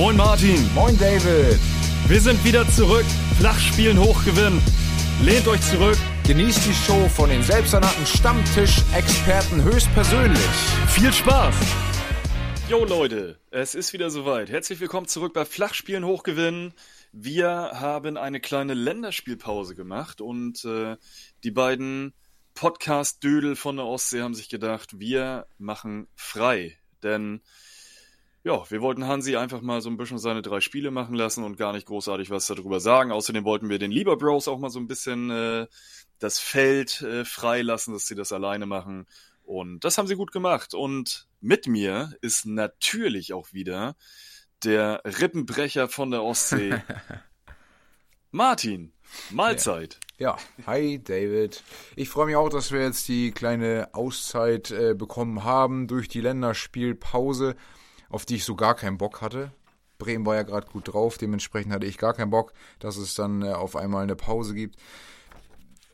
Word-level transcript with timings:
Moin 0.00 0.16
Martin. 0.16 0.72
Moin 0.72 0.96
David. 0.96 1.60
Wir 2.08 2.20
sind 2.22 2.42
wieder 2.42 2.66
zurück. 2.70 3.04
Flachspielen 3.38 4.00
hochgewinnen. 4.00 4.58
Lehnt 5.22 5.46
euch 5.46 5.60
zurück. 5.60 5.98
Genießt 6.26 6.66
die 6.66 6.72
Show 6.72 7.06
von 7.10 7.28
den 7.28 7.42
selbsternannten 7.42 8.06
Stammtisch-Experten 8.06 9.62
höchstpersönlich. 9.62 10.40
Viel 10.88 11.12
Spaß. 11.12 11.54
Jo 12.70 12.86
Leute, 12.86 13.38
es 13.50 13.74
ist 13.74 13.92
wieder 13.92 14.08
soweit. 14.08 14.48
Herzlich 14.48 14.80
willkommen 14.80 15.06
zurück 15.06 15.34
bei 15.34 15.44
Flachspielen 15.44 16.06
hochgewinnen. 16.06 16.72
Wir 17.12 17.50
haben 17.50 18.16
eine 18.16 18.40
kleine 18.40 18.72
Länderspielpause 18.72 19.74
gemacht 19.74 20.22
und 20.22 20.64
äh, 20.64 20.96
die 21.44 21.50
beiden 21.50 22.14
Podcast-Dödel 22.54 23.54
von 23.54 23.76
der 23.76 23.84
Ostsee 23.84 24.22
haben 24.22 24.34
sich 24.34 24.48
gedacht, 24.48 24.98
wir 24.98 25.46
machen 25.58 26.08
frei. 26.16 26.78
Denn 27.02 27.42
ja, 28.42 28.70
wir 28.70 28.80
wollten 28.80 29.06
Hansi 29.06 29.36
einfach 29.36 29.60
mal 29.60 29.82
so 29.82 29.90
ein 29.90 29.96
bisschen 29.96 30.18
seine 30.18 30.42
drei 30.42 30.60
Spiele 30.60 30.90
machen 30.90 31.14
lassen 31.14 31.44
und 31.44 31.58
gar 31.58 31.72
nicht 31.72 31.86
großartig 31.86 32.30
was 32.30 32.46
darüber 32.46 32.80
sagen. 32.80 33.12
Außerdem 33.12 33.44
wollten 33.44 33.68
wir 33.68 33.78
den 33.78 33.90
Lieber 33.90 34.16
Bros 34.16 34.48
auch 34.48 34.58
mal 34.58 34.70
so 34.70 34.78
ein 34.78 34.86
bisschen 34.86 35.30
äh, 35.30 35.66
das 36.18 36.38
Feld 36.38 37.02
äh, 37.02 37.24
freilassen, 37.24 37.92
dass 37.92 38.06
sie 38.06 38.14
das 38.14 38.32
alleine 38.32 38.66
machen. 38.66 39.06
Und 39.42 39.84
das 39.84 39.98
haben 39.98 40.06
sie 40.06 40.16
gut 40.16 40.32
gemacht. 40.32 40.74
Und 40.74 41.26
mit 41.40 41.66
mir 41.66 42.12
ist 42.22 42.46
natürlich 42.46 43.34
auch 43.34 43.52
wieder 43.52 43.96
der 44.64 45.02
Rippenbrecher 45.04 45.88
von 45.88 46.10
der 46.10 46.22
Ostsee, 46.22 46.82
Martin. 48.30 48.92
Mahlzeit. 49.30 49.98
Ja, 50.18 50.36
hi 50.66 51.02
David. 51.02 51.64
Ich 51.96 52.10
freue 52.10 52.26
mich 52.26 52.36
auch, 52.36 52.48
dass 52.48 52.70
wir 52.70 52.80
jetzt 52.80 53.08
die 53.08 53.32
kleine 53.32 53.88
Auszeit 53.92 54.70
äh, 54.70 54.94
bekommen 54.94 55.44
haben 55.44 55.88
durch 55.88 56.08
die 56.08 56.20
Länderspielpause 56.20 57.56
auf 58.10 58.26
die 58.26 58.36
ich 58.36 58.44
so 58.44 58.54
gar 58.54 58.74
keinen 58.74 58.98
Bock 58.98 59.22
hatte. 59.22 59.52
Bremen 59.98 60.26
war 60.26 60.34
ja 60.34 60.42
gerade 60.42 60.66
gut 60.66 60.92
drauf, 60.92 61.16
dementsprechend 61.16 61.72
hatte 61.72 61.86
ich 61.86 61.98
gar 61.98 62.14
keinen 62.14 62.30
Bock, 62.30 62.52
dass 62.78 62.96
es 62.96 63.14
dann 63.14 63.42
äh, 63.42 63.52
auf 63.52 63.76
einmal 63.76 64.02
eine 64.02 64.16
Pause 64.16 64.54
gibt. 64.54 64.76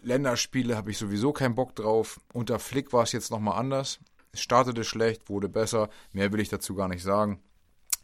Länderspiele 0.02 0.76
habe 0.76 0.90
ich 0.90 0.98
sowieso 0.98 1.32
keinen 1.32 1.54
Bock 1.54 1.74
drauf. 1.74 2.20
Unter 2.32 2.58
Flick 2.58 2.92
war 2.92 3.02
es 3.02 3.12
jetzt 3.12 3.30
nochmal 3.30 3.58
anders. 3.58 3.98
Es 4.32 4.40
startete 4.40 4.84
schlecht, 4.84 5.28
wurde 5.28 5.48
besser. 5.48 5.88
Mehr 6.12 6.32
will 6.32 6.40
ich 6.40 6.48
dazu 6.48 6.74
gar 6.74 6.88
nicht 6.88 7.02
sagen. 7.02 7.40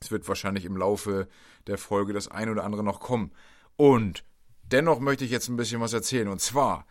Es 0.01 0.11
wird 0.11 0.27
wahrscheinlich 0.27 0.65
im 0.65 0.77
Laufe 0.77 1.29
der 1.69 1.79
Folge 1.79 2.13
das 2.13 2.29
ein 2.29 2.49
oder 2.49 2.65
andere 2.65 2.83
noch 2.83 2.99
kommen. 2.99 3.31
Und 3.77 4.25
dennoch 4.65 4.99
möchte 4.99 5.25
ich 5.25 5.31
jetzt 5.31 5.49
ein 5.49 5.57
bisschen 5.57 5.81
was 5.81 5.93
erzählen. 5.93 6.29
Und 6.29 6.41
zwar 6.41 6.87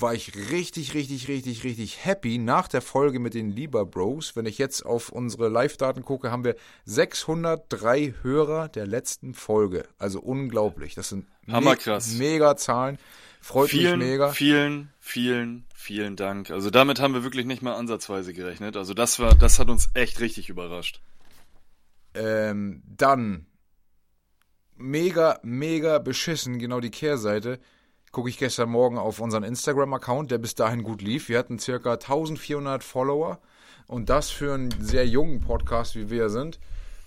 war 0.00 0.14
ich 0.14 0.34
richtig, 0.50 0.94
richtig, 0.94 1.28
richtig, 1.28 1.64
richtig 1.64 2.04
happy 2.04 2.36
nach 2.38 2.68
der 2.68 2.82
Folge 2.82 3.18
mit 3.18 3.32
den 3.34 3.50
Lieber 3.50 3.86
Bros. 3.86 4.36
Wenn 4.36 4.44
ich 4.44 4.58
jetzt 4.58 4.84
auf 4.84 5.08
unsere 5.08 5.48
Live-Daten 5.48 6.02
gucke, 6.04 6.30
haben 6.30 6.44
wir 6.44 6.54
603 6.84 8.14
Hörer 8.22 8.68
der 8.68 8.86
letzten 8.86 9.32
Folge. 9.32 9.88
Also 9.98 10.20
unglaublich. 10.20 10.94
Das 10.94 11.08
sind 11.08 11.26
Hammerkrass. 11.50 12.12
Me 12.12 12.18
mega 12.18 12.56
Zahlen. 12.56 12.98
Freut 13.40 13.70
vielen, 13.70 13.98
mich 13.98 14.08
mega. 14.08 14.30
Vielen, 14.32 14.92
vielen, 14.98 15.64
vielen 15.74 16.16
Dank. 16.16 16.50
Also 16.50 16.68
damit 16.70 17.00
haben 17.00 17.14
wir 17.14 17.22
wirklich 17.22 17.46
nicht 17.46 17.62
mal 17.62 17.74
ansatzweise 17.74 18.34
gerechnet. 18.34 18.76
Also 18.76 18.92
das 18.92 19.18
war, 19.18 19.34
das 19.34 19.58
hat 19.58 19.70
uns 19.70 19.88
echt 19.94 20.20
richtig 20.20 20.50
überrascht. 20.50 21.00
Ähm, 22.12 22.82
dann 22.86 23.46
mega, 24.76 25.40
mega 25.42 25.98
beschissen, 25.98 26.58
genau 26.58 26.80
die 26.80 26.90
Kehrseite 26.90 27.60
gucke 28.16 28.30
ich 28.30 28.38
gestern 28.38 28.70
Morgen 28.70 28.96
auf 28.96 29.20
unseren 29.20 29.42
Instagram-Account, 29.42 30.30
der 30.30 30.38
bis 30.38 30.54
dahin 30.54 30.82
gut 30.82 31.02
lief. 31.02 31.28
Wir 31.28 31.38
hatten 31.38 31.58
circa 31.58 31.92
1400 31.92 32.82
Follower 32.82 33.42
und 33.88 34.08
das 34.08 34.30
für 34.30 34.54
einen 34.54 34.70
sehr 34.82 35.06
jungen 35.06 35.42
Podcast, 35.42 35.96
wie 35.96 36.08
wir 36.08 36.30
sind. 36.30 36.58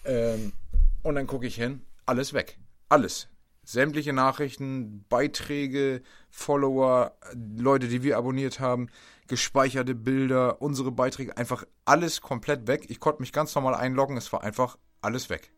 Ähm, 0.06 0.54
und 1.02 1.16
dann 1.16 1.26
gucke 1.26 1.48
ich 1.48 1.56
hin, 1.56 1.82
alles 2.06 2.34
weg. 2.34 2.60
Alles. 2.90 3.28
Sämtliche 3.64 4.14
Nachrichten, 4.14 5.04
Beiträge, 5.10 6.04
Follower, 6.30 7.18
Leute, 7.58 7.88
die 7.88 8.04
wir 8.04 8.16
abonniert 8.16 8.60
haben, 8.60 8.90
gespeicherte 9.28 9.96
Bilder, 9.96 10.62
unsere 10.62 10.92
Beiträge, 10.92 11.36
einfach 11.38 11.66
alles 11.86 12.22
komplett 12.22 12.68
weg. 12.68 12.86
Ich 12.88 13.00
konnte 13.00 13.24
mich 13.24 13.34
ganz 13.34 13.56
normal 13.56 13.74
einloggen, 13.74 14.16
es 14.16 14.32
war 14.32 14.44
einfach 14.44 14.78
alles 15.02 15.32
weg. 15.32 15.52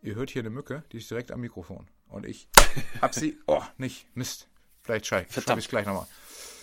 Ihr 0.00 0.14
hört 0.14 0.30
hier 0.30 0.42
eine 0.42 0.50
Mücke, 0.50 0.84
die 0.92 0.98
ist 0.98 1.10
direkt 1.10 1.32
am 1.32 1.40
Mikrofon. 1.40 1.88
Und 2.08 2.26
ich 2.26 2.48
hab 3.02 3.14
sie. 3.14 3.38
Oh, 3.46 3.62
nicht. 3.78 4.06
Mist. 4.14 4.48
Vielleicht 4.82 5.06
schreibe 5.06 5.26
schreib 5.32 5.58
ich 5.58 5.68
gleich 5.68 5.86
nochmal. 5.86 6.06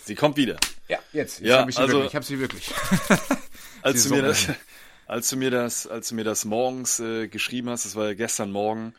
Sie 0.04 0.14
kommt 0.14 0.36
wieder. 0.36 0.56
Ja, 0.88 0.98
jetzt. 1.12 1.40
jetzt 1.40 1.48
ja, 1.48 1.60
hab 1.60 1.68
ich, 1.68 1.76
sie 1.76 1.80
also, 1.80 1.94
wirklich. 1.94 2.10
ich 2.10 2.16
hab 2.16 2.24
sie 2.24 2.38
wirklich. 2.38 2.70
als, 3.82 4.02
sie 4.02 4.08
du 4.08 4.14
mir 4.16 4.22
das, 4.22 4.48
als, 5.06 5.30
du 5.30 5.36
mir 5.36 5.50
das, 5.50 5.86
als 5.86 6.08
du 6.08 6.14
mir 6.14 6.24
das 6.24 6.44
morgens 6.44 7.00
äh, 7.00 7.28
geschrieben 7.28 7.70
hast, 7.70 7.84
das 7.84 7.96
war 7.96 8.08
ja 8.08 8.14
gestern 8.14 8.50
Morgen, 8.50 8.94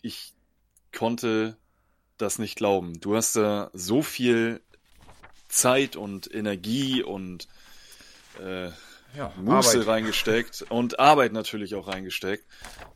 ich 0.00 0.34
konnte 0.94 1.56
das 2.16 2.38
nicht 2.38 2.56
glauben. 2.56 3.00
Du 3.00 3.16
hast 3.16 3.36
da 3.36 3.70
so 3.74 4.02
viel 4.02 4.62
Zeit 5.48 5.96
und 5.96 6.32
Energie 6.34 7.02
und 7.02 7.48
äh, 8.40 8.70
ja, 9.16 9.32
Muße 9.40 9.80
Arbeit. 9.80 9.86
reingesteckt 9.86 10.66
und 10.68 10.98
Arbeit 10.98 11.32
natürlich 11.32 11.74
auch 11.74 11.88
reingesteckt. 11.88 12.44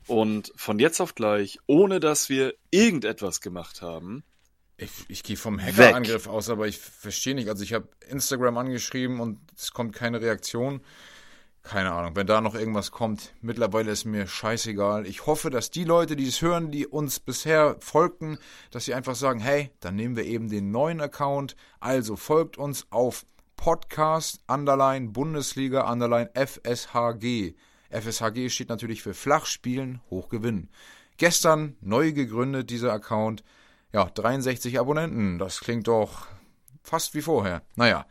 Und 0.06 0.52
von 0.56 0.78
jetzt 0.78 1.00
auf 1.00 1.14
gleich, 1.14 1.58
ohne 1.66 2.00
dass 2.00 2.28
wir 2.28 2.54
irgendetwas 2.70 3.40
gemacht 3.40 3.82
haben. 3.82 4.24
Ich, 4.76 4.90
ich 5.08 5.22
gehe 5.22 5.36
vom 5.36 5.60
Hackerangriff 5.60 6.26
aus, 6.26 6.48
aber 6.48 6.66
ich 6.66 6.78
verstehe 6.78 7.34
nicht. 7.34 7.48
Also 7.48 7.62
ich 7.62 7.74
habe 7.74 7.88
Instagram 8.08 8.56
angeschrieben 8.58 9.20
und 9.20 9.38
es 9.56 9.72
kommt 9.72 9.94
keine 9.94 10.20
Reaktion. 10.20 10.80
Keine 11.62 11.92
Ahnung, 11.92 12.16
wenn 12.16 12.26
da 12.26 12.40
noch 12.40 12.54
irgendwas 12.54 12.90
kommt, 12.90 13.34
mittlerweile 13.42 13.90
ist 13.90 14.06
mir 14.06 14.26
scheißegal. 14.26 15.06
Ich 15.06 15.26
hoffe, 15.26 15.50
dass 15.50 15.70
die 15.70 15.84
Leute, 15.84 16.16
die 16.16 16.26
es 16.26 16.40
hören, 16.40 16.70
die 16.70 16.86
uns 16.86 17.20
bisher 17.20 17.76
folgten, 17.80 18.38
dass 18.70 18.86
sie 18.86 18.94
einfach 18.94 19.14
sagen, 19.14 19.40
hey, 19.40 19.70
dann 19.80 19.94
nehmen 19.94 20.16
wir 20.16 20.24
eben 20.24 20.48
den 20.48 20.70
neuen 20.70 21.02
Account. 21.02 21.56
Also 21.78 22.16
folgt 22.16 22.56
uns 22.56 22.86
auf 22.88 23.26
Podcast 23.60 24.40
Underline 24.46 25.10
Bundesliga 25.10 25.82
Underline 25.92 26.30
FSHG. 26.32 27.54
FSHG 27.90 28.48
steht 28.48 28.70
natürlich 28.70 29.02
für 29.02 29.12
Flachspielen 29.12 30.00
Hochgewinnen. 30.08 30.70
Gestern 31.18 31.76
neu 31.82 32.12
gegründet 32.12 32.70
dieser 32.70 32.90
Account. 32.90 33.44
Ja, 33.92 34.06
63 34.06 34.80
Abonnenten. 34.80 35.38
Das 35.38 35.60
klingt 35.60 35.88
doch 35.88 36.26
fast 36.82 37.14
wie 37.14 37.20
vorher. 37.20 37.60
Naja, 37.76 38.06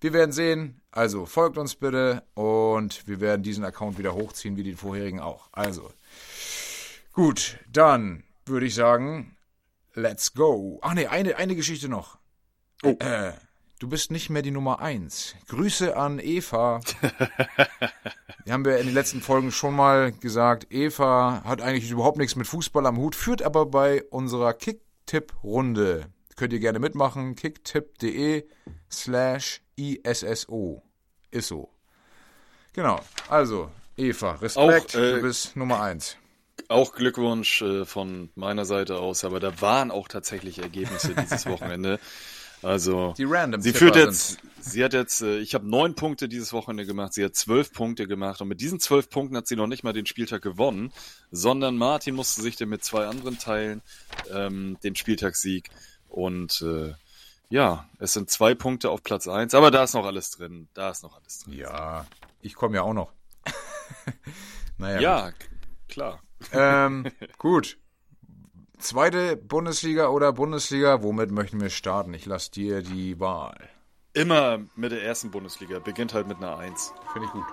wir 0.00 0.12
werden 0.12 0.32
sehen. 0.32 0.80
Also 0.90 1.24
folgt 1.24 1.56
uns 1.56 1.76
bitte 1.76 2.24
und 2.34 3.06
wir 3.06 3.20
werden 3.20 3.44
diesen 3.44 3.64
Account 3.64 3.96
wieder 3.96 4.14
hochziehen 4.14 4.56
wie 4.56 4.64
den 4.64 4.76
vorherigen 4.76 5.20
auch. 5.20 5.50
Also 5.52 5.92
gut, 7.12 7.60
dann 7.70 8.24
würde 8.44 8.66
ich 8.66 8.74
sagen, 8.74 9.36
let's 9.94 10.34
go. 10.34 10.80
Ach 10.82 10.94
nee, 10.94 11.06
eine, 11.06 11.36
eine 11.36 11.54
Geschichte 11.54 11.88
noch. 11.88 12.18
Oh. 12.82 12.96
Äh, 12.98 13.34
du 13.80 13.88
bist 13.88 14.12
nicht 14.12 14.30
mehr 14.30 14.42
die 14.42 14.52
Nummer 14.52 14.80
eins. 14.80 15.34
Grüße 15.48 15.96
an 15.96 16.20
Eva. 16.20 16.80
die 18.46 18.52
haben 18.52 18.64
wir 18.64 18.78
in 18.78 18.86
den 18.86 18.94
letzten 18.94 19.20
Folgen 19.20 19.50
schon 19.50 19.74
mal 19.74 20.12
gesagt. 20.12 20.72
Eva 20.72 21.42
hat 21.44 21.60
eigentlich 21.60 21.90
überhaupt 21.90 22.18
nichts 22.18 22.36
mit 22.36 22.46
Fußball 22.46 22.86
am 22.86 22.98
Hut, 22.98 23.16
führt 23.16 23.42
aber 23.42 23.66
bei 23.66 24.04
unserer 24.04 24.52
Kicktipp-Runde. 24.54 26.06
Könnt 26.36 26.52
ihr 26.52 26.60
gerne 26.60 26.78
mitmachen. 26.78 27.34
kicktipp.de 27.34 28.46
slash 28.90 29.62
ISSO. 29.76 30.82
Ist 31.30 31.48
so. 31.48 31.70
Genau. 32.72 33.00
Also, 33.28 33.70
Eva, 33.96 34.32
Respekt, 34.32 34.94
auch, 34.94 35.00
äh, 35.00 35.14
du 35.14 35.22
bist 35.22 35.56
Nummer 35.56 35.80
eins. 35.80 36.16
Auch 36.68 36.94
Glückwunsch 36.94 37.62
äh, 37.62 37.84
von 37.84 38.30
meiner 38.34 38.64
Seite 38.64 38.98
aus, 38.98 39.24
aber 39.24 39.40
da 39.40 39.60
waren 39.60 39.90
auch 39.90 40.08
tatsächlich 40.08 40.58
Ergebnisse 40.58 41.14
dieses 41.14 41.46
Wochenende. 41.46 41.98
Also 42.62 43.14
die 43.16 43.24
Random 43.24 43.60
sie 43.60 43.72
führt 43.72 43.96
jetzt, 43.96 44.38
sie 44.60 44.84
hat 44.84 44.92
jetzt, 44.92 45.22
äh, 45.22 45.38
ich 45.38 45.54
habe 45.54 45.68
neun 45.68 45.94
Punkte 45.94 46.28
dieses 46.28 46.52
Wochenende 46.52 46.86
gemacht, 46.86 47.14
sie 47.14 47.24
hat 47.24 47.34
zwölf 47.34 47.72
Punkte 47.72 48.06
gemacht 48.06 48.40
und 48.40 48.48
mit 48.48 48.60
diesen 48.60 48.80
zwölf 48.80 49.08
Punkten 49.08 49.36
hat 49.36 49.46
sie 49.46 49.56
noch 49.56 49.66
nicht 49.66 49.82
mal 49.82 49.92
den 49.92 50.06
Spieltag 50.06 50.42
gewonnen, 50.42 50.92
sondern 51.30 51.76
Martin 51.76 52.14
musste 52.14 52.42
sich 52.42 52.56
dann 52.56 52.68
mit 52.68 52.84
zwei 52.84 53.06
anderen 53.06 53.38
teilen, 53.38 53.82
ähm, 54.32 54.76
den 54.82 54.94
Spieltagssieg 54.94 55.70
und 56.08 56.60
äh, 56.62 56.94
ja, 57.48 57.88
es 57.98 58.12
sind 58.12 58.30
zwei 58.30 58.54
Punkte 58.54 58.90
auf 58.90 59.02
Platz 59.02 59.26
eins, 59.26 59.54
aber 59.54 59.70
da 59.70 59.82
ist 59.84 59.94
noch 59.94 60.06
alles 60.06 60.30
drin, 60.30 60.68
da 60.74 60.90
ist 60.90 61.02
noch 61.02 61.16
alles 61.16 61.40
drin. 61.40 61.54
Ja, 61.54 62.06
ich 62.40 62.54
komme 62.54 62.76
ja 62.76 62.82
auch 62.82 62.94
noch. 62.94 63.12
naja. 64.78 65.00
Ja, 65.00 65.32
klar. 65.88 66.22
Ähm, 66.52 67.10
gut, 67.38 67.76
Zweite 68.80 69.36
Bundesliga 69.36 70.08
oder 70.08 70.32
Bundesliga, 70.32 71.02
womit 71.02 71.30
möchten 71.30 71.60
wir 71.60 71.68
starten? 71.68 72.14
Ich 72.14 72.24
lasse 72.24 72.50
dir 72.50 72.82
die 72.82 73.20
Wahl. 73.20 73.68
Immer 74.14 74.60
mit 74.74 74.90
der 74.90 75.02
ersten 75.04 75.30
Bundesliga. 75.30 75.78
Beginnt 75.80 76.14
halt 76.14 76.26
mit 76.26 76.38
einer 76.38 76.56
Eins. 76.56 76.92
Finde 77.12 77.28
ich 77.28 77.32
gut. 77.32 77.44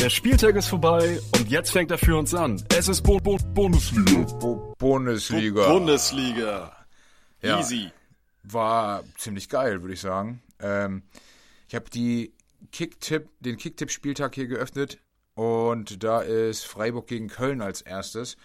Der 0.00 0.10
Spieltag 0.10 0.56
ist 0.56 0.68
vorbei 0.68 1.20
und 1.36 1.48
jetzt 1.48 1.70
fängt 1.70 1.90
er 1.90 1.98
für 1.98 2.16
uns 2.16 2.34
an. 2.34 2.62
Es 2.74 2.88
ist 2.88 3.02
Bo 3.02 3.18
Bo 3.18 3.36
Bundesliga. 3.54 4.22
Bo 4.38 4.74
Bundesliga. 4.78 5.66
Bo 5.66 5.74
Bundesliga. 5.74 6.86
Ja, 7.42 7.58
Easy. 7.60 7.90
War 8.42 9.04
ziemlich 9.18 9.48
geil, 9.48 9.82
würde 9.82 9.94
ich 9.94 10.00
sagen. 10.00 10.42
Ähm, 10.60 11.02
ich 11.68 11.74
habe 11.74 11.90
die 11.90 12.32
Kicktipp, 12.72 13.28
den 13.40 13.56
Kicktipp-Spieltag 13.58 14.34
hier 14.34 14.46
geöffnet 14.46 14.98
Und 15.34 16.02
da 16.02 16.20
ist 16.22 16.66
Freiburg 16.66 17.06
gegen 17.06 17.28
Köln 17.28 17.60
als 17.60 17.82
erstes. 17.82 18.36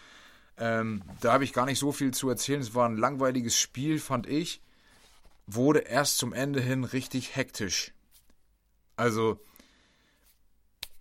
Ähm, 0.61 1.01
da 1.21 1.33
habe 1.33 1.43
ich 1.43 1.53
gar 1.53 1.65
nicht 1.65 1.79
so 1.79 1.91
viel 1.91 2.13
zu 2.13 2.29
erzählen. 2.29 2.61
Es 2.61 2.75
war 2.75 2.87
ein 2.87 2.95
langweiliges 2.95 3.57
Spiel, 3.57 3.99
fand 3.99 4.27
ich. 4.27 4.61
Wurde 5.47 5.79
erst 5.79 6.19
zum 6.19 6.33
Ende 6.33 6.61
hin 6.61 6.83
richtig 6.83 7.35
hektisch. 7.35 7.93
Also, 8.95 9.39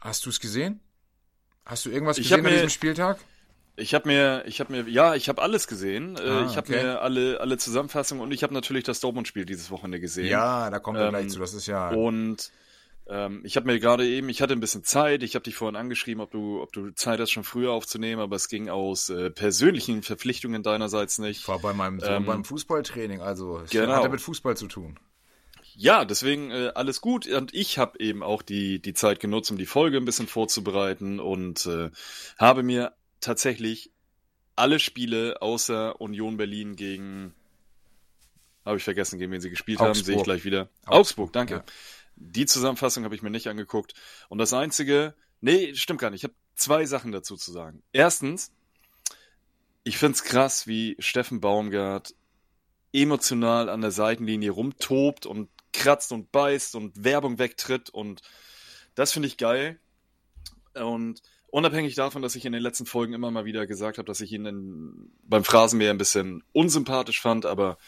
hast 0.00 0.24
du 0.24 0.30
es 0.30 0.40
gesehen? 0.40 0.80
Hast 1.66 1.84
du 1.84 1.90
irgendwas 1.90 2.16
gesehen 2.16 2.44
an 2.44 2.52
diesem 2.52 2.70
Spieltag? 2.70 3.18
Ich 3.76 3.92
habe 3.92 4.08
mir, 4.08 4.44
ich 4.46 4.60
habe 4.60 4.72
mir, 4.72 4.90
ja, 4.90 5.14
ich 5.14 5.28
habe 5.28 5.42
alles 5.42 5.66
gesehen. 5.66 6.16
Äh, 6.16 6.20
ah, 6.20 6.46
ich 6.46 6.56
habe 6.56 6.72
okay. 6.72 6.82
mir 6.82 7.02
alle, 7.02 7.40
alle 7.40 7.58
Zusammenfassungen 7.58 8.24
und 8.24 8.32
ich 8.32 8.42
habe 8.42 8.54
natürlich 8.54 8.84
das 8.84 9.00
Dortmund-Spiel 9.00 9.44
dieses 9.44 9.70
Wochenende 9.70 10.00
gesehen. 10.00 10.26
Ja, 10.26 10.70
da 10.70 10.78
kommt 10.78 10.98
er 10.98 11.04
ähm, 11.04 11.10
gleich 11.10 11.28
zu. 11.28 11.38
Das 11.38 11.52
ist 11.52 11.66
ja. 11.66 11.90
Und 11.90 12.50
ähm, 13.10 13.40
ich 13.44 13.56
habe 13.56 13.66
mir 13.66 13.80
gerade 13.80 14.06
eben, 14.06 14.28
ich 14.28 14.40
hatte 14.40 14.52
ein 14.52 14.60
bisschen 14.60 14.84
Zeit, 14.84 15.24
ich 15.24 15.34
habe 15.34 15.42
dich 15.42 15.56
vorhin 15.56 15.74
angeschrieben, 15.74 16.22
ob 16.22 16.30
du, 16.30 16.62
ob 16.62 16.72
du 16.72 16.90
Zeit 16.92 17.18
hast, 17.18 17.32
schon 17.32 17.42
früher 17.42 17.72
aufzunehmen, 17.72 18.22
aber 18.22 18.36
es 18.36 18.48
ging 18.48 18.68
aus 18.68 19.10
äh, 19.10 19.30
persönlichen 19.30 20.02
Verpflichtungen 20.02 20.62
deinerseits 20.62 21.18
nicht. 21.18 21.40
Ich 21.40 21.48
war 21.48 21.58
bei 21.58 21.72
meinem 21.72 21.98
Sohn 21.98 22.12
ähm, 22.12 22.26
beim 22.26 22.44
Fußballtraining, 22.44 23.20
also 23.20 23.58
es 23.58 23.70
genau. 23.70 23.94
hatte 23.94 24.08
mit 24.08 24.20
Fußball 24.20 24.56
zu 24.56 24.68
tun. 24.68 24.98
Ja, 25.74 26.04
deswegen 26.04 26.50
äh, 26.50 26.72
alles 26.74 27.00
gut. 27.00 27.26
Und 27.26 27.52
ich 27.54 27.78
habe 27.78 27.98
eben 27.98 28.22
auch 28.22 28.42
die, 28.42 28.80
die 28.80 28.94
Zeit 28.94 29.18
genutzt, 29.18 29.50
um 29.50 29.58
die 29.58 29.66
Folge 29.66 29.96
ein 29.96 30.04
bisschen 30.04 30.26
vorzubereiten 30.26 31.18
und 31.20 31.66
äh, 31.66 31.90
habe 32.38 32.62
mir 32.62 32.92
tatsächlich 33.20 33.90
alle 34.56 34.78
Spiele 34.78 35.42
außer 35.42 36.00
Union 36.00 36.36
Berlin 36.36 36.76
gegen 36.76 37.34
habe 38.64 38.76
ich 38.76 38.84
vergessen, 38.84 39.18
gegen 39.18 39.32
wen 39.32 39.40
sie 39.40 39.50
gespielt 39.50 39.80
Augsburg. 39.80 39.96
haben, 39.96 40.04
sehe 40.04 40.16
ich 40.16 40.22
gleich 40.22 40.44
wieder. 40.44 40.68
Augsburg, 40.82 40.94
Augsburg 40.94 41.32
danke. 41.32 41.54
Ja. 41.54 41.64
Die 42.22 42.46
Zusammenfassung 42.46 43.04
habe 43.04 43.14
ich 43.14 43.22
mir 43.22 43.30
nicht 43.30 43.48
angeguckt. 43.48 43.94
Und 44.28 44.38
das 44.38 44.52
Einzige, 44.52 45.14
nee, 45.40 45.74
stimmt 45.74 46.00
gar 46.00 46.10
nicht. 46.10 46.20
Ich 46.20 46.24
habe 46.24 46.34
zwei 46.54 46.84
Sachen 46.84 47.12
dazu 47.12 47.36
zu 47.36 47.50
sagen. 47.50 47.82
Erstens, 47.92 48.52
ich 49.82 49.98
finde 49.98 50.16
es 50.16 50.24
krass, 50.24 50.66
wie 50.66 50.96
Steffen 50.98 51.40
Baumgart 51.40 52.14
emotional 52.92 53.68
an 53.68 53.80
der 53.80 53.90
Seitenlinie 53.90 54.50
rumtobt 54.50 55.24
und 55.24 55.48
kratzt 55.72 56.12
und 56.12 56.30
beißt 56.30 56.74
und 56.74 57.04
Werbung 57.04 57.38
wegtritt 57.38 57.88
und 57.90 58.22
das 58.94 59.12
finde 59.12 59.28
ich 59.28 59.36
geil. 59.36 59.78
Und 60.74 61.22
unabhängig 61.46 61.94
davon, 61.94 62.22
dass 62.22 62.34
ich 62.36 62.44
in 62.44 62.52
den 62.52 62.62
letzten 62.62 62.86
Folgen 62.86 63.14
immer 63.14 63.30
mal 63.30 63.44
wieder 63.44 63.66
gesagt 63.66 63.98
habe, 63.98 64.06
dass 64.06 64.20
ich 64.20 64.32
ihn 64.32 64.44
in, 64.44 65.12
beim 65.22 65.44
Phrasenmäher 65.44 65.90
ein 65.90 65.98
bisschen 65.98 66.42
unsympathisch 66.52 67.20
fand, 67.20 67.46
aber 67.46 67.78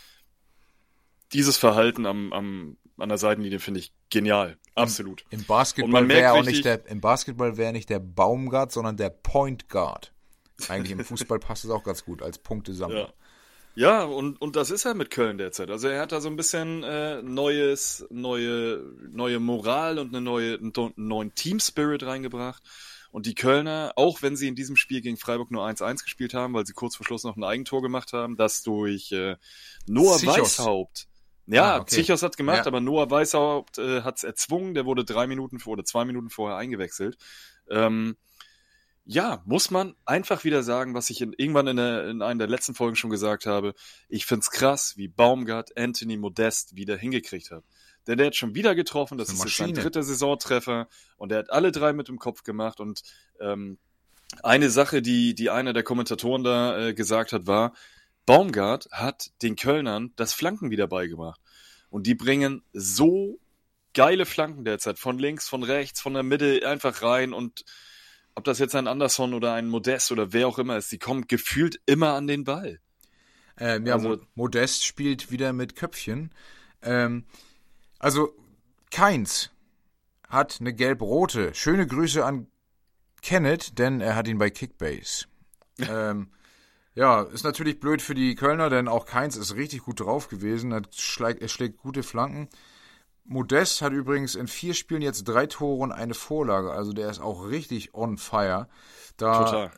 dieses 1.33 1.57
Verhalten 1.57 2.07
am, 2.07 2.33
am 2.33 2.77
an 2.99 3.09
der 3.09 3.19
Seitenlinie 3.19 3.59
finde 3.59 3.81
ich 3.81 3.93
genial. 4.11 4.59
Absolut. 4.75 5.25
Im, 5.31 5.41
im 5.41 5.47
Basketball 5.47 6.09
wäre 6.09 6.33
auch 6.33 6.45
nicht 6.45 6.65
der, 6.65 6.87
im 6.87 7.01
Basketball 7.01 7.57
wäre 7.57 7.73
nicht 7.73 7.91
der 7.91 7.99
Baumgart, 7.99 8.73
sondern 8.73 8.97
der 8.97 9.11
Point 9.11 9.69
Guard. 9.69 10.13
Eigentlich 10.69 10.93
im 10.93 11.01
Fußball 11.05 11.39
passt 11.39 11.65
es 11.65 11.71
auch 11.71 11.85
ganz 11.85 12.05
gut 12.05 12.23
als 12.23 12.39
Punktesammler. 12.39 13.01
Ja. 13.01 13.13
Ja, 13.75 14.05
und, 14.05 14.39
und 14.43 14.55
das 14.57 14.71
ist 14.71 14.85
er 14.85 14.93
mit 14.93 15.11
Köln 15.11 15.39
derzeit. 15.39 15.71
Also 15.71 15.89
er 15.89 16.03
hat 16.03 16.13
da 16.13 16.21
so 16.21 16.29
ein 16.29 16.37
bisschen 16.37 16.83
äh, 16.83 17.23
neues, 17.23 18.07
neue, 18.11 18.85
neue 19.11 19.41
Moral 19.41 19.99
und 19.99 20.09
eine 20.09 20.21
neue, 20.21 20.59
einen 20.59 20.93
neuen 20.97 21.35
Team-Spirit 21.35 22.03
reingebracht. 22.03 22.63
Und 23.13 23.25
die 23.25 23.35
Kölner, 23.35 23.93
auch 23.97 24.21
wenn 24.21 24.37
sie 24.37 24.47
in 24.47 24.57
diesem 24.57 24.77
Spiel 24.77 25.01
gegen 25.01 25.17
Freiburg 25.17 25.51
nur 25.51 25.67
1-1 25.67 26.03
gespielt 26.03 26.35
haben, 26.35 26.53
weil 26.53 26.67
sie 26.67 26.75
kurz 26.75 26.97
vor 26.97 27.07
Schluss 27.07 27.25
noch 27.25 27.39
ein 27.39 27.45
Eigentor 27.45 27.81
gemacht 27.81 28.13
haben, 28.13 28.37
das 28.37 28.63
durch 28.63 29.11
äh, 29.13 29.37
Noah 29.87 30.19
Sichos. 30.19 30.59
Weißhaupt 30.59 31.09
ja, 31.53 31.75
ah, 31.75 31.81
okay. 31.81 31.97
Zichos 31.97 32.23
hat 32.23 32.37
gemacht, 32.37 32.59
ja. 32.59 32.67
aber 32.67 32.81
Noah 32.81 33.11
Weißhaupt 33.11 33.79
äh, 33.79 34.03
hat 34.03 34.19
es 34.19 34.25
erzwungen. 34.25 34.75
Der 34.75 34.87
wurde 34.87 35.05
drei 35.05 35.27
Minuten 35.27 35.59
vor 35.59 35.75
oder 35.75 35.85
zwei 35.85 36.05
Minuten 36.05 36.31
vorher 36.31 36.57
eingewechselt. 36.57 37.17
Ähm, 37.69 38.17
ja, 39.05 39.43
muss 39.45 39.71
man 39.71 39.95
einfach 40.05 40.45
wieder 40.45 40.63
sagen, 40.63 40.95
was 40.95 41.11
ich 41.11 41.21
in, 41.21 41.33
irgendwann 41.37 41.67
in, 41.67 41.77
der, 41.77 42.09
in 42.09 42.23
einer 42.23 42.39
der 42.39 42.49
letzten 42.49 42.75
Folgen 42.75 42.97
schon 42.97 43.11
gesagt 43.11 43.47
habe. 43.47 43.75
Ich 44.09 44.27
find's 44.27 44.51
krass, 44.51 44.97
wie 44.97 45.09
Baumgart 45.09 45.77
Anthony 45.77 46.17
Modest 46.17 46.77
wieder 46.77 46.97
hingekriegt 46.97 47.51
hat. 47.51 47.65
Denn 48.07 48.19
der 48.19 48.29
hat 48.29 48.37
schon 48.37 48.55
wieder 48.55 48.75
getroffen, 48.75 49.19
das, 49.19 49.29
ist, 49.29 49.45
ist 49.45 49.57
sein 49.57 49.75
dritter 49.75 50.03
Saisontreffer 50.03 50.89
und 51.17 51.31
er 51.31 51.39
hat 51.39 51.51
alle 51.51 51.71
drei 51.71 51.93
mit 51.93 52.09
dem 52.09 52.19
Kopf 52.19 52.43
gemacht 52.43 52.81
und 52.81 53.03
ähm, 53.41 53.79
eine 54.43 54.71
Sache, 54.71 55.03
die, 55.03 55.35
die 55.35 55.51
einer 55.51 55.73
der 55.73 55.83
Kommentatoren 55.83 56.43
da 56.43 56.89
äh, 56.89 56.95
gesagt 56.95 57.33
hat, 57.33 57.47
war, 57.47 57.75
Baumgart 58.27 58.89
hat 58.93 59.31
den 59.43 59.57
Kölnern 59.57 60.13
das 60.17 60.33
Flanken 60.33 60.71
wieder 60.71 60.87
beigebracht. 60.87 61.41
Und 61.91 62.07
die 62.07 62.15
bringen 62.15 62.63
so 62.73 63.39
geile 63.95 64.27
Flanken 64.27 64.65
derzeit. 64.65 64.99
Von 64.99 65.19
links, 65.19 65.49
von 65.49 65.63
rechts, 65.63 66.01
von 66.01 66.15
der 66.15 66.23
Mitte 66.23 66.67
einfach 66.67 67.03
rein. 67.03 67.33
Und 67.33 67.65
ob 68.35 68.45
das 68.45 68.59
jetzt 68.59 68.75
ein 68.75 68.87
Anderson 68.87 69.35
oder 69.35 69.53
ein 69.53 69.69
Modest 69.69 70.13
oder 70.13 70.33
wer 70.33 70.49
auch 70.49 70.59
immer 70.59 70.77
ist, 70.77 70.91
die 70.93 70.99
kommen 70.99 71.27
gefühlt 71.27 71.81
immer 71.87 72.15
an 72.15 72.27
den 72.27 72.45
Ball. 72.45 72.81
Ähm, 73.59 73.87
ja, 73.87 73.95
also, 73.95 74.19
Modest 74.35 74.85
spielt 74.85 75.31
wieder 75.31 75.53
mit 75.53 75.77
Köpfchen. 75.77 76.31
Ähm, 76.81 77.27
also, 77.99 78.35
Keins 78.91 79.51
hat 80.29 80.59
eine 80.61 80.75
gelb-rote. 80.75 81.55
Schöne 81.55 81.87
Grüße 81.87 82.25
an 82.25 82.47
Kenneth, 83.21 83.79
denn 83.79 84.01
er 84.01 84.17
hat 84.17 84.29
ihn 84.29 84.39
bei 84.39 84.51
Kickbase. 84.51 85.27
ähm, 85.79 86.31
ja, 86.95 87.23
ist 87.23 87.45
natürlich 87.45 87.81
blöd 87.81 88.03
für 88.03 88.15
die 88.15 88.35
Kölner, 88.35 88.69
denn 88.69 88.89
auch 88.89 89.07
Keins 89.07 89.37
ist 89.37 89.57
richtig 89.57 89.83
gut 89.83 90.01
drauf 90.01 90.29
gewesen. 90.29 90.73
Er 90.73 90.83
schlägt, 90.95 91.41
er 91.41 91.49
schlägt 91.49 91.79
gute 91.79 92.03
Flanken. 92.03 92.49
Modest 93.25 93.83
hat 93.83 93.93
übrigens 93.93 94.35
in 94.35 94.49
vier 94.49 94.75
Spielen 94.75 95.01
jetzt 95.01 95.25
drei 95.25 95.47
Tore 95.47 95.83
und 95.83 95.93
eine 95.93 96.15
Vorlage. 96.15 96.73
Also 96.73 96.93
der 96.93 97.09
ist 97.09 97.21
auch 97.21 97.49
richtig 97.49 97.95
on 97.95 98.19
fire. 98.19 98.69
Da 99.17 99.45
Total. 99.45 99.71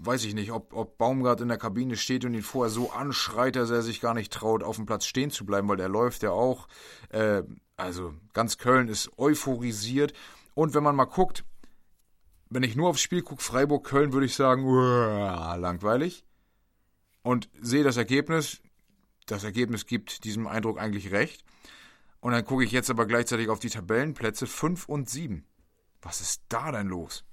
weiß 0.00 0.24
ich 0.24 0.34
nicht, 0.34 0.52
ob, 0.52 0.72
ob 0.72 0.98
Baumgart 0.98 1.40
in 1.40 1.48
der 1.48 1.58
Kabine 1.58 1.96
steht 1.96 2.24
und 2.24 2.34
ihn 2.34 2.42
vorher 2.42 2.70
so 2.70 2.92
anschreit, 2.92 3.56
dass 3.56 3.70
er 3.70 3.82
sich 3.82 4.00
gar 4.00 4.14
nicht 4.14 4.32
traut, 4.32 4.62
auf 4.62 4.76
dem 4.76 4.86
Platz 4.86 5.06
stehen 5.06 5.30
zu 5.30 5.46
bleiben, 5.46 5.68
weil 5.68 5.78
der 5.78 5.88
läuft 5.88 6.22
ja 6.22 6.30
auch. 6.30 6.68
Äh, 7.08 7.42
also 7.76 8.14
ganz 8.34 8.58
Köln 8.58 8.88
ist 8.88 9.10
euphorisiert. 9.16 10.12
Und 10.54 10.74
wenn 10.74 10.82
man 10.82 10.96
mal 10.96 11.06
guckt, 11.06 11.44
wenn 12.50 12.62
ich 12.62 12.76
nur 12.76 12.88
aufs 12.88 13.00
Spiel 13.00 13.22
gucke, 13.22 13.42
Freiburg-Köln, 13.42 14.12
würde 14.12 14.26
ich 14.26 14.34
sagen, 14.34 14.64
uah, 14.64 15.56
langweilig. 15.56 16.24
Und 17.22 17.48
sehe 17.60 17.84
das 17.84 17.96
Ergebnis. 17.96 18.60
Das 19.26 19.44
Ergebnis 19.44 19.86
gibt 19.86 20.24
diesem 20.24 20.46
Eindruck 20.46 20.78
eigentlich 20.78 21.10
recht. 21.10 21.44
Und 22.20 22.32
dann 22.32 22.44
gucke 22.44 22.64
ich 22.64 22.72
jetzt 22.72 22.90
aber 22.90 23.06
gleichzeitig 23.06 23.48
auf 23.48 23.58
die 23.58 23.70
Tabellenplätze 23.70 24.46
5 24.46 24.88
und 24.88 25.08
7. 25.08 25.44
Was 26.02 26.20
ist 26.20 26.42
da 26.48 26.72
denn 26.72 26.88
los? 26.88 27.24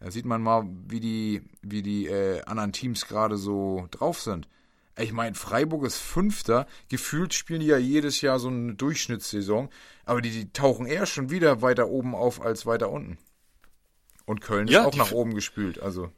Da 0.00 0.10
sieht 0.10 0.26
man 0.26 0.42
mal, 0.42 0.68
wie 0.86 1.00
die, 1.00 1.42
wie 1.62 1.82
die 1.82 2.06
äh, 2.06 2.42
anderen 2.42 2.72
Teams 2.72 3.06
gerade 3.06 3.36
so 3.36 3.88
drauf 3.90 4.20
sind. 4.20 4.48
Ich 4.96 5.12
meine, 5.12 5.34
Freiburg 5.34 5.84
ist 5.84 5.98
Fünfter. 5.98 6.66
Gefühlt 6.88 7.34
spielen 7.34 7.60
die 7.60 7.66
ja 7.66 7.78
jedes 7.78 8.20
Jahr 8.20 8.38
so 8.38 8.48
eine 8.48 8.74
Durchschnittssaison. 8.74 9.70
Aber 10.04 10.20
die, 10.20 10.30
die 10.30 10.52
tauchen 10.52 10.86
eher 10.86 11.06
schon 11.06 11.30
wieder 11.30 11.62
weiter 11.62 11.88
oben 11.88 12.14
auf 12.14 12.40
als 12.40 12.66
weiter 12.66 12.90
unten. 12.90 13.18
Und 14.28 14.42
Köln 14.42 14.68
ja, 14.68 14.82
ist 14.82 14.86
auch 14.88 14.96
nach 14.96 15.10
oben 15.12 15.34
gespült, 15.34 15.80
also. 15.80 16.12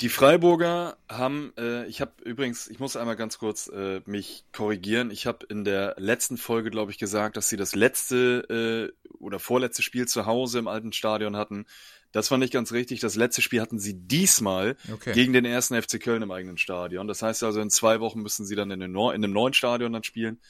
Die 0.00 0.08
Freiburger 0.08 0.96
haben, 1.06 1.52
äh, 1.58 1.84
ich 1.84 2.00
habe 2.00 2.12
übrigens, 2.24 2.66
ich 2.66 2.80
muss 2.80 2.96
einmal 2.96 3.14
ganz 3.14 3.36
kurz 3.36 3.68
äh, 3.68 4.00
mich 4.06 4.46
korrigieren. 4.54 5.10
Ich 5.10 5.26
habe 5.26 5.44
in 5.50 5.62
der 5.62 5.94
letzten 5.98 6.38
Folge, 6.38 6.70
glaube 6.70 6.92
ich, 6.92 6.98
gesagt, 6.98 7.36
dass 7.36 7.50
sie 7.50 7.58
das 7.58 7.74
letzte 7.74 8.94
äh, 9.04 9.14
oder 9.18 9.38
vorletzte 9.38 9.82
Spiel 9.82 10.08
zu 10.08 10.24
Hause 10.24 10.60
im 10.60 10.66
alten 10.66 10.94
Stadion 10.94 11.36
hatten. 11.36 11.66
Das 12.10 12.30
war 12.30 12.38
nicht 12.38 12.54
ganz 12.54 12.72
richtig. 12.72 13.00
Das 13.00 13.16
letzte 13.16 13.42
Spiel 13.42 13.60
hatten 13.60 13.78
sie 13.78 13.94
diesmal 13.94 14.76
okay. 14.90 15.12
gegen 15.12 15.34
den 15.34 15.44
ersten 15.44 15.80
FC 15.80 16.00
Köln 16.02 16.22
im 16.22 16.30
eigenen 16.30 16.56
Stadion. 16.56 17.06
Das 17.06 17.20
heißt 17.20 17.42
also, 17.42 17.60
in 17.60 17.68
zwei 17.68 18.00
Wochen 18.00 18.22
müssen 18.22 18.46
sie 18.46 18.56
dann 18.56 18.70
in, 18.70 18.80
den 18.80 18.94
in 18.94 19.10
einem 19.10 19.32
neuen 19.32 19.52
Stadion 19.52 19.92
dann 19.92 20.04
spielen. 20.04 20.40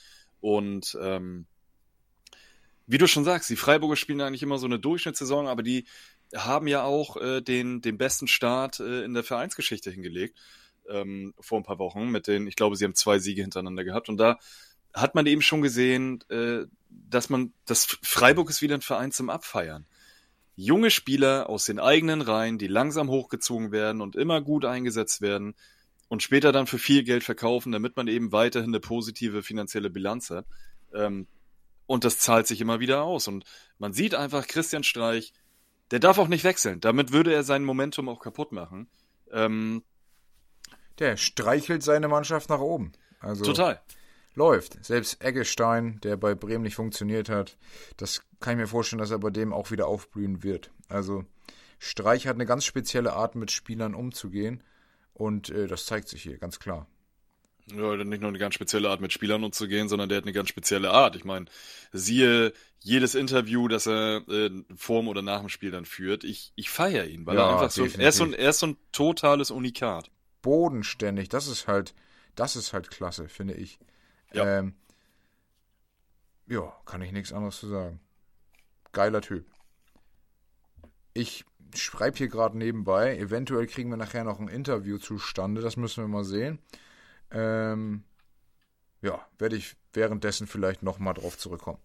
Und 0.41 0.97
ähm, 1.03 1.47
wie 2.87 2.99
du 2.99 3.07
schon 3.07 3.25
sagst, 3.25 3.49
die 3.49 3.57
Freiburger 3.57 3.97
spielen 3.97 4.21
eigentlich 4.21 4.43
immer 4.43 4.59
so 4.59 4.67
eine 4.67 4.79
Durchschnittssaison, 4.79 5.47
aber 5.47 5.63
die 5.63 5.87
haben 6.35 6.67
ja 6.67 6.83
auch 6.83 7.17
äh, 7.17 7.41
den, 7.41 7.81
den 7.81 7.99
besten 7.99 8.29
Start 8.29 8.81
äh, 8.81 9.05
in 9.05 9.15
der 9.15 9.25
Vereinsgeschichte 9.25 9.91
hingelegt 9.91 10.39
ähm, 10.89 11.35
vor 11.41 11.59
ein 11.59 11.65
paar 11.65 11.79
Wochen 11.79 12.09
mit 12.09 12.27
den, 12.27 12.47
ich 12.47 12.57
glaube, 12.57 12.77
sie 12.77 12.85
haben 12.85 12.95
zwei 12.95 13.19
Siege 13.19 13.43
hintereinander 13.43 13.85
gehabt 13.85 14.09
und 14.09 14.17
da 14.17 14.39
hat 14.95 15.15
man 15.15 15.27
eben 15.27 15.43
schon 15.43 15.63
gesehen, 15.63 16.23
äh, 16.29 16.67
dass 16.89 17.31
man, 17.31 17.53
das 17.67 17.99
Freiburg 18.03 18.51
ist 18.51 18.63
wieder 18.63 18.75
ein 18.75 18.83
Verein 18.83 19.13
zum 19.13 19.31
Abfeiern. 19.31 19.87
Junge 20.55 20.91
Spieler 20.91 21.49
aus 21.49 21.65
den 21.65 21.79
eigenen 21.79 22.21
Reihen, 22.21 22.59
die 22.59 22.67
langsam 22.67 23.09
hochgezogen 23.09 23.73
werden 23.73 24.03
und 24.03 24.17
immer 24.17 24.43
gut 24.43 24.67
eingesetzt 24.67 25.23
werden 25.23 25.55
und 26.09 26.23
später 26.23 26.53
dann 26.53 26.67
für 26.67 26.79
viel 26.79 27.05
Geld 27.05 27.25
verkaufen, 27.25 27.73
damit 27.73 27.97
man 27.97 28.07
eben 28.07 28.33
weiterhin 28.33 28.71
eine 28.71 28.81
positive 28.81 29.43
finanzielle 29.43 29.89
Bilanz 29.89 30.29
hat. 30.29 30.47
Ähm, 30.93 31.27
und 31.87 32.05
das 32.05 32.19
zahlt 32.19 32.47
sich 32.47 32.61
immer 32.61 32.81
wieder 32.81 33.03
aus. 33.03 33.29
Und 33.29 33.45
man 33.79 33.95
sieht 33.95 34.15
einfach, 34.15 34.47
Christian 34.47 34.85
Streich 34.85 35.33
der 35.93 36.01
darf 36.01 36.19
auch 36.19 36.29
nicht 36.29 36.43
wechseln. 36.43 36.81
Damit 36.81 37.13
würde 37.13 37.33
er 37.33 37.45
sein 37.45 37.65
Momentum 37.65 38.09
auch 38.09 38.19
kaputt 38.19 38.51
machen. 38.51 38.89
Ähm, 39.31 39.85
der 40.99 41.17
streichelt 41.17 41.83
seine 41.83 42.09
Mannschaft 42.09 42.49
nach 42.49 42.61
oben. 42.61 42.93
Also 43.21 43.45
total. 43.45 43.81
Läuft. 44.35 44.83
Selbst 44.85 45.23
Eggestein, 45.23 46.01
der 46.03 46.17
bei 46.17 46.35
Bremen 46.35 46.63
nicht 46.63 46.75
funktioniert 46.75 47.29
hat, 47.29 47.59
das 47.99 48.23
kann 48.41 48.55
ich 48.55 48.61
mir 48.61 48.67
vorstellen, 48.67 49.01
dass 49.01 49.11
er 49.11 49.19
bei 49.19 49.31
dem 49.31 49.53
auch 49.53 49.71
wieder 49.71 49.87
aufblühen 49.87 50.43
wird. 50.43 50.71
Also 50.89 51.27
Streich 51.79 52.27
hat 52.27 52.37
eine 52.37 52.47
ganz 52.47 52.65
spezielle 52.65 53.13
Art, 53.13 53.35
mit 53.35 53.51
Spielern 53.51 53.95
umzugehen. 53.95 54.63
Und 55.13 55.51
äh, 55.51 55.67
das 55.67 55.85
zeigt 55.85 56.09
sich 56.09 56.23
hier 56.23 56.39
ganz 56.39 56.59
klar. 56.59 56.87
Ja, 57.71 57.97
nicht 57.97 58.21
nur 58.21 58.29
eine 58.29 58.39
ganz 58.39 58.55
spezielle 58.55 58.91
Art, 58.91 59.01
mit 59.01 59.13
Spielern 59.13 59.45
umzugehen, 59.45 59.89
sondern 59.89 60.09
der 60.09 60.19
hat 60.19 60.25
eine 60.25 60.33
ganz 60.33 60.49
spezielle 60.49 60.91
Art. 60.91 61.15
Ich 61.15 61.25
meine, 61.25 61.47
siehe 61.93 62.53
jedes 62.81 63.15
Interview, 63.15 63.69
das 63.69 63.87
er 63.87 64.29
äh, 64.29 64.51
vorm 64.77 65.09
oder 65.09 65.23
nach 65.23 65.41
dem 65.41 65.49
Spiel 65.49 65.71
dann 65.71 65.85
führt. 65.85 66.25
Ich, 66.25 66.53
ich 66.57 66.71
feiere 66.71 67.07
ihn, 67.07 67.25
weil 67.25 67.37
ja, 67.37 67.47
er 67.47 67.53
einfach 67.53 67.71
so, 67.71 67.85
er 67.85 68.09
ist 68.09 68.17
so, 68.17 68.25
ein, 68.25 68.33
er 68.33 68.51
ist 68.51 68.59
so 68.59 68.67
ein 68.67 68.77
totales 68.91 69.51
Unikat. 69.51 70.11
Bodenständig, 70.43 71.29
das 71.29 71.47
ist 71.47 71.69
halt, 71.69 71.95
das 72.35 72.57
ist 72.57 72.73
halt 72.73 72.91
klasse, 72.91 73.29
finde 73.29 73.55
ich. 73.55 73.79
Ja. 74.33 74.59
Ähm, 74.59 74.75
ja, 76.49 76.73
kann 76.85 77.03
ich 77.03 77.13
nichts 77.13 77.33
anderes 77.33 77.59
zu 77.59 77.69
sagen. 77.69 78.01
Geiler 78.91 79.21
Typ. 79.21 79.47
Ich 81.15 81.45
schreibe 81.75 82.19
hier 82.19 82.29
gerade 82.29 82.59
nebenbei. 82.59 83.17
Eventuell 83.17 83.67
kriegen 83.67 83.91
wir 83.91 83.97
nachher 83.97 84.25
noch 84.25 84.41
ein 84.41 84.49
Interview 84.49 84.99
zustande. 84.99 85.63
Das 85.63 85.77
müssen 85.77 86.03
wir 86.03 86.09
mal 86.09 86.25
sehen. 86.25 86.59
Ähm, 87.33 88.05
ja, 89.01 89.27
werde 89.39 89.57
ich 89.57 89.77
währenddessen 89.93 90.47
vielleicht 90.47 90.83
nochmal 90.83 91.15
drauf 91.15 91.37
zurückkommen. 91.37 91.79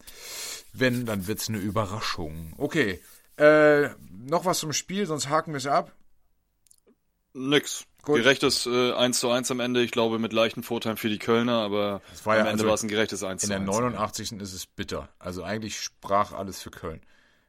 Wenn, 0.73 1.05
dann 1.05 1.27
wird 1.27 1.39
es 1.39 1.49
eine 1.49 1.57
Überraschung. 1.57 2.53
Okay. 2.57 3.01
Äh, 3.37 3.89
noch 4.09 4.45
was 4.45 4.59
zum 4.59 4.73
Spiel, 4.73 5.05
sonst 5.05 5.29
haken 5.29 5.53
wir 5.53 5.57
es 5.57 5.67
ab. 5.67 5.91
Nix. 7.33 7.85
Gut. 8.03 8.17
Gerechtes 8.17 8.65
äh, 8.65 8.93
1 8.93 9.19
zu 9.19 9.29
1 9.29 9.51
am 9.51 9.59
Ende, 9.59 9.83
ich 9.83 9.91
glaube 9.91 10.17
mit 10.17 10.31
leichten 10.31 10.63
Vorteilen 10.63 10.95
für 10.95 11.09
die 11.09 11.19
Kölner, 11.19 11.61
aber 11.61 12.01
war 12.23 12.35
am 12.35 12.45
ja, 12.45 12.51
Ende 12.51 12.51
also 12.51 12.67
war 12.67 12.73
es 12.75 12.83
ein 12.83 12.87
gerechtes 12.87 13.21
1 13.23 13.41
zu 13.41 13.53
1. 13.53 13.59
In 13.59 13.65
der 13.65 13.73
89. 13.73 14.31
Ja. 14.31 14.37
ist 14.37 14.53
es 14.53 14.65
bitter. 14.65 15.09
Also 15.19 15.43
eigentlich 15.43 15.79
sprach 15.79 16.31
alles 16.31 16.61
für 16.61 16.71
Köln. 16.71 17.01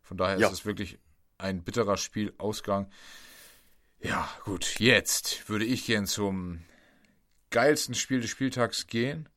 Von 0.02 0.16
daher 0.16 0.38
ja. 0.38 0.48
ist 0.48 0.52
es 0.52 0.66
wirklich 0.66 0.98
ein 1.38 1.62
bitterer 1.62 1.96
Spielausgang. 1.96 2.90
Ja, 4.00 4.28
gut, 4.44 4.80
jetzt 4.80 5.48
würde 5.48 5.64
ich 5.64 5.86
gern 5.86 6.06
zum 6.06 6.62
geilsten 7.50 7.94
Spiel 7.94 8.20
des 8.20 8.30
Spieltags 8.30 8.86
gehen. 8.86 9.28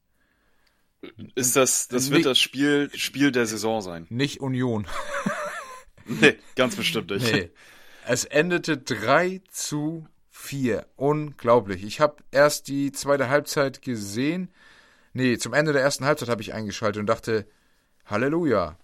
Ist 1.36 1.56
das, 1.56 1.88
das 1.88 2.12
wird 2.12 2.26
das 2.26 2.40
Spiel, 2.40 2.92
Spiel 2.94 3.32
der 3.32 3.48
Saison 3.48 3.82
sein. 3.82 4.06
Nicht 4.10 4.40
Union. 4.40 4.88
nee, 6.06 6.38
ganz 6.56 6.76
bestimmt 6.76 7.10
nicht. 7.10 7.32
Nee. 7.32 7.50
Es 8.06 8.26
endete 8.26 8.78
3 8.78 9.42
zu 9.50 10.08
4. 10.30 10.86
Unglaublich. 10.96 11.84
Ich 11.84 12.00
habe 12.00 12.18
erst 12.32 12.68
die 12.68 12.92
zweite 12.92 13.30
Halbzeit 13.30 13.82
gesehen. 13.82 14.52
Nee, 15.14 15.38
zum 15.38 15.54
Ende 15.54 15.74
der 15.74 15.82
ersten 15.82 16.06
Halbzeit 16.06 16.30
habe 16.30 16.42
ich 16.42 16.54
eingeschaltet 16.54 17.00
und 17.00 17.08
dachte, 17.08 17.48
Halleluja 18.06 18.78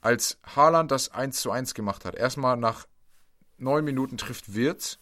als 0.00 0.38
Haaland 0.44 0.90
das 0.90 1.10
1 1.10 1.40
zu 1.40 1.50
1 1.50 1.74
gemacht 1.74 2.04
hat. 2.04 2.14
Erstmal 2.14 2.56
nach 2.56 2.86
neun 3.58 3.84
Minuten 3.84 4.16
trifft 4.16 4.54
Wirtz. 4.54 4.98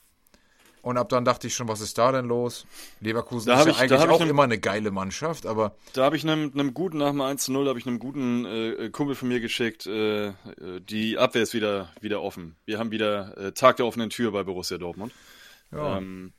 Und 0.85 0.99
ab 0.99 1.09
dann 1.09 1.25
dachte 1.25 1.47
ich 1.47 1.55
schon, 1.55 1.67
was 1.67 1.81
ist 1.81 1.97
da 1.97 2.13
denn 2.13 2.27
los? 2.27 2.67
Leverkusen 3.01 3.49
da 3.49 3.61
ist 3.61 3.65
ja 3.65 3.73
ich, 3.73 3.79
eigentlich 3.79 4.11
auch 4.11 4.21
einem, 4.21 4.29
immer 4.29 4.43
eine 4.43 4.59
geile 4.59 4.91
Mannschaft, 4.91 5.47
aber. 5.47 5.75
Da 5.95 6.05
habe 6.05 6.17
ich 6.17 6.25
einem, 6.25 6.53
einem 6.53 6.75
guten, 6.75 6.99
nach 6.99 7.09
dem 7.09 7.23
1 7.23 7.45
zu 7.45 7.53
0, 7.53 7.69
habe 7.69 7.79
ich 7.79 7.87
einem 7.87 7.99
guten 7.99 8.45
äh, 8.45 8.91
Kumpel 8.91 9.15
von 9.15 9.29
mir 9.29 9.41
geschickt, 9.41 9.87
äh, 9.87 10.35
die 10.81 11.17
Abwehr 11.17 11.43
ist 11.43 11.55
wieder, 11.55 11.89
wieder 12.03 12.21
offen. 12.21 12.57
Wir 12.67 12.79
haben 12.79 12.91
wieder 12.91 13.35
äh, 13.39 13.53
Tag 13.53 13.79
der 13.79 13.87
offenen 13.87 14.11
Tür 14.11 14.31
bei 14.33 14.43
Borussia 14.43 14.77
Dortmund. 14.77 15.15
Ja. 15.73 15.97
Ähm, 15.97 16.35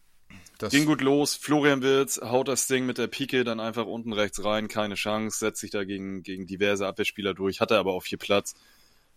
das 0.59 0.71
ging 0.71 0.85
gut 0.85 1.01
los. 1.01 1.33
Florian 1.33 1.81
Wirtz 1.81 2.21
haut 2.21 2.47
das 2.47 2.67
Ding 2.67 2.85
mit 2.85 2.99
der 2.99 3.07
Pike 3.07 3.45
dann 3.45 3.59
einfach 3.59 3.87
unten 3.87 4.13
rechts 4.13 4.43
rein. 4.45 4.67
Keine 4.67 4.93
Chance. 4.93 5.39
Setzt 5.39 5.59
sich 5.59 5.71
da 5.71 5.85
gegen, 5.85 6.21
gegen 6.21 6.45
diverse 6.45 6.85
Abwehrspieler 6.85 7.33
durch. 7.33 7.61
Hatte 7.61 7.79
aber 7.79 7.93
auch 7.93 8.03
viel 8.03 8.19
Platz. 8.19 8.53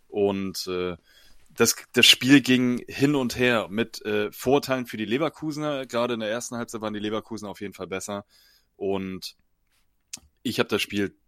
Und 0.09 0.67
äh, 0.69 0.97
das, 1.59 1.75
das 1.93 2.07
Spiel 2.07 2.41
ging 2.41 2.85
hin 2.87 3.17
und 3.17 3.37
her 3.37 3.67
mit 3.69 4.01
äh, 4.05 4.31
Vorteilen 4.31 4.87
für 4.87 4.97
die 4.97 5.05
Leverkusener. 5.05 5.87
Gerade 5.87 6.15
in 6.15 6.21
der 6.21 6.31
ersten 6.31 6.57
Halbzeit 6.57 6.81
waren 6.83 6.95
die 6.95 7.01
Leverkusener 7.01 7.51
auf 7.51 7.61
jeden 7.61 7.75
Fall 7.75 7.89
besser. 7.89 8.25
Und 8.77 9.35
ich 10.45 10.61
habe 10.61 10.69
das 10.69 10.81
Spiel 10.81 11.19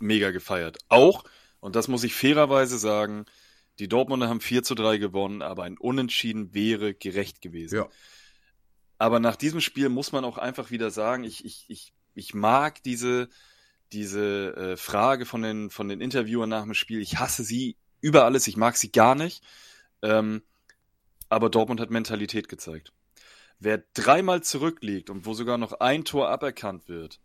mega 0.00 0.32
gefeiert. 0.32 0.78
Auch, 0.88 1.22
und 1.60 1.76
das 1.76 1.86
muss 1.86 2.02
ich 2.02 2.14
fairerweise 2.14 2.78
sagen, 2.78 3.26
die 3.78 3.86
Dortmunder 3.86 4.28
haben 4.28 4.40
4 4.40 4.64
zu 4.64 4.74
3 4.74 4.98
gewonnen, 4.98 5.40
aber 5.40 5.62
ein 5.62 5.78
Unentschieden 5.78 6.52
wäre 6.52 6.92
gerecht 6.92 7.40
gewesen. 7.40 7.76
Ja. 7.76 7.88
Aber 8.98 9.20
nach 9.20 9.36
diesem 9.36 9.60
Spiel 9.60 9.88
muss 9.88 10.10
man 10.10 10.24
auch 10.24 10.36
einfach 10.36 10.72
wieder 10.72 10.90
sagen, 10.90 11.22
ich, 11.22 11.44
ich, 11.44 11.64
ich, 11.68 11.92
ich 12.14 12.34
mag 12.34 12.82
diese, 12.82 13.28
diese 13.92 14.56
äh, 14.56 14.76
Frage 14.76 15.26
von 15.26 15.42
den, 15.42 15.70
von 15.70 15.88
den 15.88 16.00
Interviewern 16.00 16.48
nach 16.48 16.64
dem 16.64 16.74
Spiel. 16.74 17.00
Ich 17.00 17.20
hasse 17.20 17.44
sie 17.44 17.76
über 18.00 18.24
alles, 18.24 18.48
ich 18.48 18.56
mag 18.56 18.76
sie 18.76 18.90
gar 18.90 19.14
nicht. 19.14 19.44
Ähm, 20.06 20.42
aber 21.28 21.50
Dortmund 21.50 21.80
hat 21.80 21.90
Mentalität 21.90 22.48
gezeigt. 22.48 22.92
Wer 23.58 23.82
dreimal 23.94 24.42
zurückliegt 24.42 25.10
und 25.10 25.26
wo 25.26 25.34
sogar 25.34 25.58
noch 25.58 25.72
ein 25.80 26.04
Tor 26.04 26.28
aberkannt 26.28 26.88
wird, 26.88 27.20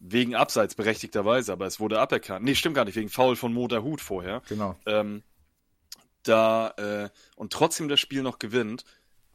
wegen 0.00 0.34
Abseits 0.34 0.74
berechtigterweise, 0.74 1.52
aber 1.52 1.66
es 1.66 1.78
wurde 1.78 2.00
aberkannt. 2.00 2.44
Nee, 2.44 2.56
stimmt 2.56 2.74
gar 2.74 2.84
nicht, 2.84 2.96
wegen 2.96 3.08
Foul 3.08 3.36
von 3.36 3.52
Motor 3.52 3.84
Hut 3.84 4.00
vorher. 4.00 4.42
Genau. 4.48 4.76
Ähm, 4.86 5.22
da 6.24 6.70
äh, 6.70 7.10
und 7.36 7.52
trotzdem 7.52 7.88
das 7.88 8.00
Spiel 8.00 8.22
noch 8.22 8.40
gewinnt, 8.40 8.84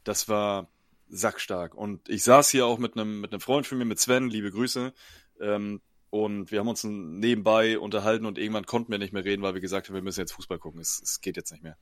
das 0.04 0.28
war 0.28 0.68
sackstark. 1.08 1.74
Und 1.74 2.08
ich 2.10 2.22
saß 2.22 2.50
hier 2.50 2.66
auch 2.66 2.78
mit 2.78 2.94
einem 2.96 3.20
mit 3.20 3.32
einem 3.32 3.40
Freund 3.40 3.66
von 3.66 3.78
mir, 3.78 3.86
mit 3.86 3.98
Sven, 3.98 4.28
liebe 4.28 4.50
Grüße. 4.50 4.92
Ähm, 5.40 5.80
und 6.10 6.50
wir 6.50 6.60
haben 6.60 6.68
uns 6.68 6.84
nebenbei 6.84 7.78
unterhalten 7.78 8.26
und 8.26 8.38
irgendwann 8.38 8.66
konnten 8.66 8.90
wir 8.90 8.98
nicht 8.98 9.12
mehr 9.12 9.24
reden, 9.24 9.42
weil 9.42 9.54
wir 9.54 9.60
gesagt 9.60 9.88
haben, 9.88 9.94
wir 9.94 10.02
müssen 10.02 10.20
jetzt 10.20 10.32
Fußball 10.32 10.58
gucken. 10.58 10.80
Es, 10.80 11.00
es 11.02 11.20
geht 11.20 11.36
jetzt 11.36 11.52
nicht 11.52 11.62
mehr. 11.62 11.76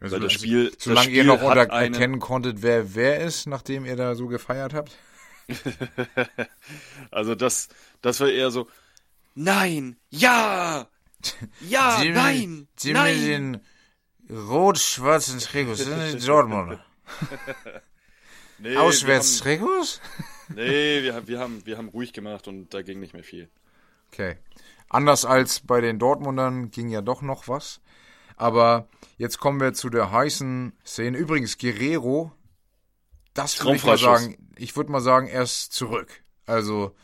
Also, 0.00 0.16
weil 0.16 0.22
das 0.22 0.32
Spiel, 0.32 0.72
solange 0.78 0.96
das 0.96 1.04
Spiel 1.06 1.16
ihr 1.16 1.24
noch 1.24 1.42
unter 1.42 1.62
erkennen 1.62 2.20
konntet, 2.20 2.62
wer 2.62 2.94
wer 2.94 3.20
ist, 3.20 3.46
nachdem 3.46 3.84
ihr 3.84 3.96
da 3.96 4.14
so 4.14 4.28
gefeiert 4.28 4.74
habt. 4.74 4.96
also 7.10 7.34
das, 7.34 7.68
das 8.02 8.20
war 8.20 8.28
eher 8.28 8.50
so, 8.50 8.68
nein, 9.34 9.96
ja, 10.10 10.88
ja, 11.68 12.00
die, 12.00 12.10
nein, 12.10 12.68
die 12.82 12.92
nein. 12.92 13.16
mit 13.16 13.26
den 13.26 13.60
rot-schwarzen 14.30 15.40
Trikots 15.40 15.84
sind 15.84 16.20
die 16.20 16.26
Dortmunder. 16.26 16.84
Nee, 18.58 18.76
Auswärtstrikots? 18.76 20.00
Nee, 20.54 21.02
wir, 21.02 21.28
wir, 21.28 21.40
haben, 21.40 21.66
wir 21.66 21.76
haben 21.76 21.90
ruhig 21.90 22.14
gemacht 22.14 22.48
und 22.48 22.72
da 22.72 22.80
ging 22.80 23.00
nicht 23.00 23.12
mehr 23.12 23.22
viel. 23.22 23.50
Okay. 24.10 24.38
Anders 24.88 25.26
als 25.26 25.60
bei 25.60 25.82
den 25.82 25.98
Dortmundern 25.98 26.70
ging 26.70 26.88
ja 26.88 27.02
doch 27.02 27.20
noch 27.20 27.48
was. 27.48 27.82
Aber 28.38 28.88
jetzt 29.18 29.38
kommen 29.38 29.60
wir 29.60 29.74
zu 29.74 29.90
der 29.90 30.12
heißen 30.12 30.72
Szene. 30.86 31.18
Übrigens, 31.18 31.58
Guerrero, 31.58 32.32
das 33.34 33.62
würde 33.62 33.76
ich 33.76 33.84
mal 33.84 33.98
sagen, 33.98 34.52
ich 34.56 34.76
würde 34.76 34.92
mal 34.92 35.00
sagen, 35.00 35.26
er 35.26 35.42
ist 35.42 35.72
zurück. 35.72 36.22
Also 36.46 36.94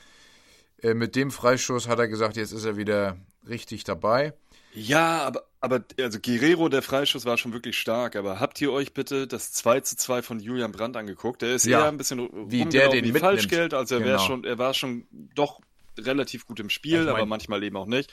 äh, 0.80 0.94
mit 0.94 1.16
dem 1.16 1.30
Freistoß 1.30 1.88
hat 1.88 1.98
er 1.98 2.08
gesagt, 2.08 2.36
jetzt 2.36 2.52
ist 2.52 2.64
er 2.64 2.76
wieder 2.76 3.16
richtig 3.48 3.84
dabei. 3.84 4.32
Ja, 4.74 5.22
aber, 5.22 5.44
aber 5.60 5.84
also 6.00 6.18
Guerrero, 6.20 6.68
der 6.68 6.82
Freischuss 6.82 7.24
war 7.24 7.36
schon 7.36 7.52
wirklich 7.52 7.78
stark, 7.78 8.16
aber 8.16 8.40
habt 8.40 8.60
ihr 8.60 8.72
euch 8.72 8.92
bitte 8.92 9.26
das 9.26 9.52
2 9.52 9.80
zu 9.80 9.96
2 9.96 10.22
von 10.22 10.40
Julian 10.40 10.72
Brandt 10.72 10.96
angeguckt? 10.96 11.42
Der 11.42 11.54
ist 11.54 11.66
ja, 11.66 11.80
eher 11.80 11.88
ein 11.88 11.96
bisschen 11.96 12.28
wie 12.50 12.64
der 12.64 12.88
den 12.88 13.04
wie 13.04 13.18
Falschgeld, 13.18 13.74
also 13.74 13.96
er 13.96 14.00
genau. 14.00 14.18
schon, 14.18 14.44
er 14.44 14.58
war 14.58 14.74
schon 14.74 15.06
doch 15.34 15.60
relativ 15.98 16.46
gut 16.46 16.58
im 16.58 16.70
Spiel, 16.70 17.00
ich 17.00 17.06
mein, 17.06 17.14
aber 17.14 17.26
manchmal 17.26 17.62
eben 17.62 17.76
auch 17.76 17.86
nicht. 17.86 18.12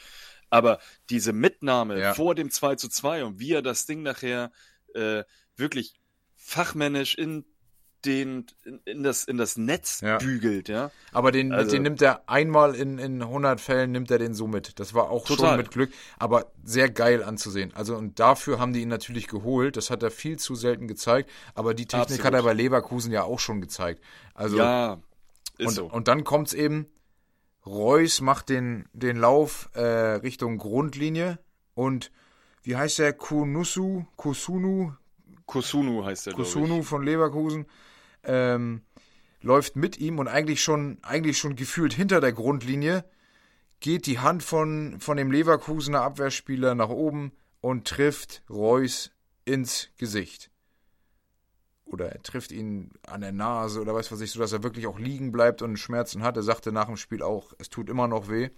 Aber 0.51 0.79
diese 1.10 1.34
Mitnahme 1.34 2.00
ja. 2.00 2.13
vor 2.13 2.36
dem 2.36 2.51
2 2.51 2.75
zu 2.75 2.89
2 2.89 3.24
und 3.24 3.39
wie 3.39 3.53
er 3.53 3.63
das 3.63 3.88
Ding 3.88 4.03
nachher 4.03 4.51
äh, 4.93 5.24
wirklich 5.55 5.96
fachmännisch 6.36 7.15
in 7.15 7.46
den 8.05 8.48
in 8.86 9.03
das 9.03 9.24
in 9.24 9.38
das 9.38 9.58
Netz 9.58 10.01
ja. 10.01 10.17
bügelt, 10.17 10.70
ja. 10.70 10.91
Aber 11.12 11.31
den, 11.31 11.51
also, 11.51 11.72
den 11.72 11.84
nimmt 11.84 12.01
er 12.01 12.27
einmal 12.27 12.75
in, 12.75 12.98
in 12.98 13.22
100 13.22 13.62
Fällen 13.62 13.91
nimmt 13.91 14.10
er 14.10 14.17
den 14.17 14.34
so 14.34 14.48
mit. 14.48 14.79
Das 14.79 14.93
war 14.93 15.10
auch 15.10 15.25
total. 15.25 15.50
schon 15.50 15.58
mit 15.58 15.72
Glück, 15.72 15.91
aber 16.17 16.51
sehr 16.63 16.89
geil 16.89 17.24
anzusehen. 17.24 17.72
Also 17.75 17.96
und 17.96 18.20
dafür 18.20 18.60
haben 18.60 18.74
die 18.74 18.81
ihn 18.81 18.89
natürlich 18.89 19.27
geholt. 19.27 19.77
Das 19.77 19.89
hat 19.89 20.03
er 20.03 20.12
viel 20.12 20.38
zu 20.38 20.55
selten 20.55 20.88
gezeigt, 20.88 21.29
aber 21.53 21.74
die 21.74 21.86
Technik 21.86 22.03
Absolut. 22.03 22.25
hat 22.25 22.34
er 22.34 22.43
bei 22.43 22.53
Leverkusen 22.53 23.12
ja 23.12 23.24
auch 23.24 23.39
schon 23.39 23.62
gezeigt. 23.62 24.03
Also 24.34 24.58
ja, 24.58 25.00
ist 25.58 25.67
und, 25.67 25.74
so. 25.74 25.86
und 25.86 26.08
dann 26.08 26.24
kommt's 26.24 26.53
eben 26.53 26.88
Reus 27.65 28.22
macht 28.22 28.50
den 28.50 28.86
den 28.94 29.18
Lauf 29.18 29.70
äh, 29.74 29.82
Richtung 29.82 30.58
Grundlinie 30.58 31.39
und 31.74 32.12
wie 32.63 32.75
heißt 32.75 33.00
der? 33.00 33.13
Kunusu, 33.13 34.06
Kusunu, 34.15 34.94
Kusunu 35.46 36.06
heißt 36.06 36.27
der, 36.27 36.34
Kusunu 36.34 36.84
von 36.84 37.03
Leverkusen 37.03 37.65
ähm, 38.24 38.82
läuft 39.41 39.75
mit 39.75 39.98
ihm 40.00 40.20
und 40.20 40.27
eigentlich 40.27 40.62
schon, 40.62 41.00
eigentlich 41.01 41.38
schon 41.38 41.56
gefühlt 41.56 41.94
hinter 41.94 42.22
der 42.22 42.34
Grundlinie, 42.34 43.03
geht 43.80 44.06
die 44.06 44.20
Hand 44.20 44.44
von, 44.44 45.00
von 45.00 45.18
dem 45.18 45.32
Leverkusener 45.32 46.01
Abwehrspieler 46.01 46.75
nach 46.75 46.89
oben 46.89 47.32
und 47.62 47.88
trifft 47.88 48.44
Reus 48.50 49.12
ins 49.44 49.89
Gesicht. 49.98 50.50
Oder 51.92 52.10
er 52.10 52.24
trifft 52.24 52.52
ihn 52.52 52.92
an 53.06 53.22
der 53.22 53.34
Nase 53.34 53.82
oder 53.82 53.94
weiß 53.94 54.12
was 54.12 54.22
ich, 54.22 54.32
so 54.32 54.40
dass 54.40 54.54
er 54.54 54.64
wirklich 54.64 54.88
auch 54.88 54.98
liegen 54.98 55.32
bleibt 55.32 55.62
und 55.62 55.78
Schmerzen 55.78 56.24
hat. 56.24 56.38
Er 56.38 56.44
sagte 56.44 56.72
nach 56.72 56.86
dem 56.86 56.96
Spiel 56.96 57.22
auch, 57.22 57.54
es 57.58 57.70
tut 57.70 57.90
immer 57.90 58.08
noch 58.08 58.30
weh. 58.30 58.50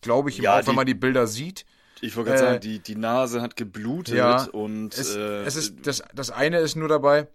Glaube 0.00 0.30
ich 0.30 0.38
ihm 0.38 0.44
ja, 0.44 0.56
auch, 0.56 0.60
die, 0.60 0.66
wenn 0.66 0.74
man 0.74 0.86
die 0.86 0.94
Bilder 0.94 1.26
sieht. 1.26 1.64
Ich 2.00 2.16
wollte 2.16 2.30
gerade 2.30 2.42
äh, 2.42 2.46
sagen, 2.46 2.60
die, 2.60 2.80
die 2.80 2.96
Nase 2.96 3.42
hat 3.42 3.56
geblutet 3.56 4.16
ja, 4.16 4.44
und 4.44 4.96
es, 4.98 5.14
äh, 5.14 5.44
es 5.44 5.54
ist 5.54 5.86
das, 5.86 6.02
das 6.14 6.30
eine 6.30 6.58
ist 6.58 6.74
nur 6.74 6.88
dabei, 6.88 7.28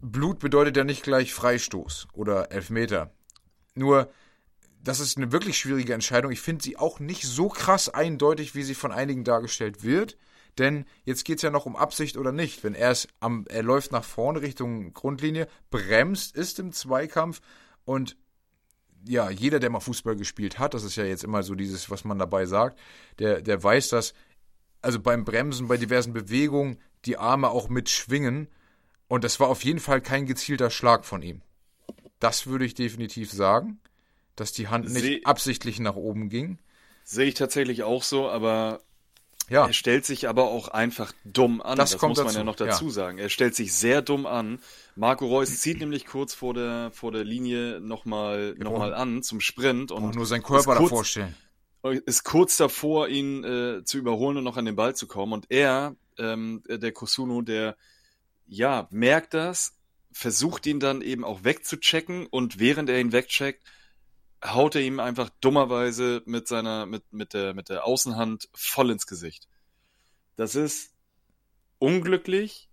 Blut 0.00 0.38
bedeutet 0.38 0.76
ja 0.76 0.84
nicht 0.84 1.02
gleich 1.02 1.34
Freistoß 1.34 2.08
oder 2.12 2.50
Elfmeter. 2.52 3.12
Nur, 3.74 4.10
das 4.82 4.98
ist 4.98 5.16
eine 5.16 5.30
wirklich 5.30 5.58
schwierige 5.58 5.94
Entscheidung. 5.94 6.32
Ich 6.32 6.40
finde 6.40 6.64
sie 6.64 6.76
auch 6.76 7.00
nicht 7.00 7.24
so 7.24 7.48
krass 7.48 7.88
eindeutig, 7.88 8.54
wie 8.54 8.62
sie 8.62 8.74
von 8.74 8.92
einigen 8.92 9.24
dargestellt 9.24 9.84
wird. 9.84 10.16
Denn 10.58 10.84
jetzt 11.04 11.24
geht 11.24 11.36
es 11.36 11.42
ja 11.42 11.50
noch 11.50 11.66
um 11.66 11.76
Absicht 11.76 12.16
oder 12.16 12.32
nicht. 12.32 12.62
Wenn 12.62 12.74
er 12.74 12.90
es 12.90 13.08
am, 13.20 13.46
er 13.48 13.62
läuft 13.62 13.92
nach 13.92 14.04
vorne 14.04 14.42
Richtung 14.42 14.92
Grundlinie, 14.92 15.48
bremst, 15.70 16.36
ist 16.36 16.58
im 16.58 16.72
Zweikampf 16.72 17.40
und 17.84 18.16
ja, 19.04 19.30
jeder, 19.30 19.58
der 19.58 19.70
mal 19.70 19.80
Fußball 19.80 20.14
gespielt 20.14 20.58
hat, 20.58 20.74
das 20.74 20.84
ist 20.84 20.94
ja 20.96 21.04
jetzt 21.04 21.24
immer 21.24 21.42
so 21.42 21.54
dieses, 21.54 21.90
was 21.90 22.04
man 22.04 22.18
dabei 22.18 22.46
sagt, 22.46 22.78
der, 23.18 23.40
der 23.40 23.62
weiß, 23.62 23.88
dass 23.88 24.14
also 24.82 25.00
beim 25.00 25.24
Bremsen, 25.24 25.68
bei 25.68 25.76
diversen 25.76 26.12
Bewegungen 26.12 26.78
die 27.04 27.16
Arme 27.16 27.50
auch 27.50 27.68
mitschwingen. 27.68 28.48
Und 29.08 29.24
das 29.24 29.40
war 29.40 29.48
auf 29.48 29.64
jeden 29.64 29.80
Fall 29.80 30.00
kein 30.00 30.26
gezielter 30.26 30.70
Schlag 30.70 31.04
von 31.04 31.22
ihm. 31.22 31.42
Das 32.18 32.46
würde 32.46 32.64
ich 32.64 32.74
definitiv 32.74 33.30
sagen, 33.30 33.80
dass 34.36 34.52
die 34.52 34.68
Hand 34.68 34.90
nicht 34.90 35.02
Seh 35.02 35.24
absichtlich 35.24 35.80
nach 35.80 35.96
oben 35.96 36.28
ging. 36.28 36.58
Sehe 37.04 37.26
ich 37.26 37.34
tatsächlich 37.34 37.82
auch 37.82 38.02
so, 38.02 38.28
aber 38.28 38.80
ja. 39.48 39.66
Er 39.66 39.72
stellt 39.72 40.06
sich 40.06 40.28
aber 40.28 40.44
auch 40.44 40.68
einfach 40.68 41.12
dumm 41.24 41.60
an. 41.60 41.76
Das, 41.76 41.92
das 41.92 42.02
muss 42.02 42.16
man 42.16 42.26
dazu. 42.26 42.38
ja 42.38 42.44
noch 42.44 42.56
dazu 42.56 42.86
ja. 42.86 42.90
sagen. 42.90 43.18
Er 43.18 43.28
stellt 43.28 43.54
sich 43.54 43.74
sehr 43.74 44.02
dumm 44.02 44.26
an. 44.26 44.60
Marco 44.96 45.26
Reus 45.26 45.60
zieht 45.60 45.80
nämlich 45.80 46.06
kurz 46.06 46.34
vor 46.34 46.54
der, 46.54 46.90
vor 46.92 47.12
der 47.12 47.24
Linie 47.24 47.80
nochmal 47.80 48.54
noch 48.58 48.78
mal 48.78 48.94
an 48.94 49.22
zum 49.22 49.40
Sprint. 49.40 49.90
Und 49.90 50.14
nur 50.14 50.26
seinen 50.26 50.42
Körper 50.42 50.76
kurz, 50.76 50.90
davor 50.90 51.04
stellen. 51.04 51.34
Ist 52.06 52.24
kurz 52.24 52.56
davor, 52.56 53.08
ihn 53.08 53.44
äh, 53.44 53.84
zu 53.84 53.98
überholen 53.98 54.38
und 54.38 54.44
noch 54.44 54.56
an 54.56 54.64
den 54.64 54.76
Ball 54.76 54.94
zu 54.94 55.06
kommen. 55.06 55.32
Und 55.32 55.46
er, 55.50 55.96
ähm, 56.18 56.62
der 56.68 56.92
Kosuno, 56.92 57.42
der 57.42 57.76
ja, 58.46 58.86
merkt 58.90 59.34
das, 59.34 59.74
versucht 60.12 60.66
ihn 60.66 60.78
dann 60.78 61.02
eben 61.02 61.24
auch 61.24 61.44
wegzuchecken 61.44 62.26
und 62.26 62.58
während 62.58 62.88
er 62.90 63.00
ihn 63.00 63.12
wegcheckt, 63.12 63.62
haut 64.44 64.74
er 64.74 64.82
ihm 64.82 65.00
einfach 65.00 65.30
dummerweise 65.40 66.22
mit 66.26 66.48
seiner, 66.48 66.86
mit, 66.86 67.12
mit 67.12 67.34
der, 67.34 67.54
mit 67.54 67.68
der 67.68 67.86
Außenhand 67.86 68.48
voll 68.52 68.90
ins 68.90 69.06
Gesicht. 69.06 69.48
Das 70.36 70.54
ist 70.54 70.92
unglücklich, 71.78 72.68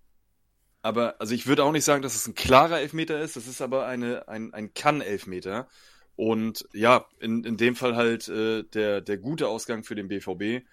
aber, 0.81 1.19
also 1.19 1.33
ich 1.33 1.47
würde 1.47 1.63
auch 1.63 1.71
nicht 1.71 1.83
sagen, 1.85 2.01
dass 2.01 2.15
es 2.15 2.27
ein 2.27 2.35
klarer 2.35 2.79
Elfmeter 2.79 3.19
ist, 3.19 3.35
das 3.35 3.47
ist 3.47 3.61
aber 3.61 3.85
eine, 3.85 4.27
ein, 4.27 4.53
ein 4.53 4.73
Kann-Elfmeter. 4.73 5.67
Und 6.15 6.67
ja, 6.73 7.05
in, 7.19 7.43
in 7.43 7.57
dem 7.57 7.75
Fall 7.75 7.95
halt 7.95 8.27
äh, 8.27 8.63
der, 8.63 9.01
der 9.01 9.17
gute 9.17 9.47
Ausgang 9.47 9.83
für 9.83 9.95
den 9.95 10.07
BVB. 10.07 10.65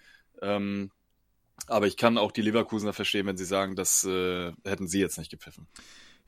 Ähm, 0.42 0.90
aber 1.66 1.86
ich 1.86 1.96
kann 1.96 2.18
auch 2.18 2.32
die 2.32 2.42
Leverkusener 2.42 2.92
verstehen, 2.92 3.26
wenn 3.26 3.36
sie 3.36 3.44
sagen, 3.44 3.76
das 3.76 4.04
äh, 4.04 4.52
hätten 4.64 4.88
sie 4.88 5.00
jetzt 5.00 5.18
nicht 5.18 5.30
gepfiffen. 5.30 5.66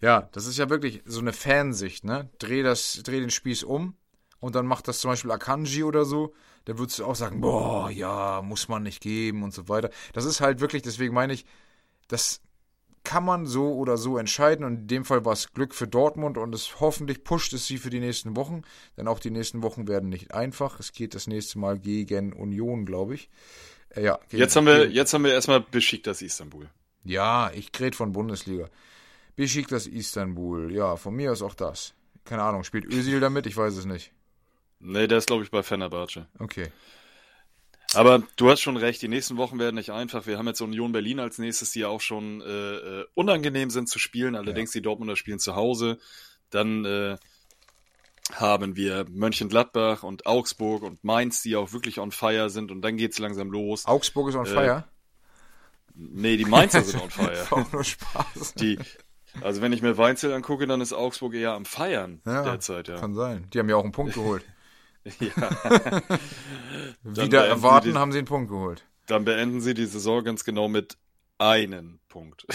Ja, 0.00 0.28
das 0.32 0.46
ist 0.46 0.58
ja 0.58 0.70
wirklich 0.70 1.02
so 1.04 1.20
eine 1.20 1.32
Fansicht, 1.32 2.04
ne? 2.04 2.30
Dreh 2.38 2.62
das, 2.62 3.02
dreh 3.02 3.20
den 3.20 3.30
Spieß 3.30 3.64
um, 3.64 3.96
und 4.40 4.54
dann 4.54 4.66
macht 4.66 4.88
das 4.88 5.00
zum 5.00 5.10
Beispiel 5.10 5.30
Akanji 5.30 5.84
oder 5.84 6.04
so, 6.04 6.34
dann 6.64 6.78
würdest 6.78 6.98
du 6.98 7.04
auch 7.04 7.16
sagen, 7.16 7.40
boah, 7.40 7.90
ja, 7.90 8.42
muss 8.42 8.68
man 8.68 8.82
nicht 8.82 9.00
geben 9.00 9.42
und 9.42 9.54
so 9.54 9.68
weiter. 9.68 9.90
Das 10.12 10.24
ist 10.24 10.40
halt 10.40 10.60
wirklich, 10.60 10.82
deswegen 10.82 11.14
meine 11.14 11.32
ich, 11.32 11.44
das 12.08 12.40
kann 13.04 13.24
man 13.24 13.46
so 13.46 13.72
oder 13.74 13.96
so 13.96 14.18
entscheiden 14.18 14.66
und 14.66 14.74
in 14.80 14.86
dem 14.86 15.04
Fall 15.04 15.24
war 15.24 15.32
es 15.32 15.52
Glück 15.54 15.74
für 15.74 15.88
Dortmund 15.88 16.36
und 16.36 16.54
es 16.54 16.78
hoffentlich 16.80 17.24
pusht 17.24 17.54
es 17.54 17.66
sie 17.66 17.78
für 17.78 17.90
die 17.90 18.00
nächsten 18.00 18.36
Wochen, 18.36 18.62
denn 18.96 19.08
auch 19.08 19.18
die 19.18 19.30
nächsten 19.30 19.62
Wochen 19.62 19.88
werden 19.88 20.10
nicht 20.10 20.34
einfach. 20.34 20.78
Es 20.78 20.92
geht 20.92 21.14
das 21.14 21.26
nächste 21.26 21.58
Mal 21.58 21.78
gegen 21.78 22.34
Union, 22.34 22.84
glaube 22.84 23.14
ich. 23.14 23.30
Äh, 23.90 24.04
ja, 24.04 24.18
jetzt 24.30 24.56
haben 24.56 24.66
wir 24.66 24.90
jetzt 24.90 25.14
haben 25.14 25.24
wir 25.24 25.32
erstmal 25.32 25.64
das 26.06 26.20
Istanbul. 26.20 26.68
Ja, 27.04 27.50
ich 27.54 27.70
rede 27.80 27.96
von 27.96 28.12
Bundesliga. 28.12 28.68
das 29.70 29.86
Istanbul. 29.86 30.70
Ja, 30.72 30.96
von 30.96 31.14
mir 31.14 31.32
ist 31.32 31.40
auch 31.42 31.54
das. 31.54 31.94
Keine 32.24 32.42
Ahnung, 32.42 32.64
spielt 32.64 32.84
Özil 32.84 33.20
damit? 33.20 33.46
Ich 33.46 33.56
weiß 33.56 33.74
es 33.74 33.86
nicht. 33.86 34.12
Nee, 34.80 35.06
der 35.06 35.18
ist, 35.18 35.26
glaube 35.26 35.44
ich, 35.44 35.50
bei 35.50 35.62
Fenerbahce. 35.62 36.26
Okay. 36.38 36.70
Aber 37.94 38.22
du 38.36 38.50
hast 38.50 38.60
schon 38.60 38.76
recht, 38.76 39.00
die 39.00 39.08
nächsten 39.08 39.38
Wochen 39.38 39.58
werden 39.58 39.76
nicht 39.76 39.90
einfach. 39.90 40.26
Wir 40.26 40.36
haben 40.36 40.46
jetzt 40.46 40.60
Union 40.60 40.92
Berlin 40.92 41.20
als 41.20 41.38
nächstes, 41.38 41.70
die 41.72 41.80
ja 41.80 41.88
auch 41.88 42.02
schon 42.02 42.42
äh, 42.42 42.44
äh, 42.44 43.06
unangenehm 43.14 43.70
sind 43.70 43.88
zu 43.88 43.98
spielen. 43.98 44.36
Allerdings 44.36 44.74
ja. 44.74 44.78
die 44.78 44.82
Dortmunder 44.82 45.16
spielen 45.16 45.38
zu 45.38 45.56
Hause. 45.56 45.98
Dann 46.50 46.84
äh, 46.84 47.16
haben 48.34 48.76
wir 48.76 49.06
Mönchengladbach 49.08 50.02
und 50.02 50.26
Augsburg 50.26 50.82
und 50.82 51.02
Mainz, 51.02 51.42
die 51.42 51.56
auch 51.56 51.72
wirklich 51.72 51.98
on 51.98 52.12
fire 52.12 52.50
sind. 52.50 52.70
Und 52.70 52.82
dann 52.82 52.98
geht's 52.98 53.18
langsam 53.18 53.50
los. 53.50 53.86
Augsburg 53.86 54.28
ist 54.28 54.34
on 54.34 54.46
äh, 54.46 54.48
fire? 54.48 54.84
Nee, 55.94 56.36
die 56.36 56.44
Mainzer 56.44 56.82
sind 56.82 57.02
on 57.02 57.10
fire. 57.10 57.46
auch 57.50 57.72
nur 57.72 57.84
Spaß. 57.84 58.54
Die, 58.54 58.78
also 59.40 59.62
wenn 59.62 59.72
ich 59.72 59.80
mir 59.80 59.96
Weinzel 59.96 60.32
angucke, 60.34 60.66
dann 60.66 60.82
ist 60.82 60.92
Augsburg 60.92 61.32
eher 61.32 61.52
am 61.52 61.64
Feiern 61.64 62.20
ja, 62.26 62.44
derzeit, 62.44 62.88
ja. 62.88 62.98
Kann 62.98 63.14
sein. 63.14 63.48
Die 63.52 63.58
haben 63.58 63.68
ja 63.70 63.76
auch 63.76 63.84
einen 63.84 63.92
Punkt 63.92 64.12
geholt. 64.12 64.44
ja. 65.20 66.02
Wieder 67.24 67.46
erwarten, 67.46 67.92
die, 67.92 67.98
haben 67.98 68.12
sie 68.12 68.18
einen 68.18 68.26
Punkt 68.26 68.50
geholt. 68.50 68.84
Dann 69.06 69.24
beenden 69.24 69.60
sie 69.60 69.74
die 69.74 69.86
Saison 69.86 70.24
ganz 70.24 70.44
genau 70.44 70.68
mit 70.68 70.98
einem 71.38 72.00
Punkt. 72.08 72.46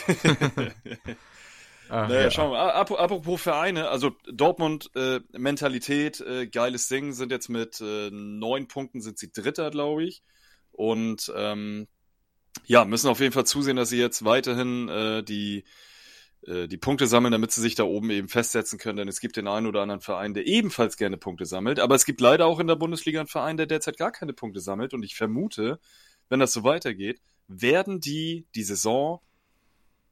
Ach, 1.90 2.08
naja, 2.10 2.22
ja. 2.24 2.32
schauen 2.32 2.52
wir. 2.52 2.58
mal. 2.58 2.72
Apropos 2.72 3.42
Vereine, 3.42 3.90
also 3.90 4.12
Dortmund 4.32 4.92
äh, 4.96 5.20
Mentalität, 5.32 6.22
äh, 6.22 6.48
geiles 6.48 6.88
Ding, 6.88 7.14
sind 7.14 7.32
jetzt 7.32 7.50
mit 7.50 7.82
äh, 7.82 8.10
neun 8.12 8.68
Punkten 8.68 9.02
sind 9.02 9.18
sie 9.18 9.32
Dritter, 9.32 9.72
glaube 9.72 10.04
ich. 10.04 10.24
Und 10.72 11.32
ähm, 11.36 11.88
ja, 12.66 12.86
müssen 12.86 13.10
auf 13.10 13.20
jeden 13.20 13.34
Fall 13.34 13.46
zusehen, 13.46 13.76
dass 13.76 13.90
sie 13.90 14.00
jetzt 14.00 14.26
weiterhin 14.26 14.90
äh, 14.90 15.24
die 15.24 15.64
die 16.46 16.78
Punkte 16.78 17.08
sammeln, 17.08 17.32
damit 17.32 17.52
sie 17.52 17.62
sich 17.62 17.76
da 17.76 17.84
oben 17.84 18.10
eben 18.10 18.28
festsetzen 18.28 18.78
können, 18.78 18.98
denn 18.98 19.08
es 19.08 19.22
gibt 19.22 19.38
den 19.38 19.48
einen 19.48 19.66
oder 19.66 19.82
anderen 19.82 20.02
Verein, 20.02 20.34
der 20.34 20.46
ebenfalls 20.46 20.98
gerne 20.98 21.18
Punkte 21.18 21.46
sammelt, 21.46 21.80
aber 21.80 21.96
es 21.96 22.06
gibt 22.06 22.20
leider 22.20 22.46
auch 22.48 22.60
in 22.60 22.68
der 22.68 22.76
Bundesliga 22.76 23.22
einen 23.22 23.28
Verein, 23.28 23.58
der 23.58 23.66
derzeit 23.66 23.98
gar 23.98 24.12
keine 24.12 24.34
Punkte 24.34 24.60
sammelt 24.60 24.94
und 24.94 25.04
ich 25.04 25.16
vermute, 25.16 25.80
wenn 26.30 26.40
das 26.40 26.52
so 26.52 26.64
weitergeht, 26.64 27.22
werden 27.48 28.00
die 28.00 28.46
die 28.56 28.64
Saison 28.64 29.22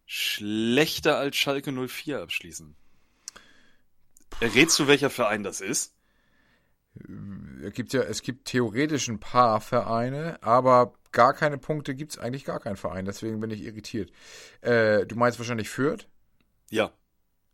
schlechter 0.05 1.17
als 1.17 1.37
Schalke 1.37 1.71
04 1.71 2.21
abschließen. 2.21 2.75
Errätst 4.39 4.79
du, 4.79 4.87
welcher 4.87 5.09
Verein 5.09 5.43
das 5.43 5.61
ist? 5.61 5.95
Es 7.63 7.73
gibt 7.73 7.93
ja, 7.93 8.01
es 8.01 8.21
gibt 8.21 8.45
theoretisch 8.45 9.07
ein 9.07 9.19
paar 9.19 9.61
Vereine, 9.61 10.41
aber 10.41 10.93
gar 11.11 11.33
keine 11.33 11.57
Punkte 11.57 11.95
gibt 11.95 12.13
es 12.13 12.17
eigentlich 12.17 12.45
gar 12.45 12.59
keinen 12.59 12.75
Verein. 12.75 13.05
Deswegen 13.05 13.39
bin 13.39 13.51
ich 13.51 13.61
irritiert. 13.61 14.11
Äh, 14.61 15.05
du 15.05 15.15
meinst 15.15 15.39
wahrscheinlich 15.39 15.69
Fürth? 15.69 16.07
Ja. 16.71 16.91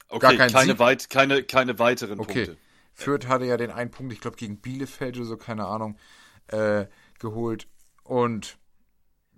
Okay, 0.08 0.38
keine, 0.38 0.80
weit, 0.80 1.10
keine, 1.10 1.43
keine 1.43 1.80
weiteren 1.80 2.19
okay. 2.19 2.45
Punkte. 2.45 2.58
Fürth 2.93 3.27
hatte 3.27 3.45
ja 3.45 3.58
den 3.58 3.71
einen 3.71 3.91
Punkt, 3.91 4.13
ich 4.13 4.21
glaube, 4.21 4.38
gegen 4.38 4.58
Bielefeld 4.62 5.17
oder 5.17 5.25
so, 5.25 5.38
keine 5.38 5.65
Ahnung, 5.65 5.97
äh, 6.47 6.86
geholt. 7.19 7.67
Und 8.03 8.58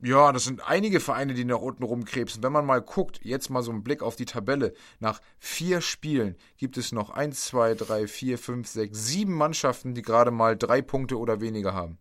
ja, 0.01 0.31
das 0.31 0.45
sind 0.45 0.65
einige 0.65 0.99
Vereine, 0.99 1.33
die 1.33 1.43
nach 1.43 1.59
unten 1.59 1.83
rumkrebsen. 1.83 2.41
Wenn 2.41 2.53
man 2.53 2.65
mal 2.65 2.81
guckt, 2.81 3.19
jetzt 3.23 3.49
mal 3.49 3.63
so 3.63 3.71
einen 3.71 3.83
Blick 3.83 4.01
auf 4.01 4.15
die 4.15 4.25
Tabelle. 4.25 4.73
Nach 4.99 5.21
vier 5.39 5.81
Spielen 5.81 6.37
gibt 6.57 6.77
es 6.77 6.91
noch 6.91 7.09
eins, 7.09 7.45
zwei, 7.45 7.73
drei, 7.73 8.07
vier, 8.07 8.37
fünf, 8.37 8.67
sechs, 8.67 9.05
sieben 9.05 9.33
Mannschaften, 9.33 9.93
die 9.93 10.01
gerade 10.01 10.31
mal 10.31 10.55
drei 10.55 10.81
Punkte 10.81 11.17
oder 11.17 11.41
weniger 11.41 11.73
haben. 11.73 11.97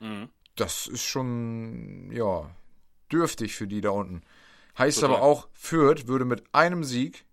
Mhm. 0.00 0.30
Das 0.56 0.86
ist 0.86 1.02
schon, 1.02 2.10
ja, 2.10 2.50
dürftig 3.12 3.54
für 3.54 3.68
die 3.68 3.80
da 3.80 3.90
unten. 3.90 4.22
Heißt 4.78 5.00
Total. 5.00 5.16
aber 5.16 5.24
auch, 5.24 5.48
Fürth 5.52 6.06
würde 6.06 6.24
mit 6.24 6.42
einem 6.52 6.84
Sieg 6.84 7.24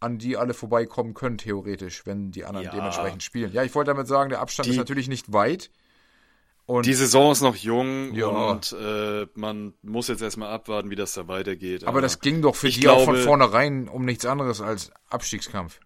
an 0.00 0.18
die 0.18 0.36
alle 0.36 0.54
vorbeikommen 0.54 1.14
können, 1.14 1.38
theoretisch, 1.38 2.06
wenn 2.06 2.30
die 2.30 2.44
anderen 2.44 2.66
ja. 2.66 2.72
dementsprechend 2.72 3.22
spielen. 3.22 3.52
Ja, 3.52 3.62
ich 3.62 3.74
wollte 3.74 3.90
damit 3.90 4.06
sagen, 4.06 4.30
der 4.30 4.40
Abstand 4.40 4.66
die, 4.66 4.70
ist 4.72 4.76
natürlich 4.76 5.08
nicht 5.08 5.32
weit. 5.32 5.70
Und 6.66 6.84
die 6.84 6.94
Saison 6.94 7.30
ist 7.30 7.42
noch 7.42 7.54
jung 7.54 8.12
ja. 8.14 8.26
und 8.26 8.74
äh, 8.78 9.26
man 9.34 9.74
muss 9.82 10.08
jetzt 10.08 10.20
erstmal 10.20 10.50
abwarten, 10.50 10.90
wie 10.90 10.96
das 10.96 11.14
da 11.14 11.28
weitergeht. 11.28 11.84
Aber, 11.84 11.90
aber 11.90 12.00
das 12.00 12.18
ging 12.18 12.42
doch 12.42 12.56
für 12.56 12.68
die 12.68 12.80
glaube, 12.80 13.02
auch 13.02 13.04
von 13.04 13.16
vornherein 13.16 13.88
um 13.88 14.04
nichts 14.04 14.26
anderes 14.26 14.60
als 14.60 14.90
Abstiegskampf. 15.08 15.78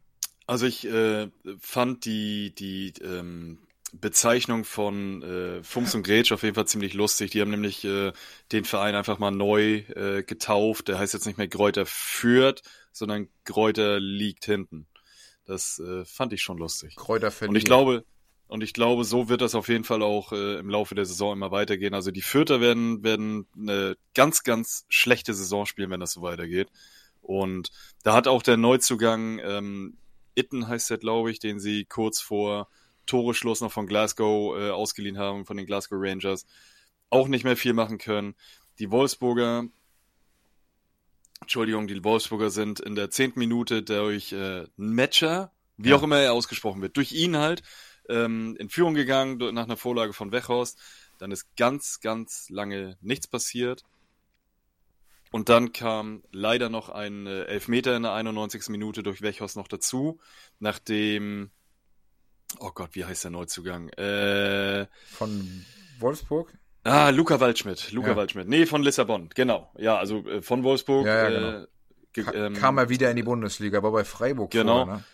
Also 0.46 0.66
ich 0.66 0.86
äh, 0.86 1.28
fand 1.60 2.06
die, 2.06 2.54
die 2.54 2.94
ähm, 3.02 3.58
Bezeichnung 3.92 4.64
von 4.64 5.22
äh, 5.22 5.62
Fums 5.62 5.94
und 5.94 6.02
Gretsch 6.02 6.32
auf 6.32 6.42
jeden 6.42 6.54
Fall 6.54 6.66
ziemlich 6.66 6.94
lustig. 6.94 7.30
Die 7.30 7.40
haben 7.40 7.50
nämlich 7.50 7.84
äh, 7.84 8.12
den 8.52 8.64
Verein 8.64 8.94
einfach 8.94 9.18
mal 9.18 9.30
neu 9.30 9.78
äh, 9.94 10.22
getauft. 10.22 10.88
Der 10.88 10.98
heißt 10.98 11.14
jetzt 11.14 11.26
nicht 11.26 11.38
mehr 11.38 11.48
Gräuter 11.48 11.86
führt, 11.86 12.62
sondern 12.92 13.28
Gräuter 13.44 14.00
liegt 14.00 14.44
hinten. 14.44 14.86
Das 15.44 15.78
äh, 15.78 16.04
fand 16.04 16.32
ich 16.32 16.42
schon 16.42 16.58
lustig. 16.58 16.96
Kräuter 16.96 17.30
verliert. 17.30 17.50
Und 17.50 17.56
ich 17.56 17.64
glaube, 17.64 18.04
und 18.46 18.62
ich 18.62 18.72
glaube, 18.72 19.04
so 19.04 19.28
wird 19.28 19.42
das 19.42 19.54
auf 19.54 19.68
jeden 19.68 19.84
Fall 19.84 20.02
auch 20.02 20.32
äh, 20.32 20.58
im 20.58 20.70
Laufe 20.70 20.94
der 20.94 21.04
Saison 21.04 21.32
immer 21.32 21.50
weitergehen. 21.50 21.94
Also 21.94 22.10
die 22.10 22.22
Fürther 22.22 22.60
werden, 22.60 23.04
werden 23.04 23.46
eine 23.56 23.96
ganz, 24.14 24.42
ganz 24.42 24.86
schlechte 24.88 25.34
Saison 25.34 25.66
spielen, 25.66 25.90
wenn 25.90 26.00
das 26.00 26.12
so 26.12 26.22
weitergeht. 26.22 26.68
Und 27.20 27.70
da 28.02 28.14
hat 28.14 28.26
auch 28.26 28.42
der 28.42 28.56
Neuzugang 28.56 29.38
ähm, 29.38 29.96
Itten 30.34 30.68
heißt 30.68 30.90
der, 30.90 30.98
glaube 30.98 31.30
ich, 31.30 31.38
den 31.38 31.60
sie 31.60 31.84
kurz 31.84 32.20
vor 32.20 32.68
Toreschluss 33.06 33.60
noch 33.60 33.72
von 33.72 33.86
Glasgow 33.86 34.56
äh, 34.56 34.70
ausgeliehen 34.70 35.18
haben, 35.18 35.44
von 35.44 35.56
den 35.56 35.66
Glasgow 35.66 35.98
Rangers. 36.00 36.46
auch 37.10 37.28
nicht 37.28 37.44
mehr 37.44 37.56
viel 37.56 37.72
machen 37.72 37.98
können. 37.98 38.36
Die 38.78 38.90
Wolfsburger, 38.90 39.64
Entschuldigung, 41.40 41.88
die 41.88 42.04
Wolfsburger 42.04 42.50
sind 42.50 42.80
in 42.80 42.94
der 42.94 43.10
zehnten 43.10 43.40
Minute 43.40 43.82
durch 43.82 44.32
äh, 44.32 44.66
Matcher, 44.76 45.52
wie 45.76 45.90
ja. 45.90 45.96
auch 45.96 46.02
immer 46.02 46.18
er 46.18 46.32
ausgesprochen 46.32 46.82
wird, 46.82 46.96
durch 46.96 47.12
ihn 47.12 47.36
halt 47.36 47.62
ähm, 48.08 48.56
in 48.58 48.68
Führung 48.68 48.94
gegangen 48.94 49.38
nach 49.54 49.64
einer 49.64 49.76
Vorlage 49.76 50.12
von 50.12 50.32
Wechhorst. 50.32 50.78
Dann 51.18 51.32
ist 51.32 51.56
ganz, 51.56 52.00
ganz 52.00 52.48
lange 52.48 52.96
nichts 53.00 53.26
passiert. 53.26 53.84
Und 55.30 55.48
dann 55.48 55.72
kam 55.72 56.22
leider 56.32 56.68
noch 56.68 56.88
ein 56.88 57.26
äh, 57.26 57.44
Elfmeter 57.44 57.96
in 57.96 58.02
der 58.02 58.12
91. 58.12 58.68
Minute 58.68 59.02
durch 59.02 59.22
Wechhorst 59.22 59.56
noch 59.56 59.68
dazu, 59.68 60.18
nachdem, 60.58 61.50
oh 62.58 62.70
Gott, 62.74 62.90
wie 62.92 63.04
heißt 63.04 63.24
der 63.24 63.30
Neuzugang? 63.30 63.88
Äh, 63.90 64.86
von 65.06 65.64
Wolfsburg? 65.98 66.52
Ah, 66.84 67.10
Luca 67.10 67.40
Waldschmidt. 67.40 67.92
Luca 67.92 68.10
ja. 68.10 68.16
Waldschmidt. 68.16 68.48
Nee, 68.48 68.66
von 68.66 68.82
Lissabon, 68.82 69.28
genau. 69.34 69.70
Ja, 69.76 69.98
also 69.98 70.26
äh, 70.26 70.42
von 70.42 70.64
Wolfsburg. 70.64 71.06
Ja, 71.06 71.28
ja, 71.28 71.66
genau. 72.12 72.32
äh, 72.32 72.46
ähm, 72.46 72.54
kam 72.54 72.78
er 72.78 72.88
wieder 72.88 73.10
in 73.10 73.16
die 73.16 73.22
Bundesliga, 73.22 73.78
aber 73.78 73.92
bei 73.92 74.04
Freiburg 74.04 74.50
genau. 74.50 74.86
Vor, 74.86 74.94
ne? 74.94 75.04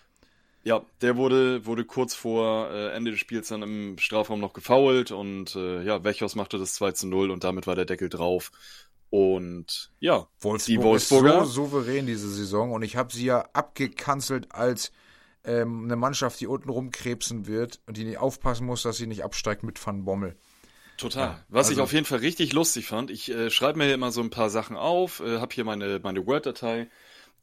Ja, 0.62 0.82
der 1.00 1.16
wurde, 1.16 1.64
wurde 1.64 1.84
kurz 1.84 2.14
vor 2.14 2.70
äh, 2.70 2.90
Ende 2.90 3.12
des 3.12 3.20
Spiels 3.20 3.48
dann 3.48 3.62
im 3.62 3.98
Strafraum 3.98 4.40
noch 4.40 4.52
gefoult 4.52 5.12
und 5.12 5.54
äh, 5.54 5.82
ja, 5.82 6.02
Wechos 6.02 6.34
machte 6.34 6.58
das 6.58 6.74
2 6.74 6.92
zu 6.92 7.06
0 7.06 7.30
und 7.30 7.44
damit 7.44 7.68
war 7.68 7.76
der 7.76 7.84
Deckel 7.84 8.08
drauf. 8.08 8.50
Und 9.10 9.92
ja, 10.00 10.26
Wolfsburg 10.40 10.66
die 10.66 10.82
Wolfsburger. 10.82 11.42
Ist 11.42 11.50
so 11.50 11.66
souverän 11.66 12.06
diese 12.06 12.28
Saison 12.28 12.72
und 12.72 12.82
ich 12.82 12.96
habe 12.96 13.12
sie 13.12 13.26
ja 13.26 13.48
abgekanzelt 13.52 14.52
als 14.52 14.90
ähm, 15.46 15.84
eine 15.84 15.96
Mannschaft, 15.96 16.40
die 16.40 16.46
unten 16.46 16.68
rumkrebsen 16.68 17.46
wird 17.46 17.80
und 17.86 17.96
die 17.96 18.04
nicht 18.04 18.18
aufpassen 18.18 18.66
muss, 18.66 18.82
dass 18.82 18.96
sie 18.96 19.06
nicht 19.06 19.24
absteigt 19.24 19.62
mit 19.62 19.84
Van 19.84 20.04
Bommel. 20.04 20.36
Total. 20.96 21.28
Ja, 21.28 21.44
Was 21.48 21.68
also, 21.68 21.78
ich 21.78 21.82
auf 21.82 21.92
jeden 21.92 22.06
Fall 22.06 22.18
richtig 22.18 22.52
lustig 22.52 22.86
fand, 22.86 23.10
ich 23.10 23.30
äh, 23.30 23.50
schreibe 23.50 23.78
mir 23.78 23.84
hier 23.84 23.94
immer 23.94 24.12
so 24.12 24.22
ein 24.22 24.30
paar 24.30 24.50
Sachen 24.50 24.76
auf, 24.76 25.20
äh, 25.20 25.38
habe 25.38 25.54
hier 25.54 25.64
meine, 25.64 26.00
meine 26.02 26.26
Word-Datei 26.26 26.88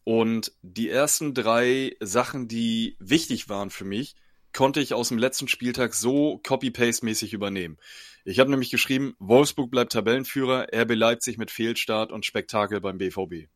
und 0.03 0.51
die 0.61 0.89
ersten 0.89 1.33
drei 1.33 1.95
Sachen, 1.99 2.47
die 2.47 2.97
wichtig 2.99 3.49
waren 3.49 3.69
für 3.69 3.85
mich, 3.85 4.15
konnte 4.53 4.79
ich 4.81 4.93
aus 4.93 5.09
dem 5.09 5.17
letzten 5.17 5.47
Spieltag 5.47 5.93
so 5.93 6.39
copy-paste-mäßig 6.43 7.33
übernehmen. 7.33 7.77
Ich 8.25 8.39
habe 8.39 8.49
nämlich 8.49 8.69
geschrieben, 8.69 9.15
Wolfsburg 9.19 9.69
bleibt 9.69 9.93
Tabellenführer, 9.93 10.67
RB 10.73 10.95
Leipzig 10.95 11.37
mit 11.37 11.51
Fehlstart 11.51 12.11
und 12.11 12.25
Spektakel 12.25 12.81
beim 12.81 12.97
BVB. 12.97 13.49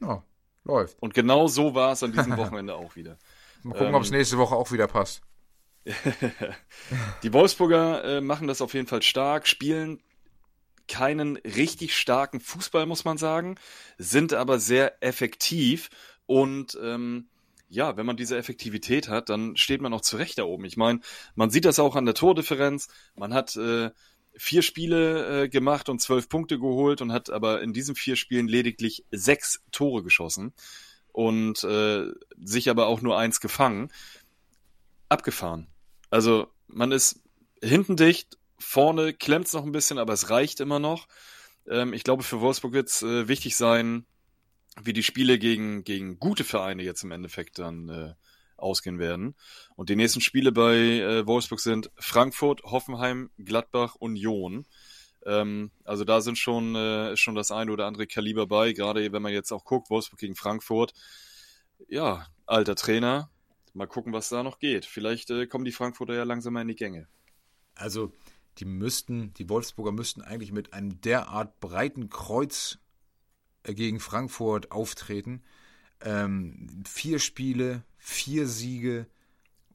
Ja, 0.00 0.22
läuft. 0.64 0.96
Und 1.00 1.14
genau 1.14 1.48
so 1.48 1.74
war 1.74 1.92
es 1.92 2.02
an 2.02 2.12
diesem 2.12 2.36
Wochenende 2.36 2.74
auch 2.76 2.96
wieder. 2.96 3.18
Mal 3.62 3.72
gucken, 3.72 3.88
ähm, 3.88 3.94
ob 3.94 4.02
es 4.02 4.10
nächste 4.10 4.38
Woche 4.38 4.54
auch 4.54 4.72
wieder 4.72 4.86
passt. 4.86 5.22
die 7.22 7.32
Wolfsburger 7.32 8.04
äh, 8.04 8.20
machen 8.20 8.46
das 8.46 8.60
auf 8.60 8.74
jeden 8.74 8.86
Fall 8.86 9.02
stark, 9.02 9.46
spielen 9.46 10.02
keinen 10.88 11.36
richtig 11.36 11.96
starken 11.96 12.40
Fußball, 12.40 12.84
muss 12.84 13.04
man 13.04 13.16
sagen, 13.16 13.56
sind 13.96 14.34
aber 14.34 14.58
sehr 14.58 15.02
effektiv 15.02 15.88
und 16.26 16.76
ähm, 16.82 17.28
ja, 17.68 17.96
wenn 17.96 18.04
man 18.04 18.16
diese 18.16 18.36
Effektivität 18.36 19.08
hat, 19.08 19.28
dann 19.28 19.56
steht 19.56 19.80
man 19.80 19.94
auch 19.94 20.00
zurecht 20.00 20.38
da 20.38 20.42
oben. 20.42 20.64
Ich 20.64 20.76
meine, 20.76 21.00
man 21.36 21.50
sieht 21.50 21.64
das 21.64 21.78
auch 21.78 21.94
an 21.94 22.04
der 22.04 22.14
Tordifferenz. 22.14 22.88
Man 23.14 23.32
hat 23.32 23.54
äh, 23.54 23.90
vier 24.34 24.62
Spiele 24.62 25.44
äh, 25.44 25.48
gemacht 25.48 25.88
und 25.88 26.00
zwölf 26.00 26.28
Punkte 26.28 26.58
geholt 26.58 27.00
und 27.00 27.12
hat 27.12 27.30
aber 27.30 27.62
in 27.62 27.72
diesen 27.72 27.94
vier 27.94 28.16
Spielen 28.16 28.48
lediglich 28.48 29.04
sechs 29.12 29.62
Tore 29.70 30.02
geschossen 30.02 30.52
und 31.12 31.62
äh, 31.64 32.06
sich 32.42 32.70
aber 32.70 32.86
auch 32.86 33.00
nur 33.00 33.18
eins 33.18 33.40
gefangen. 33.40 33.90
Abgefahren. 35.08 35.66
Also 36.10 36.48
man 36.68 36.92
ist 36.92 37.20
hinten 37.62 37.96
dicht 37.96 38.38
Vorne 38.60 39.14
klemmt 39.14 39.46
es 39.46 39.54
noch 39.54 39.64
ein 39.64 39.72
bisschen, 39.72 39.98
aber 39.98 40.12
es 40.12 40.28
reicht 40.28 40.60
immer 40.60 40.78
noch. 40.78 41.08
Ähm, 41.66 41.94
ich 41.94 42.04
glaube, 42.04 42.22
für 42.22 42.40
Wolfsburg 42.40 42.74
wird 42.74 42.88
es 42.88 43.02
äh, 43.02 43.26
wichtig 43.26 43.56
sein, 43.56 44.04
wie 44.82 44.92
die 44.92 45.02
Spiele 45.02 45.38
gegen, 45.38 45.82
gegen 45.82 46.18
gute 46.18 46.44
Vereine 46.44 46.82
jetzt 46.82 47.02
im 47.02 47.10
Endeffekt 47.10 47.58
dann 47.58 47.88
äh, 47.88 48.14
ausgehen 48.58 48.98
werden. 48.98 49.34
Und 49.76 49.88
die 49.88 49.96
nächsten 49.96 50.20
Spiele 50.20 50.52
bei 50.52 50.76
äh, 50.76 51.26
Wolfsburg 51.26 51.60
sind 51.60 51.90
Frankfurt, 51.96 52.62
Hoffenheim, 52.64 53.30
Gladbach, 53.38 53.94
Union. 53.94 54.66
Ähm, 55.26 55.70
also 55.84 56.04
da 56.04 56.20
sind 56.20 56.38
schon, 56.38 56.74
äh, 56.74 57.16
schon 57.16 57.34
das 57.34 57.50
eine 57.50 57.72
oder 57.72 57.86
andere 57.86 58.06
Kaliber 58.06 58.46
bei, 58.46 58.72
gerade 58.72 59.12
wenn 59.12 59.22
man 59.22 59.32
jetzt 59.32 59.52
auch 59.52 59.64
guckt, 59.64 59.90
Wolfsburg 59.90 60.20
gegen 60.20 60.36
Frankfurt. 60.36 60.92
Ja, 61.88 62.26
alter 62.46 62.74
Trainer. 62.74 63.30
Mal 63.72 63.86
gucken, 63.86 64.12
was 64.12 64.28
da 64.28 64.42
noch 64.42 64.58
geht. 64.58 64.84
Vielleicht 64.84 65.30
äh, 65.30 65.46
kommen 65.46 65.64
die 65.64 65.72
Frankfurter 65.72 66.14
ja 66.14 66.24
langsam 66.24 66.54
mal 66.54 66.62
in 66.62 66.68
die 66.68 66.76
Gänge. 66.76 67.06
Also 67.74 68.12
die 68.58 68.64
müssten, 68.64 69.32
die 69.34 69.48
Wolfsburger 69.48 69.92
müssten 69.92 70.22
eigentlich 70.22 70.52
mit 70.52 70.72
einem 70.72 71.00
derart 71.00 71.60
breiten 71.60 72.10
Kreuz 72.10 72.78
äh, 73.62 73.74
gegen 73.74 74.00
Frankfurt 74.00 74.72
auftreten. 74.72 75.42
Ähm, 76.02 76.82
vier 76.86 77.18
Spiele, 77.18 77.84
vier 77.98 78.46
Siege 78.46 79.06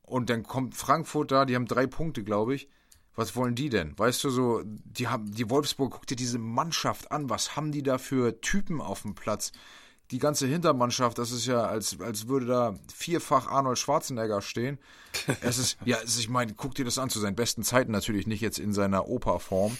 und 0.01 0.29
dann 0.29 0.43
kommt 0.43 0.75
Frankfurt 0.75 1.31
da, 1.31 1.45
die 1.45 1.55
haben 1.55 1.67
drei 1.67 1.88
Punkte, 1.88 2.23
glaube 2.23 2.55
ich. 2.55 2.67
Was 3.15 3.36
wollen 3.36 3.56
die 3.56 3.69
denn? 3.69 3.97
Weißt 3.97 4.23
du 4.23 4.30
so, 4.30 4.62
die 4.65 5.08
haben 5.08 5.32
die 5.32 5.49
Wolfsburg 5.49 5.93
guck 5.93 6.08
dir 6.08 6.17
diese 6.17 6.38
Mannschaft 6.38 7.12
an, 7.12 7.30
was 7.30 7.56
haben 7.56 7.71
die 7.71 7.84
da 7.84 7.97
für 7.97 8.41
Typen 8.41 8.82
auf 8.82 9.04
dem 9.04 9.15
Platz? 9.15 9.51
die 10.12 10.19
ganze 10.19 10.45
Hintermannschaft, 10.45 11.17
das 11.17 11.32
ist 11.32 11.47
ja, 11.47 11.65
als, 11.65 11.99
als 11.99 12.28
würde 12.28 12.45
da 12.45 12.75
vierfach 12.93 13.47
Arnold 13.47 13.80
Schwarzenegger 13.80 14.41
stehen. 14.41 14.78
Es 15.41 15.58
ist, 15.58 15.78
ja, 15.86 15.97
es 15.97 16.12
ist, 16.12 16.19
ich 16.19 16.30
meine, 16.30 16.54
guck 16.54 16.75
dir 16.75 16.86
das 16.86 16.97
an, 16.97 17.10
zu 17.10 17.19
seinen 17.19 17.36
besten 17.36 17.63
Zeiten 17.63 17.91
natürlich 17.91 18.28
nicht 18.28 18.41
jetzt 18.41 18.60
in 18.60 18.73
seiner 18.73 19.08
Operform. 19.08 19.78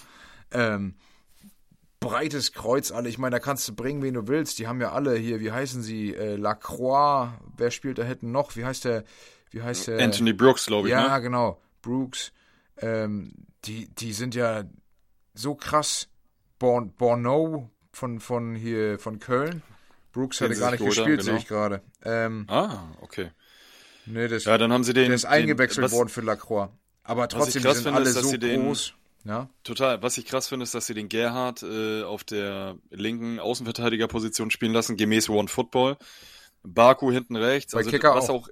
Ähm, 0.52 0.95
breites 2.00 2.54
Kreuz 2.54 2.91
alle, 2.91 3.10
ich 3.10 3.17
meine, 3.17 3.36
da 3.36 3.39
kannst 3.39 3.67
du 3.67 3.76
bringen, 3.76 4.02
wen 4.02 4.13
du 4.13 4.28
willst. 4.28 4.60
Die 4.60 4.67
haben 4.67 4.80
ja 4.80 4.93
alle 4.93 5.15
hier, 5.15 5.41
wie 5.41 5.52
heißen 5.52 5.84
sie? 5.84 6.15
Äh, 6.15 6.38
Lacroix, 6.38 7.32
wer 7.58 7.71
spielt 7.71 7.98
da 7.98 8.04
hinten 8.04 8.32
noch? 8.32 8.56
Wie 8.56 8.65
heißt 8.65 8.86
der? 8.86 9.04
Wie 9.52 9.62
heißt 9.62 9.88
der? 9.88 10.00
Anthony 10.00 10.34
Brooks, 10.34 10.65
glaube 10.65 10.88
ich. 10.88 10.91
Ja, 10.93 11.15
ne? 11.15 11.21
genau. 11.21 11.62
Brooks. 11.82 12.32
Ähm, 12.77 13.33
die, 13.65 13.88
die 13.95 14.13
sind 14.13 14.35
ja 14.35 14.63
so 15.33 15.55
krass. 15.55 16.07
Born, 16.57 16.93
Borno 16.93 17.69
von, 17.91 18.19
von 18.19 18.55
hier, 18.55 18.97
von 18.99 19.19
Köln. 19.19 19.61
Brooks 20.13 20.39
hatte 20.39 20.55
gar 20.55 20.71
nicht 20.71 20.83
gespielt, 20.83 21.19
genau. 21.19 21.23
sehe 21.23 21.38
ich 21.38 21.47
gerade. 21.47 21.81
Ähm, 22.03 22.45
ah, 22.47 22.91
okay. 23.01 23.31
Nee, 24.05 24.27
das, 24.27 24.45
ja, 24.45 24.57
dann 24.57 24.71
haben 24.71 24.83
sie 24.83 24.93
den. 24.93 25.07
Der 25.07 25.15
ist 25.15 25.25
eingewechselt 25.25 25.79
den, 25.79 25.83
was, 25.85 25.91
worden 25.91 26.09
für 26.09 26.21
Lacroix. 26.21 26.69
Aber 27.03 27.27
trotzdem 27.27 27.61
sind 27.61 27.75
finde, 27.75 27.93
alle 27.93 28.09
so 28.09 28.31
groß. 28.31 28.93
ja? 29.25 29.49
Total. 29.63 30.01
Was 30.01 30.17
ich 30.17 30.25
krass 30.25 30.47
finde, 30.47 30.63
ist, 30.63 30.73
dass 30.73 30.88
sie 30.88 30.93
den 30.93 31.09
Gerhard 31.09 31.63
äh, 31.63 32.03
auf 32.03 32.23
der 32.23 32.77
linken 32.91 33.39
Außenverteidigerposition 33.39 34.51
spielen 34.51 34.73
lassen, 34.73 34.95
gemäß 34.95 35.29
One 35.29 35.49
Football. 35.49 35.97
Baku 36.63 37.11
hinten 37.11 37.35
rechts. 37.35 37.73
Bei 37.73 37.79
also, 37.79 37.91
Kicker 37.91 38.15
was 38.15 38.29
auch. 38.29 38.43
auch. 38.43 38.49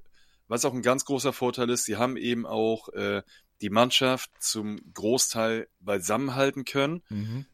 Was 0.50 0.66
auch 0.66 0.74
ein 0.74 0.82
ganz 0.82 1.06
großer 1.06 1.32
Vorteil 1.32 1.70
ist, 1.70 1.86
sie 1.86 1.96
haben 1.96 2.18
eben 2.18 2.46
auch 2.46 2.90
äh, 2.90 3.24
die 3.64 3.72
Mannschaft 3.72 4.30
zum 4.40 4.80
Großteil 4.94 5.68
beisammenhalten 5.80 6.66
können. 6.66 7.02
Mhm 7.10 7.46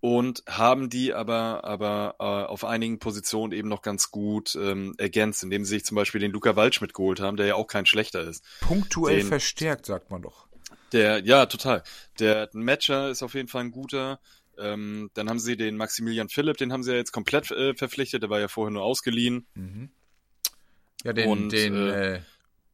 und 0.00 0.44
haben 0.46 0.90
die 0.90 1.12
aber, 1.12 1.64
aber 1.64 2.14
äh, 2.20 2.22
auf 2.22 2.64
einigen 2.64 3.00
Positionen 3.00 3.52
eben 3.52 3.68
noch 3.68 3.82
ganz 3.82 4.10
gut 4.10 4.54
ähm, 4.54 4.94
ergänzt, 4.96 5.42
indem 5.42 5.64
sie 5.64 5.74
sich 5.74 5.84
zum 5.84 5.96
Beispiel 5.96 6.20
den 6.20 6.30
Luca 6.30 6.54
Waldschmidt 6.54 6.94
geholt 6.94 7.20
haben, 7.20 7.36
der 7.36 7.46
ja 7.46 7.54
auch 7.56 7.66
kein 7.66 7.84
schlechter 7.84 8.22
ist. 8.22 8.44
Punktuell 8.60 9.18
den, 9.18 9.26
verstärkt, 9.26 9.86
sagt 9.86 10.10
man 10.10 10.22
doch. 10.22 10.46
Der, 10.92 11.24
ja, 11.24 11.46
total. 11.46 11.82
Der 12.20 12.48
Matcher 12.52 13.10
ist 13.10 13.22
auf 13.22 13.34
jeden 13.34 13.48
Fall 13.48 13.64
ein 13.64 13.70
guter. 13.72 14.20
Ähm, 14.56 15.10
dann 15.14 15.28
haben 15.28 15.40
sie 15.40 15.56
den 15.56 15.76
Maximilian 15.76 16.28
Philipp, 16.28 16.58
den 16.58 16.72
haben 16.72 16.84
sie 16.84 16.92
ja 16.92 16.96
jetzt 16.96 17.12
komplett 17.12 17.50
äh, 17.50 17.74
verpflichtet, 17.74 18.22
der 18.22 18.30
war 18.30 18.40
ja 18.40 18.48
vorher 18.48 18.72
nur 18.72 18.84
ausgeliehen. 18.84 19.46
Mhm. 19.54 19.90
Ja, 21.04 21.12
den, 21.12 21.28
und, 21.28 21.50
den 21.50 21.74
äh, 21.74 22.14
äh 22.16 22.20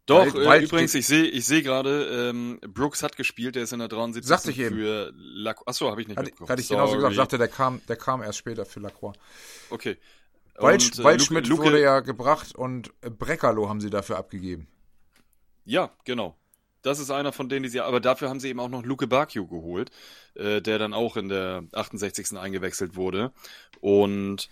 doch, 0.07 0.35
Wald, 0.35 0.63
äh, 0.63 0.65
übrigens, 0.67 0.95
ich 0.95 1.07
sehe 1.07 1.25
ich 1.25 1.47
seh 1.47 1.63
gerade, 1.63 2.31
ähm, 2.31 2.61
Brooks 2.61 3.03
hat 3.03 3.17
gespielt, 3.17 3.55
der 3.55 3.63
ist 3.63 3.73
in 3.73 3.79
der 3.79 3.89
73. 3.89 4.29
Sagte 4.29 4.51
ich 4.51 4.59
eben. 4.59 4.77
für 4.77 5.13
Lacroix. 5.17 5.67
Achso, 5.67 5.91
habe 5.91 6.03
ich 6.03 6.09
nicht 6.09 6.19
Hatte, 6.19 6.33
hatte 6.47 6.61
ich 6.61 6.69
genauso 6.69 6.97
gesagt, 6.97 7.15
sagte, 7.15 7.39
der 7.39 7.49
kam, 7.49 7.81
der 7.89 7.97
kam 7.97 8.23
erst 8.23 8.39
später 8.39 8.67
für 8.67 8.81
Lacroix. 8.81 9.17
Okay. 9.71 9.97
Wald, 10.57 10.85
und, 10.85 11.05
Waldschmidt 11.05 11.47
Luke, 11.49 11.65
wurde 11.65 11.81
ja 11.81 12.01
gebracht 12.01 12.55
und 12.55 12.91
Breckerlo 13.01 13.69
haben 13.69 13.81
sie 13.81 13.91
dafür 13.91 14.19
abgegeben. 14.19 14.69
Ja, 15.65 15.91
genau. 16.05 16.37
Das 16.83 16.99
ist 16.99 17.11
einer 17.11 17.33
von 17.33 17.49
denen, 17.49 17.63
die 17.63 17.71
sie, 17.71 17.81
aber 17.81 17.99
dafür 17.99 18.29
haben 18.29 18.41
sie 18.41 18.51
eben 18.51 18.61
auch 18.61 18.69
noch 18.69 18.85
Luke 18.85 19.07
Bakio 19.07 19.47
geholt, 19.47 19.91
äh, 20.35 20.61
der 20.61 20.79
dann 20.79 20.93
auch 20.93 21.17
in 21.17 21.31
der 21.31 21.65
68. 21.73 22.37
eingewechselt 22.37 22.95
wurde. 22.95 23.33
Und 23.81 24.51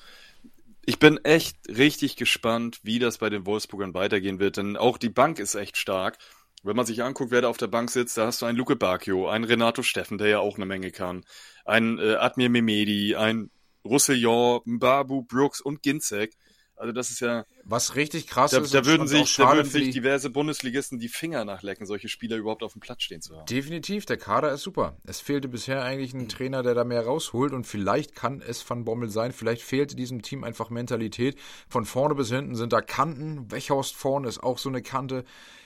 ich 0.85 0.99
bin 0.99 1.19
echt 1.25 1.57
richtig 1.69 2.17
gespannt, 2.17 2.81
wie 2.83 2.99
das 2.99 3.19
bei 3.19 3.31
den 3.31 3.47
Wolfsburgern 3.47 3.95
weitergehen 3.95 4.41
wird, 4.41 4.57
denn 4.57 4.77
auch 4.77 4.99
die 4.99 5.11
Bank 5.11 5.39
ist 5.39 5.55
echt 5.55 5.77
stark. 5.77 6.19
Wenn 6.65 6.77
man 6.77 6.87
sich 6.87 7.03
anguckt, 7.03 7.31
wer 7.31 7.43
da 7.43 7.49
auf 7.49 7.57
der 7.57 7.67
Bank 7.69 7.91
sitzt, 7.91 8.17
da 8.17 8.27
hast 8.27 8.43
du 8.43 8.47
einen 8.47 8.59
Luke 8.59 8.77
Bacchio, 8.77 9.29
einen 9.29 9.45
Renato 9.45 9.83
Steffen, 9.83 10.19
der 10.19 10.29
ja 10.29 10.39
auch 10.39 10.57
eine 10.57 10.67
Menge 10.67 10.91
kann, 10.93 11.25
einen 11.65 11.99
äh, 11.99 12.15
Admir 12.15 12.51
Memedi, 12.51 13.17
einen 13.17 13.51
Roussillon, 13.85 14.61
Babu, 14.65 15.23
Brooks 15.23 15.61
und 15.61 15.83
Ginzek. 15.83 16.37
Also 16.83 16.93
das 16.93 17.11
ist 17.13 17.21
ja. 17.21 17.47
Was 17.63 17.95
richtig 17.95 18.27
krass 18.27 18.51
da, 18.51 18.59
ist. 18.59 18.75
Da 18.75 18.85
würden 18.85 19.07
sich, 19.07 19.37
da 19.37 19.55
würden 19.55 19.71
sich 19.71 19.91
diverse 19.91 20.31
Bundesligisten 20.31 20.99
die 20.99 21.07
Finger 21.07 21.45
nachlecken, 21.45 21.87
solche 21.87 22.09
Spieler 22.09 22.37
überhaupt 22.37 22.65
auf 22.65 22.73
dem 22.73 22.81
Platz 22.81 23.05
stehen 23.05 23.23
zu 23.23 23.37
haben. 23.37 23.47
Definitiv, 23.47 24.05
der 24.05 24.17
Kader 24.17 24.51
ist 24.51 24.63
super. 24.63 24.97
Es 25.05 25.21
fehlte 25.21 25.47
bisher 25.47 25.85
eigentlich 25.85 26.13
ein 26.13 26.29
Trainer, 26.29 26.65
der 26.65 26.75
da 26.75 26.83
mehr 26.83 27.07
rausholt 27.07 27.53
und 27.53 27.69
vielleicht 27.69 28.17
kann 28.17 28.43
es 28.45 28.69
Van 28.69 28.85
Bommel 28.85 29.11
sein. 29.11 29.31
Vielleicht 29.31 29.63
fehlte 29.63 29.95
diesem 29.95 30.23
Team 30.23 30.43
einfach 30.43 30.71
Mentalität. 30.71 31.39
Von 31.69 31.85
vorne 31.85 32.17
bis 32.17 32.31
hinten 32.31 32.57
sind 32.57 32.73
da 32.73 32.81
Kanten. 32.81 33.53
Wechhorst 33.53 33.95
vorne 33.95 34.27
ist 34.27 34.43
auch 34.43 34.59
so 34.59 34.69
eine 34.69 34.83
Kante. 34.83 35.25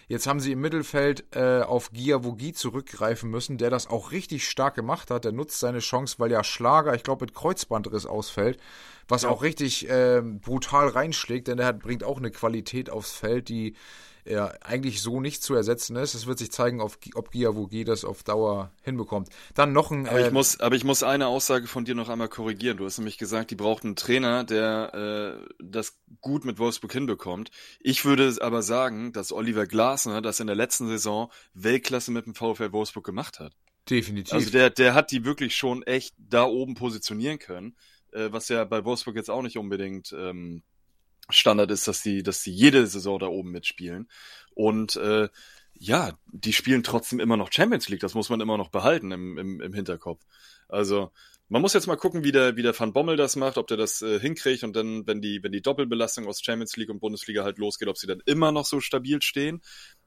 Jetzt 0.08 0.28
haben 0.28 0.38
sie 0.38 0.52
im 0.52 0.60
Mittelfeld 0.60 1.24
äh, 1.34 1.62
auf 1.62 1.90
Giavogi 1.90 2.52
zurückgreifen 2.52 3.28
müssen, 3.28 3.58
der 3.58 3.70
das 3.70 3.88
auch 3.88 4.12
richtig 4.12 4.48
stark 4.48 4.76
gemacht 4.76 5.10
hat. 5.10 5.24
Der 5.24 5.32
nutzt 5.32 5.58
seine 5.58 5.80
Chance, 5.80 6.16
weil 6.18 6.30
ja 6.30 6.44
Schlager, 6.44 6.94
ich 6.94 7.02
glaube, 7.02 7.24
mit 7.24 7.34
Kreuzbandriss 7.34 8.06
ausfällt, 8.06 8.60
was 9.08 9.22
ja. 9.22 9.30
auch 9.30 9.42
richtig 9.42 9.88
äh, 9.90 10.22
brutal 10.22 10.88
reinschlägt, 10.88 11.48
denn 11.48 11.56
der 11.56 11.66
hat, 11.66 11.80
bringt 11.80 12.04
auch 12.04 12.18
eine 12.18 12.30
Qualität 12.30 12.88
aufs 12.88 13.12
Feld, 13.12 13.48
die 13.48 13.74
ja, 14.28 14.52
eigentlich 14.60 15.00
so 15.00 15.20
nicht 15.20 15.42
zu 15.42 15.54
ersetzen 15.54 15.96
ist. 15.96 16.14
Es 16.14 16.26
wird 16.26 16.38
sich 16.38 16.50
zeigen, 16.50 16.80
ob, 16.80 16.98
ob 17.14 17.30
Giavogi 17.30 17.84
das 17.84 18.04
auf 18.04 18.22
Dauer 18.22 18.72
hinbekommt. 18.82 19.28
Dann 19.54 19.72
noch 19.72 19.90
ein. 19.90 20.08
Aber, 20.08 20.20
äh, 20.20 20.26
ich 20.26 20.32
muss, 20.32 20.60
aber 20.60 20.74
ich 20.74 20.84
muss 20.84 21.02
eine 21.02 21.28
Aussage 21.28 21.66
von 21.66 21.84
dir 21.84 21.94
noch 21.94 22.08
einmal 22.08 22.28
korrigieren. 22.28 22.76
Du 22.76 22.84
hast 22.84 22.98
nämlich 22.98 23.18
gesagt, 23.18 23.50
die 23.50 23.54
braucht 23.54 23.84
einen 23.84 23.96
Trainer, 23.96 24.44
der 24.44 25.40
äh, 25.40 25.54
das 25.62 25.98
gut 26.20 26.44
mit 26.44 26.58
Wolfsburg 26.58 26.92
hinbekommt. 26.92 27.50
Ich 27.80 28.04
würde 28.04 28.34
aber 28.40 28.62
sagen, 28.62 29.12
dass 29.12 29.32
Oliver 29.32 29.66
Glasner 29.66 30.20
das 30.22 30.40
in 30.40 30.46
der 30.46 30.56
letzten 30.56 30.88
Saison 30.88 31.30
Weltklasse 31.54 32.10
mit 32.10 32.26
dem 32.26 32.34
VfL 32.34 32.72
Wolfsburg 32.72 33.04
gemacht 33.04 33.40
hat. 33.40 33.52
Definitiv. 33.88 34.32
Also 34.32 34.50
der, 34.50 34.70
der 34.70 34.94
hat 34.94 35.12
die 35.12 35.24
wirklich 35.24 35.54
schon 35.56 35.82
echt 35.84 36.14
da 36.18 36.44
oben 36.44 36.74
positionieren 36.74 37.38
können, 37.38 37.76
äh, 38.12 38.28
was 38.32 38.48
ja 38.48 38.64
bei 38.64 38.84
Wolfsburg 38.84 39.14
jetzt 39.14 39.30
auch 39.30 39.42
nicht 39.42 39.58
unbedingt 39.58 40.12
ähm, 40.12 40.62
Standard 41.28 41.70
ist, 41.70 41.88
dass 41.88 42.02
sie, 42.02 42.22
dass 42.22 42.42
sie 42.42 42.52
jede 42.52 42.86
Saison 42.86 43.18
da 43.18 43.26
oben 43.26 43.50
mitspielen. 43.50 44.08
Und 44.54 44.96
äh, 44.96 45.28
ja, 45.74 46.18
die 46.26 46.52
spielen 46.52 46.82
trotzdem 46.82 47.20
immer 47.20 47.36
noch 47.36 47.52
Champions 47.52 47.88
League. 47.88 48.00
Das 48.00 48.14
muss 48.14 48.30
man 48.30 48.40
immer 48.40 48.56
noch 48.56 48.70
behalten 48.70 49.12
im, 49.12 49.38
im, 49.38 49.60
im 49.60 49.72
Hinterkopf. 49.74 50.24
Also 50.68 51.12
man 51.48 51.62
muss 51.62 51.74
jetzt 51.74 51.86
mal 51.86 51.96
gucken, 51.96 52.24
wie 52.24 52.32
der, 52.32 52.56
wie 52.56 52.62
der 52.62 52.78
Van 52.78 52.92
Bommel 52.92 53.16
das 53.16 53.36
macht, 53.36 53.56
ob 53.58 53.66
der 53.68 53.76
das 53.76 54.02
äh, 54.02 54.18
hinkriegt 54.18 54.64
und 54.64 54.74
dann, 54.74 55.06
wenn 55.06 55.20
die, 55.20 55.42
wenn 55.42 55.52
die 55.52 55.62
Doppelbelastung 55.62 56.26
aus 56.26 56.42
Champions 56.42 56.76
League 56.76 56.90
und 56.90 56.98
Bundesliga 56.98 57.44
halt 57.44 57.58
losgeht, 57.58 57.88
ob 57.88 57.98
sie 57.98 58.06
dann 58.06 58.22
immer 58.26 58.50
noch 58.50 58.64
so 58.64 58.80
stabil 58.80 59.22
stehen. 59.22 59.62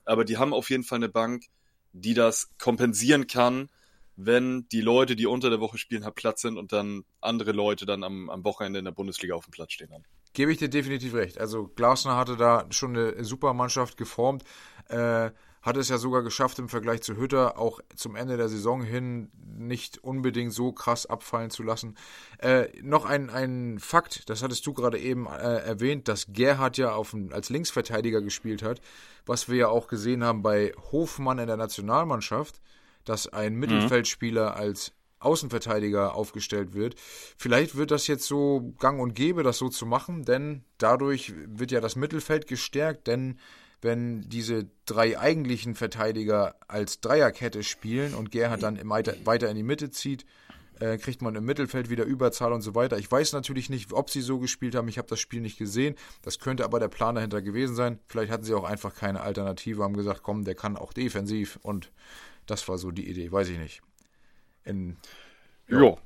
Aber 0.06 0.26
die 0.26 0.38
haben 0.38 0.54
auf 0.54 0.70
jeden 0.70 0.84
Fall 0.84 0.98
eine 0.98 1.10
Bank, 1.10 1.46
die 1.94 2.14
das 2.14 2.50
kompensieren 2.58 3.28
kann, 3.28 3.70
wenn 4.16 4.68
die 4.70 4.82
Leute, 4.82 5.16
die 5.16 5.28
unter 5.28 5.50
der 5.50 5.62
Woche 5.62 5.78
spielen, 5.78 6.04
halt 6.04 6.16
Platz 6.16 6.42
sind 6.42 6.58
und 6.58 6.74
dann 6.74 7.06
andere 7.22 7.54
Leute 7.54 7.86
dann 7.86 8.04
am, 8.04 8.30
am 8.30 8.44
Wochenende 8.44 8.80
in 8.80 8.86
der 8.86 8.92
Bundesliga 8.92 9.36
auf 9.36 9.46
dem 9.46 9.52
Platz 9.52 9.72
stehen 9.74 9.94
haben. 9.94 10.04
Gebe 10.34 10.52
ich 10.52 10.58
dir 10.58 10.70
definitiv 10.70 11.14
recht. 11.14 11.40
Also 11.40 11.68
Glasner 11.76 12.16
hatte 12.16 12.38
da 12.38 12.66
schon 12.70 12.96
eine 12.96 13.24
super 13.24 13.54
Mannschaft 13.54 13.98
geformt. 13.98 14.44
Äh, 14.88 15.32
hat 15.62 15.76
es 15.76 15.90
ja 15.90 15.98
sogar 15.98 16.24
geschafft, 16.24 16.58
im 16.60 16.70
Vergleich 16.70 17.02
zu 17.02 17.18
Hütter 17.18 17.58
auch 17.58 17.82
zum 17.96 18.16
Ende 18.16 18.38
der 18.38 18.48
Saison 18.48 18.82
hin 18.82 19.30
nicht 19.58 19.98
unbedingt 19.98 20.54
so 20.54 20.72
krass 20.72 21.06
abfallen 21.06 21.50
zu 21.50 21.64
lassen. 21.64 21.98
Äh, 22.38 22.70
noch 22.82 23.06
ein, 23.06 23.30
ein 23.30 23.80
Fakt, 23.80 24.30
das 24.30 24.42
hattest 24.42 24.66
du 24.66 24.74
gerade 24.74 24.98
eben 24.98 25.28
äh, 25.28 25.58
erwähnt, 25.58 26.08
dass 26.08 26.28
Gerhard 26.30 26.78
ja 26.78 26.94
auf, 26.94 27.16
als 27.32 27.50
Linksverteidiger 27.50 28.22
gespielt 28.22 28.64
hat, 28.64 28.80
was 29.26 29.50
wir 29.50 29.58
ja 29.58 29.68
auch 29.68 29.88
gesehen 29.88 30.24
haben 30.24 30.42
bei 30.42 30.72
Hofmann 30.92 31.40
in 31.40 31.48
der 31.48 31.58
Nationalmannschaft, 31.58 32.62
dass 33.04 33.28
ein 33.28 33.54
mhm. 33.54 33.60
Mittelfeldspieler 33.60 34.56
als 34.56 34.94
Außenverteidiger 35.20 36.16
aufgestellt 36.16 36.74
wird. 36.74 36.96
Vielleicht 37.38 37.76
wird 37.76 37.92
das 37.92 38.08
jetzt 38.08 38.26
so 38.26 38.74
gang 38.80 39.00
und 39.00 39.16
gäbe, 39.16 39.44
das 39.44 39.58
so 39.58 39.70
zu 39.70 39.86
machen, 39.86 40.24
denn 40.24 40.64
dadurch 40.78 41.34
wird 41.48 41.72
ja 41.72 41.82
das 41.82 41.96
Mittelfeld 41.96 42.48
gestärkt, 42.48 43.08
denn 43.08 43.40
wenn 43.82 44.22
diese 44.30 44.70
drei 44.86 45.18
eigentlichen 45.18 45.76
Verteidiger 45.76 46.56
als 46.68 47.00
Dreierkette 47.00 47.64
spielen 47.64 48.14
und 48.14 48.32
Gerhard 48.32 48.62
dann 48.62 48.80
weiter 48.90 49.50
in 49.50 49.56
die 49.56 49.64
Mitte 49.64 49.90
zieht, 49.90 50.26
äh, 50.80 50.98
kriegt 50.98 51.22
man 51.22 51.36
im 51.36 51.46
Mittelfeld 51.46 51.90
wieder 51.90 52.06
Überzahl 52.06 52.54
und 52.54 52.62
so 52.62 52.76
weiter. 52.76 52.98
Ich 52.98 53.12
weiß 53.12 53.34
natürlich 53.34 53.70
nicht, 53.70 53.92
ob 53.94 54.10
sie 54.10 54.22
so 54.22 54.40
gespielt 54.40 54.76
haben. 54.76 54.88
Ich 54.88 54.98
habe 54.98 55.08
das 55.08 55.20
Spiel 55.20 55.42
nicht 55.42 55.58
gesehen. 55.58 55.96
Das 56.22 56.40
könnte 56.40 56.64
aber 56.64 56.80
der 56.80 56.88
Plan 56.88 57.16
dahinter 57.16 57.42
gewesen 57.42 57.76
sein. 57.76 58.00
Vielleicht 58.08 58.32
hatten 58.32 58.44
sie 58.44 58.54
auch 58.54 58.64
einfach 58.64 58.96
keine 58.96 59.22
Alternative, 59.22 59.84
haben 59.84 59.96
gesagt, 59.96 60.24
komm, 60.24 60.46
der 60.46 60.56
kann 60.56 60.78
auch 60.78 60.94
defensiv 60.94 61.60
und 61.62 61.92
das 62.46 62.68
war 62.68 62.78
so 62.78 62.92
die 62.92 63.10
Idee. 63.10 63.32
Weiß 63.32 63.50
ich 63.50 63.58
nicht. 63.58 63.82
In, 64.64 64.98
ja. 65.68 65.80
Jo. 65.80 66.00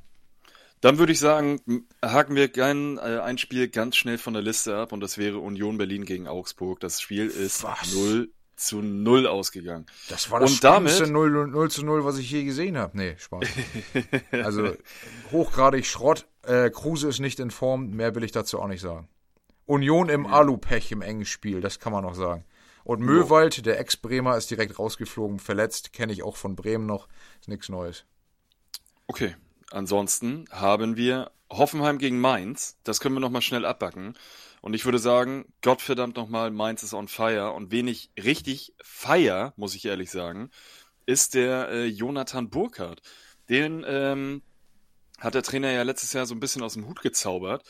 Dann 0.81 0.97
würde 0.97 1.13
ich 1.13 1.19
sagen, 1.19 1.61
haken 2.03 2.35
wir 2.35 2.49
gern, 2.49 2.97
äh, 2.97 3.19
ein 3.19 3.37
Spiel 3.37 3.69
ganz 3.69 3.95
schnell 3.95 4.17
von 4.17 4.33
der 4.33 4.43
Liste 4.43 4.75
ab 4.75 4.91
und 4.91 4.99
das 4.99 5.17
wäre 5.17 5.37
Union 5.37 5.77
Berlin 5.77 6.03
gegen 6.03 6.27
Augsburg. 6.27 6.81
Das 6.81 6.99
Spiel 6.99 7.27
ist 7.27 7.63
was? 7.63 7.93
0 7.93 8.29
zu 8.57 8.81
0 8.81 9.25
ausgegangen. 9.27 9.85
Das 10.09 10.29
war 10.29 10.39
das 10.41 10.51
und 10.51 10.63
damit 10.63 10.99
0, 11.07 11.47
0 11.47 11.71
zu 11.71 11.85
0, 11.85 12.03
was 12.03 12.17
ich 12.17 12.29
je 12.29 12.43
gesehen 12.43 12.77
habe. 12.77 12.97
Nee, 12.97 13.15
Spaß. 13.17 13.47
also 14.31 14.75
hochgradig 15.31 15.85
Schrott. 15.85 16.27
Äh, 16.45 16.69
Kruse 16.69 17.07
ist 17.07 17.19
nicht 17.19 17.39
in 17.39 17.51
Form, 17.51 17.91
mehr 17.91 18.13
will 18.15 18.23
ich 18.23 18.33
dazu 18.33 18.59
auch 18.59 18.67
nicht 18.67 18.81
sagen. 18.81 19.07
Union 19.65 20.09
im 20.09 20.25
ja. 20.25 20.31
Alupech 20.31 20.91
im 20.91 21.01
engen 21.01 21.25
Spiel, 21.25 21.61
das 21.61 21.79
kann 21.79 21.93
man 21.93 22.03
noch 22.03 22.15
sagen. 22.15 22.43
Und 22.83 22.99
Möwald, 22.99 23.65
der 23.65 23.79
Ex-Bremer, 23.79 24.35
ist 24.35 24.51
direkt 24.51 24.77
rausgeflogen, 24.77 25.39
verletzt, 25.39 25.93
kenne 25.93 26.11
ich 26.11 26.23
auch 26.23 26.35
von 26.35 26.57
Bremen 26.57 26.85
noch, 26.85 27.07
ist 27.39 27.47
nichts 27.47 27.69
Neues. 27.69 28.03
Okay, 29.07 29.35
ansonsten 29.71 30.45
haben 30.51 30.95
wir 30.95 31.31
Hoffenheim 31.49 31.97
gegen 31.97 32.19
Mainz. 32.19 32.79
Das 32.83 32.99
können 32.99 33.15
wir 33.15 33.19
nochmal 33.19 33.41
schnell 33.41 33.65
abbacken. 33.65 34.17
Und 34.61 34.73
ich 34.73 34.85
würde 34.85 34.99
sagen, 34.99 35.45
Gottverdammt 35.61 36.15
nochmal, 36.15 36.51
Mainz 36.51 36.83
ist 36.83 36.93
on 36.93 37.07
fire. 37.07 37.51
Und 37.51 37.71
wen 37.71 37.87
ich 37.87 38.11
richtig 38.21 38.73
feier, 38.81 39.53
muss 39.57 39.75
ich 39.75 39.85
ehrlich 39.85 40.09
sagen, 40.09 40.49
ist 41.05 41.33
der 41.33 41.69
äh, 41.69 41.85
Jonathan 41.85 42.49
Burkhardt. 42.49 43.01
Den 43.49 43.83
ähm, 43.85 44.41
hat 45.19 45.35
der 45.35 45.43
Trainer 45.43 45.71
ja 45.71 45.83
letztes 45.83 46.13
Jahr 46.13 46.25
so 46.25 46.33
ein 46.33 46.39
bisschen 46.39 46.63
aus 46.63 46.73
dem 46.73 46.87
Hut 46.87 47.01
gezaubert. 47.01 47.63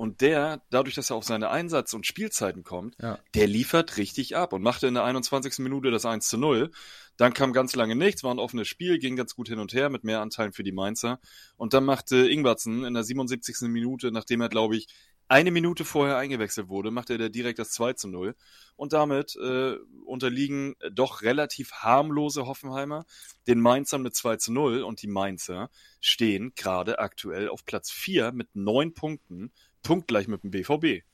Und 0.00 0.22
der, 0.22 0.62
dadurch, 0.70 0.94
dass 0.94 1.10
er 1.10 1.16
auf 1.16 1.24
seine 1.24 1.50
Einsatz- 1.50 1.92
und 1.92 2.06
Spielzeiten 2.06 2.62
kommt, 2.62 2.96
ja. 3.02 3.18
der 3.34 3.46
liefert 3.46 3.98
richtig 3.98 4.34
ab 4.34 4.54
und 4.54 4.62
machte 4.62 4.86
in 4.86 4.94
der 4.94 5.04
21. 5.04 5.58
Minute 5.58 5.90
das 5.90 6.06
1 6.06 6.26
zu 6.26 6.38
0. 6.38 6.70
Dann 7.18 7.34
kam 7.34 7.52
ganz 7.52 7.76
lange 7.76 7.94
nichts, 7.94 8.24
war 8.24 8.32
ein 8.32 8.38
offenes 8.38 8.66
Spiel, 8.66 8.98
ging 8.98 9.14
ganz 9.14 9.34
gut 9.36 9.48
hin 9.48 9.58
und 9.58 9.74
her 9.74 9.90
mit 9.90 10.02
mehr 10.02 10.22
Anteilen 10.22 10.54
für 10.54 10.62
die 10.62 10.72
Mainzer. 10.72 11.20
Und 11.58 11.74
dann 11.74 11.84
machte 11.84 12.30
Ingwertsen 12.30 12.82
in 12.84 12.94
der 12.94 13.04
77. 13.04 13.68
Minute, 13.68 14.10
nachdem 14.10 14.40
er, 14.40 14.48
glaube 14.48 14.74
ich, 14.74 14.86
eine 15.28 15.50
Minute 15.50 15.84
vorher 15.84 16.16
eingewechselt 16.16 16.68
wurde, 16.68 16.90
machte 16.90 17.18
er 17.18 17.28
direkt 17.28 17.58
das 17.58 17.70
2 17.72 17.92
zu 17.92 18.08
0. 18.08 18.34
Und 18.76 18.94
damit 18.94 19.36
äh, 19.36 19.76
unterliegen 20.06 20.76
doch 20.92 21.20
relativ 21.20 21.72
harmlose 21.72 22.46
Hoffenheimer 22.46 23.04
den 23.46 23.60
Mainzern 23.60 24.00
mit 24.00 24.16
2 24.16 24.36
zu 24.38 24.50
0. 24.50 24.82
Und 24.82 25.02
die 25.02 25.08
Mainzer 25.08 25.68
stehen 26.00 26.52
gerade 26.56 26.98
aktuell 27.00 27.50
auf 27.50 27.66
Platz 27.66 27.90
4 27.90 28.32
mit 28.32 28.48
neun 28.54 28.94
Punkten 28.94 29.52
punktgleich 29.82 30.28
mit 30.28 30.42
dem 30.42 30.50
BVB. 30.50 31.04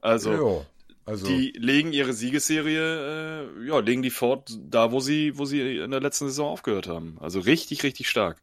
Also, 0.00 0.32
jo, 0.32 0.66
also, 1.06 1.26
die 1.26 1.52
legen 1.56 1.92
ihre 1.92 2.14
Siegesserie, 2.14 3.50
äh, 3.60 3.66
ja, 3.66 3.78
legen 3.78 4.02
die 4.02 4.10
fort 4.10 4.56
da, 4.58 4.90
wo 4.90 5.00
sie, 5.00 5.36
wo 5.36 5.44
sie 5.44 5.78
in 5.78 5.90
der 5.90 6.00
letzten 6.00 6.26
Saison 6.26 6.48
aufgehört 6.48 6.88
haben. 6.88 7.18
Also 7.20 7.40
richtig, 7.40 7.82
richtig 7.82 8.08
stark. 8.08 8.40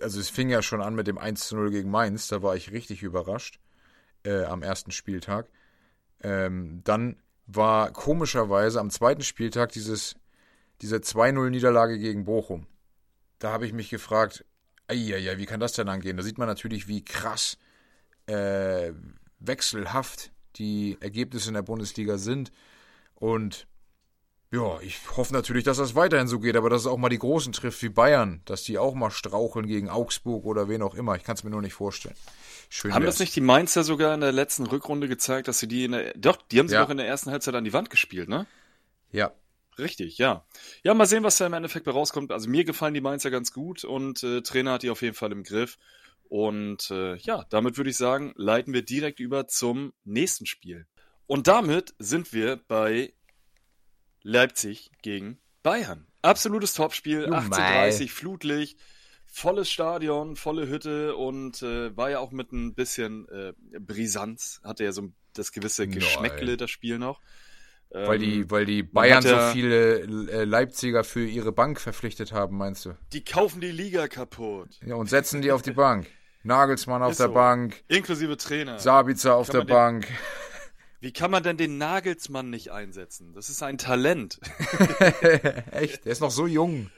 Also 0.00 0.20
es 0.20 0.28
fing 0.28 0.50
ja 0.50 0.62
schon 0.62 0.82
an 0.82 0.94
mit 0.94 1.06
dem 1.06 1.16
1 1.16 1.48
zu 1.48 1.56
0 1.56 1.70
gegen 1.70 1.90
Mainz, 1.90 2.28
da 2.28 2.42
war 2.42 2.54
ich 2.54 2.70
richtig 2.70 3.02
überrascht 3.02 3.60
äh, 4.24 4.44
am 4.44 4.62
ersten 4.62 4.90
Spieltag. 4.90 5.48
Ähm, 6.22 6.82
dann 6.84 7.16
war 7.46 7.92
komischerweise 7.92 8.80
am 8.80 8.90
zweiten 8.90 9.22
Spieltag 9.22 9.72
dieses, 9.72 10.16
diese 10.82 10.96
2-0-Niederlage 10.96 11.98
gegen 11.98 12.24
Bochum. 12.24 12.66
Da 13.38 13.52
habe 13.52 13.66
ich 13.66 13.72
mich 13.72 13.88
gefragt, 13.88 14.44
ja, 14.92 15.38
wie 15.38 15.46
kann 15.46 15.60
das 15.60 15.72
denn 15.72 15.88
angehen? 15.88 16.16
Da 16.16 16.22
sieht 16.22 16.38
man 16.38 16.48
natürlich, 16.48 16.88
wie 16.88 17.04
krass 17.04 17.58
äh, 18.26 18.92
wechselhaft 19.38 20.30
die 20.56 20.96
Ergebnisse 21.00 21.48
in 21.48 21.54
der 21.54 21.62
Bundesliga 21.62 22.18
sind. 22.18 22.52
Und 23.14 23.66
ja, 24.50 24.80
ich 24.80 24.98
hoffe 25.16 25.32
natürlich, 25.32 25.64
dass 25.64 25.78
das 25.78 25.94
weiterhin 25.94 26.28
so 26.28 26.38
geht, 26.38 26.56
aber 26.56 26.68
dass 26.68 26.82
es 26.82 26.86
auch 26.86 26.98
mal 26.98 27.08
die 27.08 27.18
Großen 27.18 27.52
trifft 27.52 27.82
wie 27.82 27.88
Bayern, 27.88 28.42
dass 28.44 28.64
die 28.64 28.76
auch 28.76 28.94
mal 28.94 29.10
straucheln 29.10 29.66
gegen 29.66 29.88
Augsburg 29.88 30.44
oder 30.44 30.68
wen 30.68 30.82
auch 30.82 30.94
immer. 30.94 31.16
Ich 31.16 31.24
kann 31.24 31.36
es 31.36 31.44
mir 31.44 31.50
nur 31.50 31.62
nicht 31.62 31.72
vorstellen. 31.72 32.16
Schön 32.68 32.92
haben 32.92 33.02
wär's. 33.02 33.14
das 33.14 33.20
nicht 33.20 33.34
die 33.34 33.40
Mainzer 33.40 33.82
sogar 33.82 34.14
in 34.14 34.20
der 34.20 34.32
letzten 34.32 34.66
Rückrunde 34.66 35.08
gezeigt, 35.08 35.48
dass 35.48 35.58
sie 35.58 35.68
die 35.68 35.84
in 35.84 35.92
der. 35.92 36.12
Doch, 36.14 36.36
die 36.36 36.58
haben 36.58 36.68
sie 36.68 36.74
ja. 36.74 36.82
doch 36.82 36.90
in 36.90 36.98
der 36.98 37.06
ersten 37.06 37.30
Halbzeit 37.30 37.54
an 37.54 37.64
die 37.64 37.72
Wand 37.72 37.88
gespielt, 37.90 38.28
ne? 38.28 38.46
Ja, 39.10 39.32
Richtig, 39.82 40.18
ja. 40.18 40.46
Ja, 40.84 40.94
mal 40.94 41.06
sehen, 41.06 41.24
was 41.24 41.36
da 41.36 41.46
im 41.46 41.52
Endeffekt 41.52 41.84
bei 41.84 41.92
rauskommt. 41.92 42.32
Also 42.32 42.48
mir 42.48 42.64
gefallen 42.64 42.94
die 42.94 43.00
Mainzer 43.00 43.30
ganz 43.30 43.52
gut 43.52 43.84
und 43.84 44.22
äh, 44.22 44.42
Trainer 44.42 44.72
hat 44.72 44.82
die 44.82 44.90
auf 44.90 45.02
jeden 45.02 45.14
Fall 45.14 45.32
im 45.32 45.42
Griff. 45.42 45.78
Und 46.24 46.90
äh, 46.90 47.16
ja, 47.16 47.44
damit 47.50 47.76
würde 47.76 47.90
ich 47.90 47.96
sagen, 47.96 48.32
leiten 48.36 48.72
wir 48.72 48.82
direkt 48.82 49.20
über 49.20 49.48
zum 49.48 49.92
nächsten 50.04 50.46
Spiel. 50.46 50.86
Und 51.26 51.46
damit 51.46 51.94
sind 51.98 52.32
wir 52.32 52.56
bei 52.68 53.12
Leipzig 54.22 54.90
gegen 55.02 55.38
Bayern. 55.62 56.06
Absolutes 56.22 56.74
Topspiel, 56.74 57.26
18:30 57.26 58.10
Flutlicht. 58.10 58.78
volles 59.26 59.70
Stadion, 59.70 60.36
volle 60.36 60.68
Hütte 60.68 61.16
und 61.16 61.62
äh, 61.62 61.96
war 61.96 62.10
ja 62.10 62.18
auch 62.18 62.32
mit 62.32 62.52
ein 62.52 62.74
bisschen 62.74 63.26
äh, 63.28 63.52
Brisanz, 63.80 64.60
hatte 64.62 64.84
ja 64.84 64.92
so 64.92 65.12
das 65.32 65.52
gewisse 65.52 65.88
Geschmäckle, 65.88 66.56
das 66.56 66.70
Spiel 66.70 66.98
noch. 66.98 67.20
Weil 67.92 68.18
die, 68.18 68.40
ähm, 68.40 68.50
weil 68.50 68.64
die 68.64 68.82
Bayern 68.82 69.22
ja, 69.22 69.48
so 69.48 69.52
viele 69.52 70.00
äh, 70.00 70.44
Leipziger 70.44 71.04
für 71.04 71.26
ihre 71.26 71.52
Bank 71.52 71.78
verpflichtet 71.78 72.32
haben, 72.32 72.56
meinst 72.56 72.86
du? 72.86 72.96
Die 73.12 73.22
kaufen 73.22 73.60
die 73.60 73.70
Liga 73.70 74.08
kaputt. 74.08 74.80
Ja, 74.86 74.94
und 74.94 75.10
setzen 75.10 75.42
die 75.42 75.52
auf 75.52 75.62
die 75.62 75.72
Bank. 75.72 76.06
Nagelsmann 76.42 77.02
auf 77.02 77.12
Ist 77.12 77.20
der 77.20 77.28
so. 77.28 77.34
Bank. 77.34 77.82
Inklusive 77.88 78.36
Trainer. 78.36 78.78
Sabitzer 78.78 79.36
auf 79.36 79.50
der 79.50 79.64
den, 79.64 79.68
Bank. 79.68 80.08
Wie 81.00 81.12
kann 81.12 81.30
man 81.30 81.42
denn 81.42 81.56
den 81.56 81.78
Nagelsmann 81.78 82.48
nicht 82.48 82.72
einsetzen? 82.72 83.32
Das 83.34 83.50
ist 83.50 83.62
ein 83.62 83.76
Talent. 83.76 84.40
Echt? 85.70 86.04
Der 86.04 86.12
ist 86.12 86.20
noch 86.20 86.30
so 86.30 86.46
jung. 86.46 86.90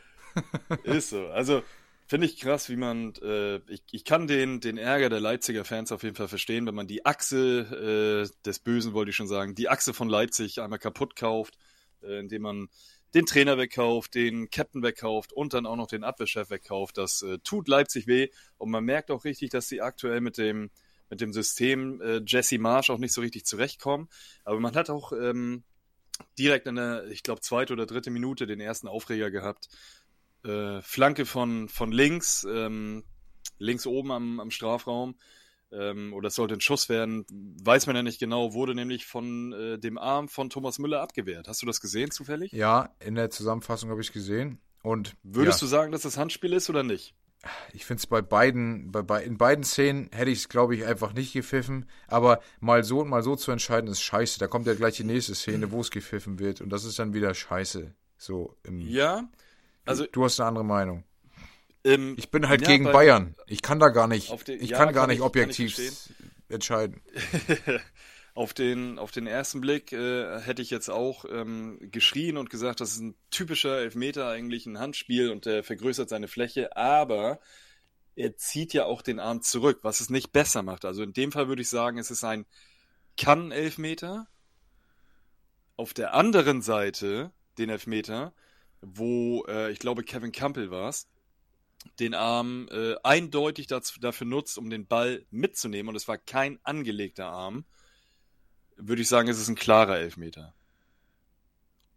ist 0.84 1.10
so. 1.10 1.26
Also, 1.28 1.62
Finde 2.06 2.26
ich 2.26 2.38
krass, 2.38 2.68
wie 2.68 2.76
man, 2.76 3.14
äh, 3.22 3.56
ich, 3.72 3.82
ich 3.90 4.04
kann 4.04 4.26
den, 4.26 4.60
den 4.60 4.76
Ärger 4.76 5.08
der 5.08 5.20
Leipziger 5.20 5.64
Fans 5.64 5.90
auf 5.90 6.02
jeden 6.02 6.16
Fall 6.16 6.28
verstehen, 6.28 6.66
wenn 6.66 6.74
man 6.74 6.86
die 6.86 7.06
Achse 7.06 8.28
äh, 8.28 8.42
des 8.44 8.58
Bösen, 8.58 8.92
wollte 8.92 9.10
ich 9.10 9.16
schon 9.16 9.26
sagen, 9.26 9.54
die 9.54 9.70
Achse 9.70 9.94
von 9.94 10.10
Leipzig 10.10 10.60
einmal 10.60 10.78
kaputt 10.78 11.16
kauft, 11.16 11.56
äh, 12.02 12.18
indem 12.18 12.42
man 12.42 12.68
den 13.14 13.24
Trainer 13.24 13.56
wegkauft, 13.56 14.14
den 14.14 14.50
Captain 14.50 14.82
wegkauft 14.82 15.32
und 15.32 15.54
dann 15.54 15.64
auch 15.64 15.76
noch 15.76 15.86
den 15.86 16.04
Abwehrchef 16.04 16.50
wegkauft. 16.50 16.98
Das 16.98 17.22
äh, 17.22 17.38
tut 17.38 17.68
Leipzig 17.68 18.06
weh 18.06 18.28
und 18.58 18.70
man 18.70 18.84
merkt 18.84 19.10
auch 19.10 19.24
richtig, 19.24 19.50
dass 19.50 19.68
sie 19.68 19.80
aktuell 19.80 20.20
mit 20.20 20.36
dem, 20.36 20.70
mit 21.08 21.22
dem 21.22 21.32
System 21.32 22.02
äh, 22.02 22.20
Jesse 22.26 22.58
Marsch 22.58 22.90
auch 22.90 22.98
nicht 22.98 23.14
so 23.14 23.22
richtig 23.22 23.46
zurechtkommen. 23.46 24.08
Aber 24.44 24.60
man 24.60 24.74
hat 24.74 24.90
auch 24.90 25.12
ähm, 25.12 25.62
direkt 26.38 26.66
in 26.66 26.74
der, 26.74 27.06
ich 27.06 27.22
glaube, 27.22 27.40
zweite 27.40 27.72
oder 27.72 27.86
dritte 27.86 28.10
Minute 28.10 28.46
den 28.46 28.60
ersten 28.60 28.88
Aufreger 28.88 29.30
gehabt, 29.30 29.68
äh, 30.44 30.82
Flanke 30.82 31.26
von, 31.26 31.68
von 31.68 31.92
links, 31.92 32.46
ähm, 32.48 33.04
links 33.58 33.86
oben 33.86 34.12
am, 34.12 34.40
am 34.40 34.50
Strafraum. 34.50 35.16
Ähm, 35.72 36.12
oder 36.12 36.28
es 36.28 36.36
sollte 36.36 36.54
ein 36.54 36.60
Schuss 36.60 36.88
werden, 36.88 37.24
weiß 37.30 37.86
man 37.86 37.96
ja 37.96 38.02
nicht 38.02 38.20
genau, 38.20 38.52
wurde 38.52 38.74
nämlich 38.74 39.06
von 39.06 39.52
äh, 39.52 39.78
dem 39.78 39.98
Arm 39.98 40.28
von 40.28 40.48
Thomas 40.48 40.78
Müller 40.78 41.00
abgewehrt. 41.00 41.48
Hast 41.48 41.62
du 41.62 41.66
das 41.66 41.80
gesehen 41.80 42.12
zufällig? 42.12 42.52
Ja, 42.52 42.94
in 43.00 43.16
der 43.16 43.30
Zusammenfassung 43.30 43.90
habe 43.90 44.00
ich 44.00 44.12
gesehen. 44.12 44.60
Und 44.82 45.16
würdest 45.22 45.60
ja. 45.60 45.66
du 45.66 45.70
sagen, 45.70 45.92
dass 45.92 46.02
das 46.02 46.16
Handspiel 46.16 46.52
ist 46.52 46.70
oder 46.70 46.82
nicht? 46.82 47.14
Ich 47.72 47.84
finde 47.84 48.00
es 48.00 48.06
bei 48.06 48.22
beiden, 48.22 48.90
bei, 48.90 49.02
bei, 49.02 49.22
in 49.22 49.36
beiden 49.36 49.64
Szenen 49.64 50.08
hätte 50.12 50.30
ich 50.30 50.38
es, 50.40 50.48
glaube 50.48 50.74
ich, 50.74 50.84
einfach 50.84 51.12
nicht 51.12 51.32
gepfiffen. 51.32 51.88
Aber 52.06 52.40
mal 52.60 52.84
so 52.84 53.00
und 53.00 53.08
mal 53.08 53.22
so 53.22 53.36
zu 53.36 53.50
entscheiden, 53.50 53.90
ist 53.90 54.02
scheiße. 54.02 54.38
Da 54.38 54.46
kommt 54.46 54.66
ja 54.66 54.74
gleich 54.74 54.96
die 54.96 55.04
nächste 55.04 55.34
Szene, 55.34 55.70
wo 55.70 55.80
es 55.80 55.90
gepfiffen 55.90 56.38
wird. 56.38 56.60
Und 56.60 56.70
das 56.70 56.84
ist 56.84 56.98
dann 56.98 57.14
wieder 57.14 57.34
scheiße. 57.34 57.94
So 58.16 58.56
im, 58.62 58.80
ja, 58.80 59.28
also, 59.84 60.06
du 60.06 60.24
hast 60.24 60.40
eine 60.40 60.48
andere 60.48 60.64
Meinung. 60.64 61.04
Ähm, 61.84 62.14
ich 62.18 62.30
bin 62.30 62.48
halt 62.48 62.62
ja, 62.62 62.68
gegen 62.68 62.84
Bayern. 62.84 63.34
Ich 63.46 63.62
kann 63.62 63.78
da 63.78 63.88
gar 63.88 64.08
nicht, 64.08 64.30
den, 64.48 64.60
ich 64.60 64.70
ja, 64.70 64.78
kann 64.78 64.94
gar 64.94 65.02
kann 65.02 65.10
nicht 65.10 65.18
ich, 65.18 65.24
objektiv 65.24 65.78
entscheiden. 66.48 67.02
auf, 68.34 68.54
den, 68.54 68.98
auf 68.98 69.10
den 69.10 69.26
ersten 69.26 69.60
Blick 69.60 69.92
äh, 69.92 70.40
hätte 70.40 70.62
ich 70.62 70.70
jetzt 70.70 70.88
auch 70.88 71.24
ähm, 71.30 71.78
geschrien 71.80 72.36
und 72.36 72.50
gesagt, 72.50 72.80
das 72.80 72.92
ist 72.92 73.00
ein 73.00 73.14
typischer 73.30 73.78
Elfmeter, 73.78 74.28
eigentlich 74.28 74.66
ein 74.66 74.78
Handspiel 74.78 75.30
und 75.30 75.44
der 75.44 75.62
vergrößert 75.62 76.08
seine 76.08 76.28
Fläche, 76.28 76.76
aber 76.76 77.38
er 78.16 78.36
zieht 78.36 78.72
ja 78.72 78.84
auch 78.84 79.02
den 79.02 79.20
Arm 79.20 79.42
zurück, 79.42 79.80
was 79.82 80.00
es 80.00 80.08
nicht 80.08 80.32
besser 80.32 80.62
macht. 80.62 80.84
Also 80.84 81.02
in 81.02 81.12
dem 81.12 81.32
Fall 81.32 81.48
würde 81.48 81.62
ich 81.62 81.68
sagen, 81.68 81.98
es 81.98 82.10
ist 82.10 82.24
ein 82.24 82.46
Kann-Elfmeter. 83.16 84.28
Auf 85.76 85.92
der 85.92 86.14
anderen 86.14 86.62
Seite, 86.62 87.32
den 87.58 87.70
Elfmeter, 87.70 88.32
wo 88.84 89.44
äh, 89.48 89.70
ich 89.70 89.78
glaube 89.78 90.04
Kevin 90.04 90.32
Campbell 90.32 90.70
war 90.70 90.88
es, 90.88 91.08
den 91.98 92.14
Arm 92.14 92.68
äh, 92.70 92.94
eindeutig 93.02 93.66
dazu, 93.66 94.00
dafür 94.00 94.26
nutzt, 94.26 94.58
um 94.58 94.70
den 94.70 94.86
Ball 94.86 95.24
mitzunehmen 95.30 95.90
und 95.90 95.96
es 95.96 96.08
war 96.08 96.18
kein 96.18 96.58
angelegter 96.62 97.26
Arm, 97.26 97.64
würde 98.76 99.02
ich 99.02 99.08
sagen, 99.08 99.28
es 99.28 99.38
ist 99.38 99.48
ein 99.48 99.54
klarer 99.54 99.98
Elfmeter. 99.98 100.54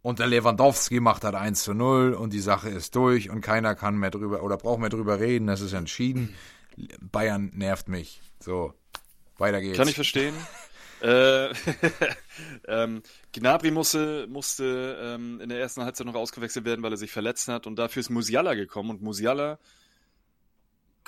Und 0.00 0.20
der 0.20 0.28
Lewandowski 0.28 1.00
macht 1.00 1.24
halt 1.24 1.34
1 1.34 1.64
zu 1.64 1.74
0 1.74 2.14
und 2.14 2.32
die 2.32 2.40
Sache 2.40 2.68
ist 2.68 2.94
durch 2.94 3.30
und 3.30 3.40
keiner 3.40 3.74
kann 3.74 3.96
mehr 3.96 4.10
drüber 4.10 4.42
oder 4.42 4.56
braucht 4.56 4.80
mehr 4.80 4.90
drüber 4.90 5.18
reden, 5.18 5.46
das 5.46 5.60
ist 5.60 5.72
entschieden. 5.72 6.34
Bayern 7.00 7.50
nervt 7.54 7.88
mich. 7.88 8.22
So, 8.38 8.72
weiter 9.36 9.60
geht's. 9.60 9.76
Kann 9.76 9.88
ich 9.88 9.96
verstehen. 9.96 10.34
Äh, 11.02 11.48
ähm, 12.68 13.02
Gnabry 13.32 13.70
musste, 13.70 14.26
musste 14.28 14.98
ähm, 15.00 15.40
in 15.40 15.48
der 15.48 15.60
ersten 15.60 15.82
Halbzeit 15.82 16.06
noch 16.06 16.14
ausgewechselt 16.14 16.64
werden, 16.64 16.82
weil 16.82 16.92
er 16.92 16.96
sich 16.96 17.12
verletzt 17.12 17.48
hat. 17.48 17.66
Und 17.66 17.76
dafür 17.76 18.00
ist 18.00 18.10
Musiala 18.10 18.54
gekommen. 18.54 18.90
Und 18.90 19.02
Musiala, 19.02 19.58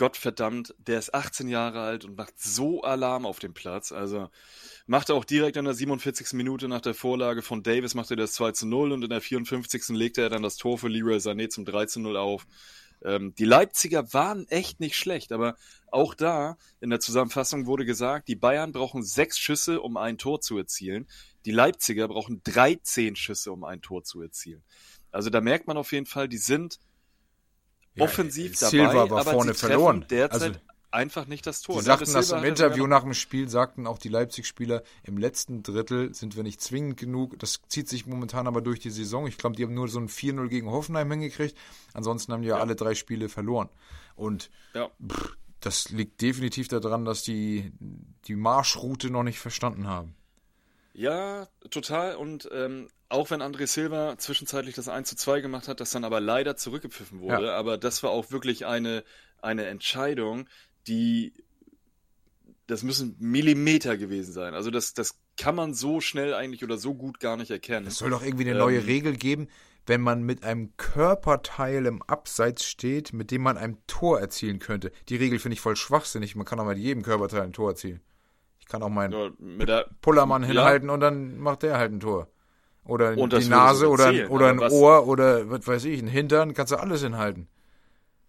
Gottverdammt, 0.00 0.74
der 0.78 0.98
ist 0.98 1.12
18 1.12 1.48
Jahre 1.48 1.82
alt 1.82 2.06
und 2.06 2.16
macht 2.16 2.40
so 2.40 2.82
Alarm 2.82 3.26
auf 3.26 3.38
dem 3.38 3.52
Platz. 3.52 3.92
Also 3.92 4.30
macht 4.86 5.10
er 5.10 5.14
auch 5.14 5.26
direkt 5.26 5.58
in 5.58 5.66
der 5.66 5.74
47. 5.74 6.32
Minute 6.32 6.68
nach 6.68 6.80
der 6.80 6.94
Vorlage 6.94 7.42
von 7.42 7.62
Davis, 7.62 7.94
macht 7.94 8.10
er 8.10 8.16
das 8.16 8.32
2 8.32 8.52
zu 8.52 8.66
0 8.66 8.92
und 8.92 9.04
in 9.04 9.10
der 9.10 9.20
54. 9.20 9.88
legte 9.90 10.22
er 10.22 10.30
dann 10.30 10.42
das 10.42 10.56
Tor 10.56 10.78
für 10.78 10.88
Leroy 10.88 11.18
Sané 11.18 11.50
zum 11.50 11.66
3 11.66 11.84
zu 11.84 12.00
0 12.00 12.16
auf. 12.16 12.46
Ähm, 13.02 13.34
die 13.34 13.44
Leipziger 13.44 14.12
waren 14.12 14.46
echt 14.48 14.80
nicht 14.80 14.96
schlecht, 14.96 15.32
aber 15.32 15.56
auch 15.90 16.14
da 16.14 16.58
in 16.80 16.90
der 16.90 17.00
Zusammenfassung 17.00 17.66
wurde 17.66 17.84
gesagt, 17.84 18.28
die 18.28 18.36
Bayern 18.36 18.72
brauchen 18.72 19.02
sechs 19.02 19.38
Schüsse, 19.38 19.80
um 19.80 19.96
ein 19.96 20.18
Tor 20.18 20.40
zu 20.40 20.58
erzielen. 20.58 21.08
Die 21.44 21.50
Leipziger 21.50 22.08
brauchen 22.08 22.42
13 22.44 23.16
Schüsse, 23.16 23.52
um 23.52 23.64
ein 23.64 23.80
Tor 23.80 24.04
zu 24.04 24.20
erzielen. 24.20 24.62
Also 25.10 25.30
da 25.30 25.40
merkt 25.40 25.66
man 25.66 25.76
auf 25.76 25.92
jeden 25.92 26.06
Fall, 26.06 26.28
die 26.28 26.38
sind 26.38 26.78
ja, 27.94 28.04
offensiv 28.04 28.56
Silva 28.56 28.92
dabei, 28.92 29.10
war 29.10 29.20
aber 29.20 29.32
vorne 29.32 29.54
verloren. 29.54 30.06
derzeit 30.08 30.42
also, 30.42 30.60
einfach 30.90 31.26
nicht 31.26 31.46
das 31.46 31.62
Tor. 31.62 31.76
Die 31.78 31.84
sagten 31.84 32.12
das 32.12 32.30
im 32.30 32.44
Interview 32.44 32.86
nach 32.86 33.02
dem 33.02 33.14
Spiel, 33.14 33.48
sagten 33.48 33.86
auch 33.86 33.98
die 33.98 34.08
Leipzig-Spieler, 34.08 34.82
im 35.04 35.18
letzten 35.18 35.62
Drittel 35.62 36.14
sind 36.14 36.36
wir 36.36 36.42
nicht 36.42 36.60
zwingend 36.60 36.96
genug. 36.96 37.38
Das 37.38 37.60
zieht 37.68 37.88
sich 37.88 38.06
momentan 38.06 38.46
aber 38.46 38.60
durch 38.60 38.80
die 38.80 38.90
Saison. 38.90 39.26
Ich 39.26 39.38
glaube, 39.38 39.56
die 39.56 39.64
haben 39.64 39.74
nur 39.74 39.88
so 39.88 40.00
ein 40.00 40.08
4-0 40.08 40.48
gegen 40.48 40.70
Hoffenheim 40.70 41.10
hingekriegt. 41.10 41.56
Ansonsten 41.94 42.32
haben 42.32 42.42
die 42.42 42.48
ja, 42.48 42.56
ja. 42.56 42.62
alle 42.62 42.76
drei 42.76 42.94
Spiele 42.94 43.28
verloren. 43.28 43.68
Und 44.16 44.50
ja. 44.74 44.90
pff, 45.06 45.36
das 45.60 45.90
liegt 45.90 46.20
definitiv 46.20 46.68
daran, 46.68 47.04
dass 47.04 47.22
die 47.22 47.72
die 48.26 48.36
Marschroute 48.36 49.10
noch 49.10 49.22
nicht 49.22 49.38
verstanden 49.38 49.86
haben. 49.86 50.14
Ja, 50.92 51.46
total. 51.70 52.16
Und 52.16 52.48
ähm, 52.52 52.88
auch 53.08 53.30
wenn 53.30 53.42
André 53.42 53.66
Silva 53.66 54.16
zwischenzeitlich 54.18 54.74
das 54.74 54.88
1 54.88 55.08
zu 55.08 55.16
2 55.16 55.40
gemacht 55.40 55.68
hat, 55.68 55.80
das 55.80 55.90
dann 55.90 56.04
aber 56.04 56.20
leider 56.20 56.56
zurückgepfiffen 56.56 57.20
wurde, 57.20 57.46
ja. 57.46 57.56
aber 57.56 57.78
das 57.78 58.02
war 58.02 58.10
auch 58.10 58.30
wirklich 58.30 58.66
eine, 58.66 59.04
eine 59.40 59.66
Entscheidung, 59.66 60.48
die, 60.90 61.32
das 62.66 62.82
müssen 62.82 63.16
Millimeter 63.18 63.96
gewesen 63.96 64.32
sein. 64.32 64.54
Also 64.54 64.70
das, 64.70 64.92
das 64.92 65.18
kann 65.36 65.54
man 65.54 65.72
so 65.72 66.00
schnell 66.00 66.34
eigentlich 66.34 66.64
oder 66.64 66.76
so 66.76 66.94
gut 66.94 67.20
gar 67.20 67.36
nicht 67.36 67.50
erkennen. 67.50 67.86
Es 67.86 67.98
soll 67.98 68.10
doch 68.10 68.22
irgendwie 68.22 68.44
eine 68.44 68.52
ähm, 68.52 68.58
neue 68.58 68.86
Regel 68.86 69.16
geben, 69.16 69.48
wenn 69.86 70.00
man 70.00 70.22
mit 70.22 70.44
einem 70.44 70.76
Körperteil 70.76 71.86
im 71.86 72.02
Abseits 72.02 72.64
steht, 72.64 73.12
mit 73.12 73.30
dem 73.30 73.42
man 73.42 73.56
ein 73.56 73.78
Tor 73.86 74.20
erzielen 74.20 74.58
könnte. 74.58 74.92
Die 75.08 75.16
Regel 75.16 75.38
finde 75.38 75.54
ich 75.54 75.60
voll 75.60 75.76
schwachsinnig. 75.76 76.36
Man 76.36 76.44
kann 76.44 76.60
auch 76.60 76.66
mit 76.66 76.78
jedem 76.78 77.02
Körperteil 77.02 77.42
ein 77.42 77.52
Tor 77.52 77.70
erzielen. 77.70 78.00
Ich 78.58 78.66
kann 78.66 78.82
auch 78.82 78.88
meinen 78.88 79.34
ja, 79.66 79.84
Pullermann 80.00 80.42
hinhalten 80.42 80.88
ja. 80.88 80.94
und 80.94 81.00
dann 81.00 81.38
macht 81.38 81.62
der 81.62 81.78
halt 81.78 81.92
ein 81.92 82.00
Tor. 82.00 82.28
Oder 82.84 83.14
die 83.14 83.48
Nase 83.48 83.88
oder, 83.88 84.30
oder 84.30 84.48
ein 84.48 84.58
Ohr 84.58 85.06
oder 85.06 85.50
was 85.50 85.66
weiß 85.66 85.84
ich, 85.84 86.00
ein 86.00 86.08
Hintern, 86.08 86.54
kannst 86.54 86.72
du 86.72 86.76
alles 86.76 87.02
hinhalten. 87.02 87.48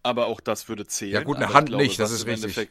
Aber 0.03 0.27
auch 0.27 0.39
das 0.39 0.67
würde 0.67 0.87
zählen. 0.87 1.13
Ja 1.13 1.23
gut, 1.23 1.37
eine 1.37 1.53
Hand 1.53 1.69
glaube, 1.69 1.83
nicht, 1.83 1.99
das 1.99 2.11
ist 2.11 2.25
richtig. 2.25 2.69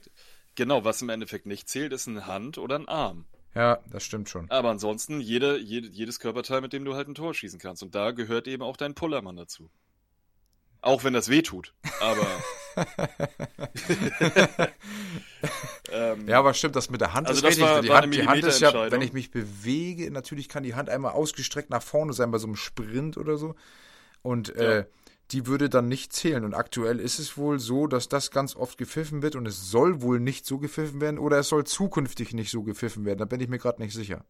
Genau, 0.56 0.84
was 0.84 1.00
im 1.00 1.08
Endeffekt 1.08 1.46
nicht 1.46 1.68
zählt, 1.68 1.92
ist 1.92 2.08
eine 2.08 2.26
Hand 2.26 2.58
oder 2.58 2.76
ein 2.76 2.88
Arm. 2.88 3.24
Ja, 3.54 3.78
das 3.90 4.04
stimmt 4.04 4.28
schon. 4.28 4.50
Aber 4.50 4.70
ansonsten 4.70 5.20
jede, 5.20 5.58
jede, 5.58 5.88
jedes 5.88 6.20
Körperteil, 6.20 6.60
mit 6.60 6.72
dem 6.72 6.84
du 6.84 6.94
halt 6.94 7.08
ein 7.08 7.14
Tor 7.14 7.34
schießen 7.34 7.58
kannst. 7.58 7.82
Und 7.82 7.94
da 7.94 8.12
gehört 8.12 8.46
eben 8.46 8.62
auch 8.62 8.76
dein 8.76 8.94
Pullermann 8.94 9.36
dazu. 9.36 9.70
Auch 10.82 11.04
wenn 11.04 11.12
das 11.12 11.28
weh 11.28 11.42
tut. 11.42 11.74
Aber. 12.00 12.26
ähm, 15.92 16.26
ja, 16.28 16.38
aber 16.38 16.54
stimmt, 16.54 16.74
das 16.76 16.88
mit 16.88 17.00
der 17.00 17.12
Hand 17.12 17.26
also 17.26 17.40
ist 17.40 17.46
richtig. 17.46 17.64
War, 17.64 17.82
die, 17.82 17.90
Hand, 17.90 18.14
die 18.14 18.26
Hand 18.26 18.44
ist 18.44 18.60
ja, 18.60 18.90
wenn 18.90 19.02
ich 19.02 19.12
mich 19.12 19.30
bewege, 19.30 20.10
natürlich 20.10 20.48
kann 20.48 20.62
die 20.62 20.74
Hand 20.74 20.88
einmal 20.88 21.12
ausgestreckt 21.12 21.68
nach 21.70 21.82
vorne 21.82 22.12
sein 22.12 22.30
bei 22.30 22.38
so 22.38 22.46
einem 22.46 22.56
Sprint 22.56 23.18
oder 23.18 23.36
so. 23.36 23.56
Und 24.22 24.48
ja. 24.48 24.78
äh, 24.78 24.86
die 25.32 25.46
würde 25.46 25.68
dann 25.68 25.88
nicht 25.88 26.12
zählen. 26.12 26.44
Und 26.44 26.54
aktuell 26.54 26.98
ist 27.00 27.18
es 27.18 27.36
wohl 27.36 27.58
so, 27.58 27.86
dass 27.86 28.08
das 28.08 28.30
ganz 28.30 28.56
oft 28.56 28.78
gepfiffen 28.78 29.22
wird 29.22 29.36
und 29.36 29.46
es 29.46 29.70
soll 29.70 30.02
wohl 30.02 30.20
nicht 30.20 30.46
so 30.46 30.58
gepfiffen 30.58 31.00
werden 31.00 31.18
oder 31.18 31.38
es 31.38 31.48
soll 31.48 31.64
zukünftig 31.64 32.34
nicht 32.34 32.50
so 32.50 32.62
gepfiffen 32.62 33.04
werden. 33.04 33.18
Da 33.18 33.24
bin 33.24 33.40
ich 33.40 33.48
mir 33.48 33.58
gerade 33.58 33.82
nicht 33.82 33.94
sicher. 33.94 34.24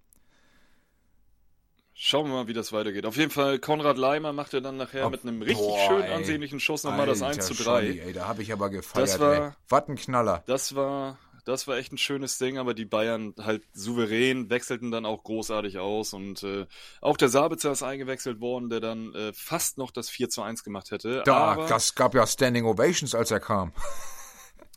Schauen 2.02 2.28
wir 2.28 2.32
mal, 2.32 2.46
wie 2.46 2.54
das 2.54 2.72
weitergeht. 2.72 3.04
Auf 3.04 3.18
jeden 3.18 3.30
Fall, 3.30 3.58
Konrad 3.58 3.98
Leimer 3.98 4.32
macht 4.32 4.54
er 4.54 4.62
dann 4.62 4.78
nachher 4.78 5.04
Ob, 5.04 5.12
mit 5.12 5.22
einem 5.22 5.42
richtig 5.42 5.66
boah, 5.66 5.86
schön 5.86 6.02
ey. 6.02 6.14
ansehnlichen 6.14 6.58
Schuss 6.58 6.82
nochmal 6.82 7.06
das 7.06 7.20
1 7.20 7.44
zu 7.46 7.52
3. 7.52 7.62
Scholli, 7.62 8.00
ey, 8.00 8.14
da 8.14 8.26
habe 8.26 8.40
ich 8.40 8.54
aber 8.54 8.70
gefeiert. 8.70 9.06
Das 9.06 9.20
war, 9.20 9.54
Was 9.68 9.86
ein 9.86 9.96
Knaller. 9.96 10.42
Das 10.46 10.74
war, 10.74 11.18
das 11.50 11.66
war 11.66 11.76
echt 11.76 11.92
ein 11.92 11.98
schönes 11.98 12.38
Ding, 12.38 12.58
aber 12.58 12.74
die 12.74 12.84
Bayern 12.84 13.34
halt 13.38 13.64
souverän 13.72 14.50
wechselten 14.50 14.90
dann 14.90 15.04
auch 15.04 15.22
großartig 15.22 15.78
aus 15.78 16.12
und 16.12 16.42
äh, 16.42 16.66
auch 17.00 17.16
der 17.16 17.28
Sabitzer 17.28 17.72
ist 17.72 17.82
eingewechselt 17.82 18.40
worden, 18.40 18.70
der 18.70 18.80
dann 18.80 19.14
äh, 19.14 19.32
fast 19.32 19.78
noch 19.78 19.90
das 19.90 20.08
4 20.08 20.30
zu 20.30 20.42
1 20.42 20.64
gemacht 20.64 20.90
hätte. 20.90 21.22
Da, 21.24 21.36
aber, 21.36 21.66
das 21.66 21.94
gab 21.94 22.14
ja 22.14 22.26
Standing 22.26 22.64
Ovations, 22.64 23.14
als 23.14 23.30
er 23.30 23.40
kam. 23.40 23.72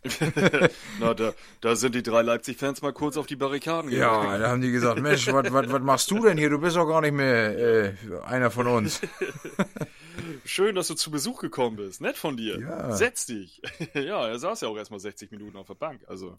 Na, 1.00 1.14
da, 1.14 1.34
da 1.62 1.76
sind 1.76 1.96
die 1.96 2.04
drei 2.04 2.22
Leipzig-Fans 2.22 2.82
mal 2.82 2.92
kurz 2.92 3.16
auf 3.16 3.26
die 3.26 3.38
Barrikaden 3.38 3.90
gegangen. 3.90 4.32
Ja, 4.32 4.38
da 4.38 4.50
haben 4.50 4.62
die 4.62 4.72
gesagt, 4.72 5.00
Mensch, 5.02 5.28
was 5.32 5.82
machst 5.82 6.12
du 6.12 6.22
denn 6.24 6.38
hier? 6.38 6.50
Du 6.50 6.60
bist 6.60 6.76
doch 6.76 6.88
gar 6.88 7.02
nicht 7.02 7.14
mehr 7.14 7.58
äh, 7.58 7.94
einer 8.26 8.52
von 8.52 8.68
uns. 8.68 9.00
Schön, 10.46 10.76
dass 10.76 10.88
du 10.88 10.96
zu 10.96 11.10
Besuch 11.10 11.40
gekommen 11.40 11.78
bist. 11.78 12.02
Nett 12.02 12.18
von 12.18 12.38
dir. 12.38 12.60
Ja. 12.60 12.92
Setz 12.92 13.26
dich. 13.26 13.62
ja, 13.94 14.28
er 14.28 14.40
saß 14.40 14.62
ja 14.62 14.68
auch 14.68 14.78
erstmal 14.78 15.00
60 15.00 15.32
Minuten 15.32 15.58
auf 15.58 15.68
der 15.68 15.76
Bank. 15.76 16.02
Also. 16.08 16.36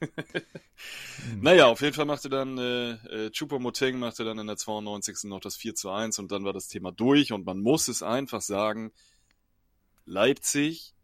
naja, 1.40 1.66
auf 1.66 1.80
jeden 1.80 1.94
Fall 1.94 2.04
machte 2.04 2.28
dann 2.28 2.58
äh, 2.58 2.90
äh, 2.90 3.30
Chupa-Moting 3.30 3.98
machte 3.98 4.24
dann 4.24 4.38
in 4.38 4.46
der 4.46 4.56
92. 4.56 5.24
noch 5.24 5.40
das 5.40 5.56
4 5.56 5.74
zu 5.74 5.90
1 5.90 6.18
und 6.18 6.30
dann 6.32 6.44
war 6.44 6.52
das 6.52 6.68
Thema 6.68 6.92
durch 6.92 7.32
und 7.32 7.46
man 7.46 7.60
muss 7.60 7.88
es 7.88 8.02
einfach 8.02 8.40
sagen, 8.40 8.92
Leipzig 10.04 10.94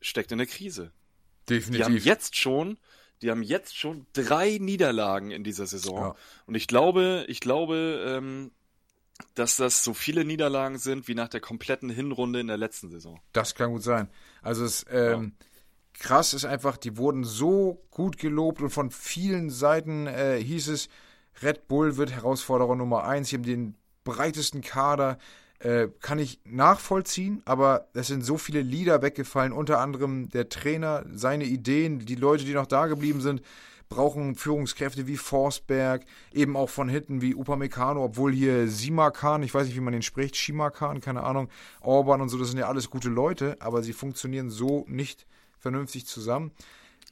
steckt 0.00 0.32
in 0.32 0.38
der 0.38 0.46
Krise. 0.46 0.92
Definitiv. 1.48 1.76
Die 1.76 1.84
haben 1.84 1.96
jetzt 1.96 2.36
schon, 2.36 2.78
die 3.22 3.30
haben 3.30 3.42
jetzt 3.42 3.76
schon 3.76 4.06
drei 4.12 4.58
Niederlagen 4.58 5.30
in 5.30 5.44
dieser 5.44 5.66
Saison. 5.66 5.98
Ja. 5.98 6.16
Und 6.46 6.54
ich 6.54 6.66
glaube, 6.66 7.24
ich 7.28 7.40
glaube, 7.40 8.04
ähm, 8.06 8.52
dass 9.34 9.56
das 9.56 9.82
so 9.82 9.94
viele 9.94 10.24
Niederlagen 10.24 10.78
sind 10.78 11.08
wie 11.08 11.14
nach 11.14 11.28
der 11.28 11.40
kompletten 11.40 11.90
Hinrunde 11.90 12.40
in 12.40 12.46
der 12.46 12.56
letzten 12.56 12.90
Saison. 12.90 13.20
Das 13.32 13.54
kann 13.54 13.70
gut 13.70 13.82
sein. 13.82 14.08
Also 14.42 14.64
es 14.64 14.86
ähm, 14.90 15.34
ja. 15.40 15.46
Krass 15.98 16.34
ist 16.34 16.44
einfach, 16.44 16.76
die 16.76 16.96
wurden 16.96 17.24
so 17.24 17.82
gut 17.90 18.18
gelobt 18.18 18.62
und 18.62 18.70
von 18.70 18.90
vielen 18.90 19.50
Seiten 19.50 20.06
äh, 20.06 20.38
hieß 20.42 20.68
es, 20.68 20.88
Red 21.42 21.68
Bull 21.68 21.96
wird 21.96 22.12
Herausforderer 22.12 22.76
Nummer 22.76 23.04
eins. 23.04 23.28
Sie 23.28 23.36
haben 23.36 23.44
den 23.44 23.74
breitesten 24.04 24.60
Kader. 24.60 25.18
Äh, 25.60 25.88
kann 26.00 26.20
ich 26.20 26.40
nachvollziehen, 26.44 27.42
aber 27.44 27.88
es 27.92 28.06
sind 28.06 28.24
so 28.24 28.38
viele 28.38 28.60
Lieder 28.60 29.02
weggefallen, 29.02 29.52
unter 29.52 29.80
anderem 29.80 30.28
der 30.28 30.48
Trainer, 30.48 31.04
seine 31.12 31.46
Ideen, 31.46 31.98
die 31.98 32.14
Leute, 32.14 32.44
die 32.44 32.54
noch 32.54 32.66
da 32.66 32.86
geblieben 32.86 33.20
sind, 33.20 33.42
brauchen 33.88 34.36
Führungskräfte 34.36 35.08
wie 35.08 35.16
Forsberg, 35.16 36.04
eben 36.32 36.56
auch 36.56 36.70
von 36.70 36.88
hinten 36.88 37.22
wie 37.22 37.34
Upamecano, 37.34 38.04
obwohl 38.04 38.32
hier 38.32 38.68
Simakan, 38.68 39.42
ich 39.42 39.52
weiß 39.52 39.66
nicht, 39.66 39.74
wie 39.74 39.80
man 39.80 39.94
den 39.94 40.02
spricht, 40.02 40.36
Shimakan, 40.36 41.00
keine 41.00 41.24
Ahnung, 41.24 41.48
Orban 41.80 42.20
und 42.20 42.28
so, 42.28 42.38
das 42.38 42.50
sind 42.50 42.58
ja 42.58 42.68
alles 42.68 42.88
gute 42.88 43.08
Leute, 43.08 43.56
aber 43.58 43.82
sie 43.82 43.92
funktionieren 43.92 44.50
so 44.50 44.84
nicht 44.86 45.26
vernünftig 45.60 46.06
zusammen. 46.06 46.52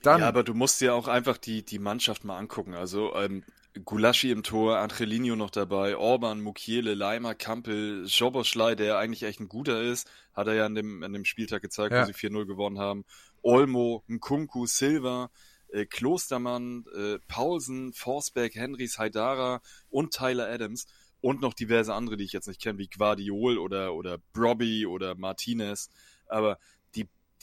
Dann, 0.03 0.21
ja, 0.21 0.29
aber 0.29 0.45
du 0.45 0.55
musst 0.55 0.81
dir 0.81 0.95
auch 0.95 1.09
einfach 1.09 1.39
die, 1.39 1.65
die 1.65 1.79
Mannschaft 1.79 2.25
mal 2.25 2.39
angucken. 2.39 2.75
Also 2.75 3.15
ähm, 3.15 3.43
Gulaschi 3.85 4.31
im 4.31 4.43
Tor, 4.43 4.79
Angelino 4.79 5.37
noch 5.37 5.51
dabei, 5.51 5.97
Orban, 5.97 6.41
Mukiele, 6.41 6.95
Leimer, 6.95 7.35
Kampel, 7.35 8.09
Schoboschlei, 8.09 8.75
der 8.75 8.99
eigentlich 8.99 9.25
echt 9.25 9.41
ein 9.41 9.49
guter 9.49 9.83
ist, 9.83 10.09
hat 10.33 10.47
er 10.47 10.55
ja 10.55 10.67
an 10.67 10.75
dem, 10.75 11.03
an 11.03 11.13
dem 11.13 11.25
Spieltag 11.25 11.63
gezeigt, 11.63 11.93
ja. 11.93 12.03
wo 12.03 12.07
sie 12.07 12.15
4-0 12.15 12.47
gewonnen 12.47 12.79
haben. 12.79 13.05
Olmo, 13.43 14.03
Nkunku, 14.09 14.67
Silva, 14.67 15.31
äh, 15.69 15.87
Klostermann, 15.87 16.85
äh, 16.97 17.19
Paulsen, 17.29 17.93
Forsberg, 17.93 18.55
Henrys, 18.55 18.99
Haidara 18.99 19.61
und 19.91 20.13
Tyler 20.13 20.49
Adams 20.49 20.87
und 21.21 21.41
noch 21.41 21.55
diverse 21.55 21.95
andere, 21.95 22.17
die 22.17 22.25
ich 22.25 22.33
jetzt 22.33 22.49
nicht 22.49 22.63
kenne, 22.63 22.79
wie 22.79 22.89
Guardiol 22.89 23.59
oder, 23.59 23.95
oder 23.95 24.19
Brobby 24.33 24.87
oder 24.87 25.15
Martinez. 25.15 25.91
Aber 26.29 26.59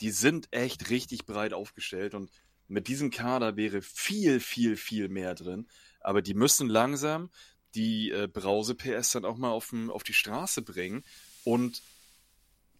die, 0.00 0.10
sind 0.10 0.48
echt 0.50 0.90
richtig 0.90 1.26
breit 1.26 1.52
aufgestellt 1.52 2.14
und 2.14 2.30
mit 2.68 2.88
diesem 2.88 3.10
Kader 3.10 3.56
wäre 3.56 3.82
viel, 3.82 4.40
viel, 4.40 4.76
viel 4.76 5.08
mehr 5.08 5.34
drin. 5.34 5.68
Aber 6.00 6.22
die 6.22 6.34
müssen 6.34 6.68
langsam 6.68 7.30
die 7.74 8.10
äh, 8.10 8.26
Brause-PS 8.26 9.12
dann 9.12 9.24
auch 9.24 9.36
mal 9.36 9.50
auf, 9.50 9.74
auf 9.88 10.02
die 10.02 10.14
Straße 10.14 10.62
bringen 10.62 11.04
und 11.44 11.82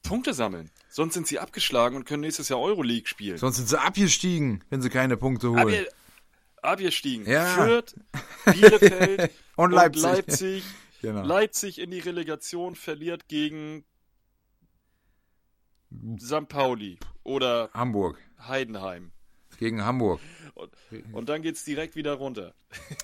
Punkte 0.03 0.35
sammeln. 0.35 0.71
Sonst 0.89 1.15
sind 1.15 1.27
sie 1.27 1.39
abgeschlagen 1.39 1.97
und 1.97 2.05
können 2.05 2.21
nächstes 2.21 2.49
Jahr 2.49 2.61
Euroleague 2.61 3.09
spielen. 3.09 3.39
Sonst 3.39 3.57
sind 3.57 3.69
sie 3.69 3.81
abgestiegen, 3.81 4.63
wenn 4.71 4.83
sie 4.83 4.91
keine 4.91 5.17
Punkte 5.17 5.51
holen. 5.51 5.61
Abge 5.61 5.89
abgestiegen. 6.63 7.27
Ja. 7.27 7.55
Fürth, 7.55 7.95
Bielefeld 8.45 9.33
und, 9.57 9.67
und 9.67 9.73
Leipzig. 9.73 10.03
Leipzig, 10.03 10.65
genau. 11.03 11.23
Leipzig 11.23 11.79
in 11.79 11.91
die 11.91 11.99
Relegation 11.99 12.75
verliert 12.75 13.29
gegen 13.29 13.85
St. 16.21 16.49
Pauli 16.49 16.99
oder 17.23 17.71
Hamburg. 17.73 18.19
Heidenheim. 18.47 19.13
Gegen 19.59 19.85
Hamburg. 19.85 20.21
Und, 20.55 20.71
und 21.13 21.29
dann 21.29 21.43
geht's 21.43 21.65
direkt 21.65 21.97
wieder 21.97 22.15
runter. 22.15 22.55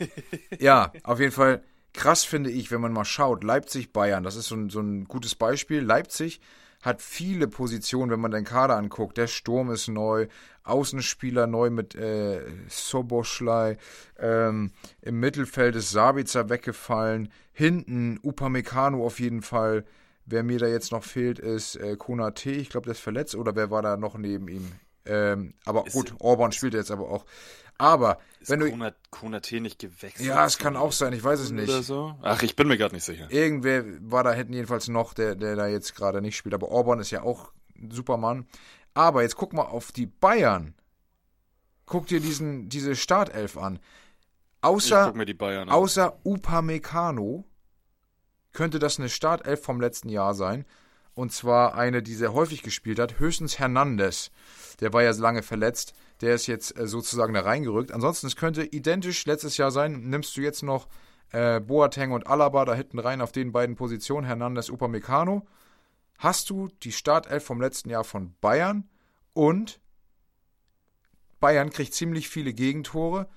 ja, 0.59 0.93
auf 1.05 1.21
jeden 1.21 1.33
Fall 1.33 1.63
krass 1.93 2.25
finde 2.25 2.51
ich, 2.51 2.71
wenn 2.71 2.81
man 2.81 2.93
mal 2.93 3.05
schaut, 3.05 3.45
Leipzig-Bayern, 3.45 4.23
das 4.23 4.37
ist 4.37 4.49
so 4.49 4.57
ein, 4.57 4.71
so 4.71 4.81
ein 4.81 5.05
gutes 5.05 5.35
Beispiel. 5.35 5.81
Leipzig 5.81 6.41
hat 6.83 7.03
viele 7.03 7.47
Positionen, 7.47 8.11
wenn 8.11 8.21
man 8.21 8.31
den 8.31 8.45
Kader 8.45 8.77
anguckt. 8.77 9.19
Der 9.19 9.27
Sturm 9.27 9.71
ist 9.71 9.89
neu, 9.89 10.29
Außenspieler 10.65 11.47
neu 11.47 11.71
mit 11.71 11.95
äh, 11.95 12.43
Soboschlei, 12.69 13.77
ähm, 14.19 14.73
im 15.03 15.21
Mittelfeld 15.21 15.77
ist 15.77 15.91
Sabitzer 15.91 16.49
weggefallen, 16.49 17.31
hinten 17.53 18.19
Upamecano 18.23 19.05
auf 19.05 19.21
jeden 19.21 19.43
Fall. 19.43 19.85
Wer 20.31 20.45
mir 20.45 20.61
da 20.61 20.67
jetzt 20.69 20.93
noch 20.93 21.03
fehlt, 21.03 21.41
ist 21.41 21.75
äh, 21.75 21.97
Konate. 21.97 22.53
Ich 22.53 22.71
glaube, 22.71 22.85
der 22.85 22.93
ist 22.93 23.01
verletzt. 23.01 23.35
Oder 23.35 23.57
wer 23.57 23.71
war 23.71 23.83
da 23.83 23.97
noch 23.97 24.17
neben 24.17 24.47
ihm? 24.47 24.73
Ähm, 25.05 25.55
aber 25.65 25.87
ist 25.87 25.93
gut, 25.93 26.15
Orban 26.21 26.53
spielt 26.53 26.75
jetzt 26.75 26.93
aber 26.93 27.11
auch. 27.11 27.27
Aber 27.79 28.19
ist 28.39 28.49
wenn 28.49 28.61
du. 28.61 28.71
Konat, 28.71 28.95
Konate 29.11 29.61
nicht 29.61 29.81
gewechselt? 29.81 30.29
Ja, 30.29 30.47
es 30.47 30.59
kann 30.59 30.77
auch 30.77 30.93
sein, 30.93 31.13
ich 31.15 31.25
weiß 31.25 31.41
es 31.41 31.51
nicht. 31.51 31.69
So? 31.83 32.15
Ach, 32.23 32.43
ich 32.43 32.55
bin 32.55 32.69
mir 32.69 32.79
gerade 32.79 32.95
nicht 32.95 33.05
sicher. 33.05 33.29
Irgendwer 33.31 33.85
war 34.03 34.23
da 34.23 34.33
hinten 34.33 34.53
jedenfalls 34.53 34.87
noch, 34.87 35.15
der, 35.15 35.35
der 35.35 35.57
da 35.57 35.67
jetzt 35.67 35.97
gerade 35.97 36.21
nicht 36.21 36.37
spielt. 36.37 36.55
Aber 36.55 36.69
Orban 36.69 37.01
ist 37.01 37.11
ja 37.11 37.23
auch 37.23 37.53
ein 37.77 37.91
Supermann. 37.91 38.47
Aber 38.95 39.23
jetzt 39.23 39.35
guck 39.35 39.53
mal 39.53 39.63
auf 39.63 39.91
die 39.91 40.07
Bayern. 40.07 40.75
Guck 41.87 42.07
dir 42.07 42.21
diesen, 42.21 42.69
diese 42.69 42.95
Startelf 42.95 43.59
an. 43.59 43.81
Außer, 44.61 45.13
an. 45.13 45.69
außer 45.71 46.19
Upamecano 46.25 47.47
könnte 48.53 48.79
das 48.79 48.99
eine 48.99 49.09
Startelf 49.09 49.63
vom 49.63 49.81
letzten 49.81 50.09
Jahr 50.09 50.35
sein. 50.35 50.65
Und 51.15 51.33
zwar 51.33 51.75
eine, 51.75 52.03
die 52.03 52.15
sehr 52.15 52.33
häufig 52.33 52.63
gespielt 52.63 52.99
hat. 52.99 53.19
Höchstens 53.19 53.59
Hernandez. 53.59 54.31
Der 54.81 54.93
war 54.93 55.03
ja 55.03 55.11
lange 55.11 55.43
verletzt. 55.43 55.93
Der 56.21 56.35
ist 56.35 56.47
jetzt 56.47 56.79
äh, 56.79 56.87
sozusagen 56.87 57.35
da 57.35 57.41
reingerückt. 57.41 57.93
Ansonsten, 57.93 58.27
es 58.27 58.37
könnte 58.37 58.65
identisch 58.65 59.27
letztes 59.27 59.57
Jahr 59.57 59.71
sein. 59.71 60.09
Nimmst 60.09 60.37
du 60.37 60.41
jetzt 60.41 60.63
noch 60.63 60.89
äh, 61.33 61.61
Boateng 61.61 62.13
und 62.13 62.27
Alaba 62.27 62.65
da 62.65 62.75
hinten 62.75 62.99
rein 62.99 63.21
auf 63.21 63.33
den 63.33 63.53
beiden 63.53 63.77
Positionen, 63.77 64.27
Hernandez, 64.27 64.69
Upamecano, 64.69 65.47
hast 66.19 66.51
du 66.51 66.69
die 66.83 66.93
Startelf 66.93 67.45
vom 67.45 67.61
letzten 67.61 67.91
Jahr 67.91 68.05
von 68.05 68.35
Bayern 68.41 68.89
und 69.33 69.81
Bayern 71.39 71.71
kriegt 71.71 71.95
ziemlich 71.95 72.29
viele 72.29 72.53
Gegentore. 72.53 73.29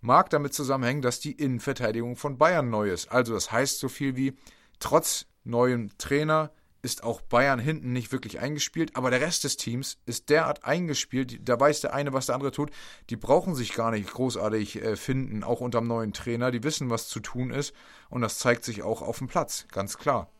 Mag 0.00 0.30
damit 0.30 0.54
zusammenhängen, 0.54 1.02
dass 1.02 1.20
die 1.20 1.32
Innenverteidigung 1.32 2.16
von 2.16 2.38
Bayern 2.38 2.70
neu 2.70 2.90
ist. 2.90 3.12
Also 3.12 3.34
das 3.34 3.52
heißt 3.52 3.78
so 3.78 3.88
viel 3.90 4.16
wie, 4.16 4.32
trotz 4.80 5.26
neuem 5.44 5.96
Trainer, 5.98 6.50
ist 6.82 7.04
auch 7.04 7.20
Bayern 7.20 7.58
hinten 7.58 7.92
nicht 7.92 8.12
wirklich 8.12 8.40
eingespielt, 8.40 8.96
aber 8.96 9.10
der 9.10 9.20
Rest 9.20 9.44
des 9.44 9.56
Teams 9.56 9.98
ist 10.06 10.30
derart 10.30 10.64
eingespielt, 10.64 11.48
da 11.48 11.58
weiß 11.58 11.82
der 11.82 11.94
eine, 11.94 12.12
was 12.12 12.26
der 12.26 12.34
andere 12.34 12.52
tut. 12.52 12.70
Die 13.10 13.16
brauchen 13.16 13.54
sich 13.54 13.74
gar 13.74 13.90
nicht 13.90 14.10
großartig 14.10 14.82
äh, 14.82 14.96
finden, 14.96 15.44
auch 15.44 15.60
unter 15.60 15.80
dem 15.80 15.88
neuen 15.88 16.12
Trainer. 16.12 16.50
Die 16.50 16.62
wissen, 16.62 16.90
was 16.90 17.08
zu 17.08 17.20
tun 17.20 17.50
ist 17.50 17.74
und 18.08 18.22
das 18.22 18.38
zeigt 18.38 18.64
sich 18.64 18.82
auch 18.82 19.02
auf 19.02 19.18
dem 19.18 19.28
Platz, 19.28 19.66
ganz 19.70 19.98
klar. 19.98 20.30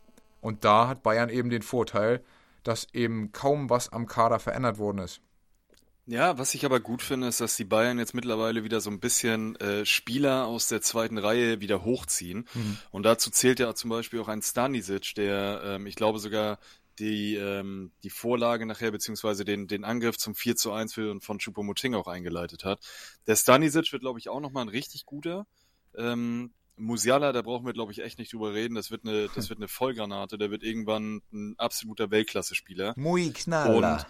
Und 0.41 0.64
da 0.64 0.88
hat 0.88 1.03
Bayern 1.03 1.28
eben 1.28 1.51
den 1.51 1.62
Vorteil, 1.62 2.24
dass 2.62 2.88
eben 2.93 3.32
kaum 3.32 3.68
was 3.68 3.93
am 3.93 4.07
Kader 4.07 4.38
verändert 4.38 4.78
worden 4.78 4.99
ist. 4.99 5.20
Ja, 6.11 6.38
was 6.38 6.54
ich 6.54 6.64
aber 6.64 6.80
gut 6.80 7.02
finde, 7.02 7.28
ist, 7.28 7.40
dass 7.40 7.56
die 7.56 7.64
Bayern 7.64 8.00
jetzt 8.00 8.14
mittlerweile 8.14 8.64
wieder 8.64 8.80
so 8.80 8.90
ein 8.90 8.98
bisschen 8.98 9.54
äh, 9.61 9.86
Spieler 9.86 10.46
aus 10.46 10.66
der 10.66 10.82
zweiten 10.82 11.18
Reihe 11.18 11.61
wieder 11.61 11.84
hochziehen. 11.84 12.48
Mhm. 12.52 12.78
Und 12.90 13.04
dazu 13.04 13.30
zählt 13.30 13.61
ja 13.61 13.72
zum 13.76 13.90
Beispiel 13.90 14.18
auch 14.18 14.26
ein 14.26 14.42
Stanisic, 14.42 15.14
der, 15.14 15.62
ähm, 15.64 15.86
ich 15.86 15.94
glaube 15.94 16.18
sogar 16.18 16.58
die, 16.98 17.36
ähm, 17.36 17.92
die 18.02 18.11
Vorlage 18.11 18.66
nachher, 18.66 18.90
beziehungsweise 18.90 19.44
den, 19.44 19.68
den 19.68 19.84
Angriff 19.84 20.18
zum 20.18 20.34
4 20.34 20.56
zu 20.56 20.72
1 20.72 20.94
für, 20.94 21.20
von 21.20 21.38
Choupo-Moting 21.38 21.94
auch 21.94 22.08
eingeleitet 22.08 22.64
hat. 22.64 22.80
Der 23.28 23.36
Stanisic 23.36 23.92
wird, 23.92 24.02
glaube 24.02 24.18
ich, 24.18 24.28
auch 24.28 24.40
nochmal 24.40 24.64
ein 24.64 24.68
richtig 24.68 25.06
guter. 25.06 25.46
Ähm, 25.94 26.50
Musiala, 26.74 27.30
da 27.30 27.42
brauchen 27.42 27.66
wir, 27.66 27.72
glaube 27.72 27.92
ich, 27.92 28.02
echt 28.02 28.18
nicht 28.18 28.32
drüber 28.32 28.52
reden. 28.52 28.74
Das 28.74 28.90
wird 28.90 29.04
eine, 29.04 29.28
das 29.36 29.48
wird 29.48 29.61
eine 29.61 29.68
Vollgranate. 29.68 30.38
Der 30.38 30.50
wird 30.50 30.64
irgendwann 30.64 31.22
ein 31.32 31.54
absoluter 31.56 32.11
Weltklasse-Spieler. 32.11 32.94
Muy 32.96 33.30
knaller. 33.30 33.76
Und 33.76 34.06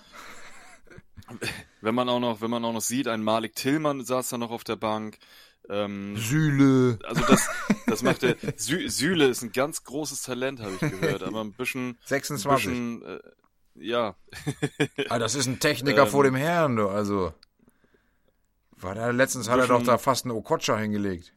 wenn 1.81 1.95
man 1.95 2.09
auch 2.09 2.21
noch, 2.21 2.41
wenn 2.41 2.51
man 2.51 2.65
auch 2.65 2.73
noch 2.73 2.81
sieht, 2.81 3.09
ein 3.09 3.23
Malik 3.23 3.55
Tillmann 3.55 4.05
saß 4.05 4.29
da 4.29 4.39
noch 4.39 4.51
auf 4.51 4.65
der 4.65 4.77
Bank. 4.77 5.19
Ähm, 5.69 6.17
Sühle. 6.17 6.99
Also 7.05 7.23
das, 7.27 7.49
das 7.87 8.03
macht 8.03 8.23
der 8.23 8.37
Sü 8.57 8.89
Sühle 8.89 9.29
ist 9.29 9.43
ein 9.43 9.53
ganz 9.53 9.85
großes 9.85 10.23
Talent, 10.23 10.61
habe 10.61 10.73
ich 10.75 10.81
gehört, 10.81 11.23
aber 11.23 11.43
ein 11.43 11.53
bisschen 11.53 11.99
26. 12.07 12.67
Ein 12.67 13.01
bisschen, 13.01 13.03
äh, 13.03 13.21
ja. 13.77 14.17
ah, 15.09 15.19
das 15.19 15.35
ist 15.35 15.47
ein 15.47 15.61
Techniker 15.61 16.03
ähm, 16.03 16.09
vor 16.09 16.25
dem 16.25 16.35
Herrn, 16.35 16.77
du, 16.77 16.89
also. 16.89 17.33
War 18.73 18.95
da 18.95 19.11
letztens 19.11 19.49
hat 19.49 19.61
er 19.61 19.67
doch 19.67 19.83
da 19.83 19.99
fast 19.99 20.25
einen 20.25 20.35
Okocha 20.35 20.77
hingelegt. 20.79 21.35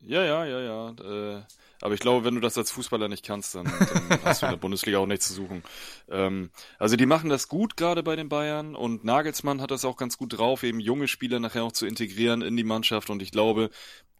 Ja, 0.00 0.24
ja, 0.24 0.44
ja, 0.46 0.60
ja. 0.60 1.36
Äh, 1.36 1.42
aber 1.80 1.94
ich 1.94 2.00
glaube, 2.00 2.24
wenn 2.24 2.34
du 2.34 2.40
das 2.40 2.58
als 2.58 2.70
Fußballer 2.70 3.08
nicht 3.08 3.24
kannst, 3.24 3.54
dann, 3.54 3.64
dann 4.08 4.22
hast 4.24 4.42
du 4.42 4.46
in 4.46 4.52
der 4.52 4.58
Bundesliga 4.58 4.98
auch 4.98 5.06
nichts 5.06 5.28
zu 5.28 5.34
suchen. 5.34 5.62
Ähm, 6.08 6.50
also 6.78 6.96
die 6.96 7.06
machen 7.06 7.30
das 7.30 7.48
gut 7.48 7.76
gerade 7.76 8.02
bei 8.02 8.16
den 8.16 8.28
Bayern 8.28 8.74
und 8.74 9.04
Nagelsmann 9.04 9.60
hat 9.60 9.70
das 9.70 9.84
auch 9.84 9.96
ganz 9.96 10.18
gut 10.18 10.36
drauf, 10.36 10.62
eben 10.64 10.80
junge 10.80 11.08
Spieler 11.08 11.38
nachher 11.38 11.64
auch 11.64 11.72
zu 11.72 11.86
integrieren 11.86 12.42
in 12.42 12.56
die 12.56 12.64
Mannschaft. 12.64 13.10
Und 13.10 13.22
ich 13.22 13.30
glaube, 13.30 13.70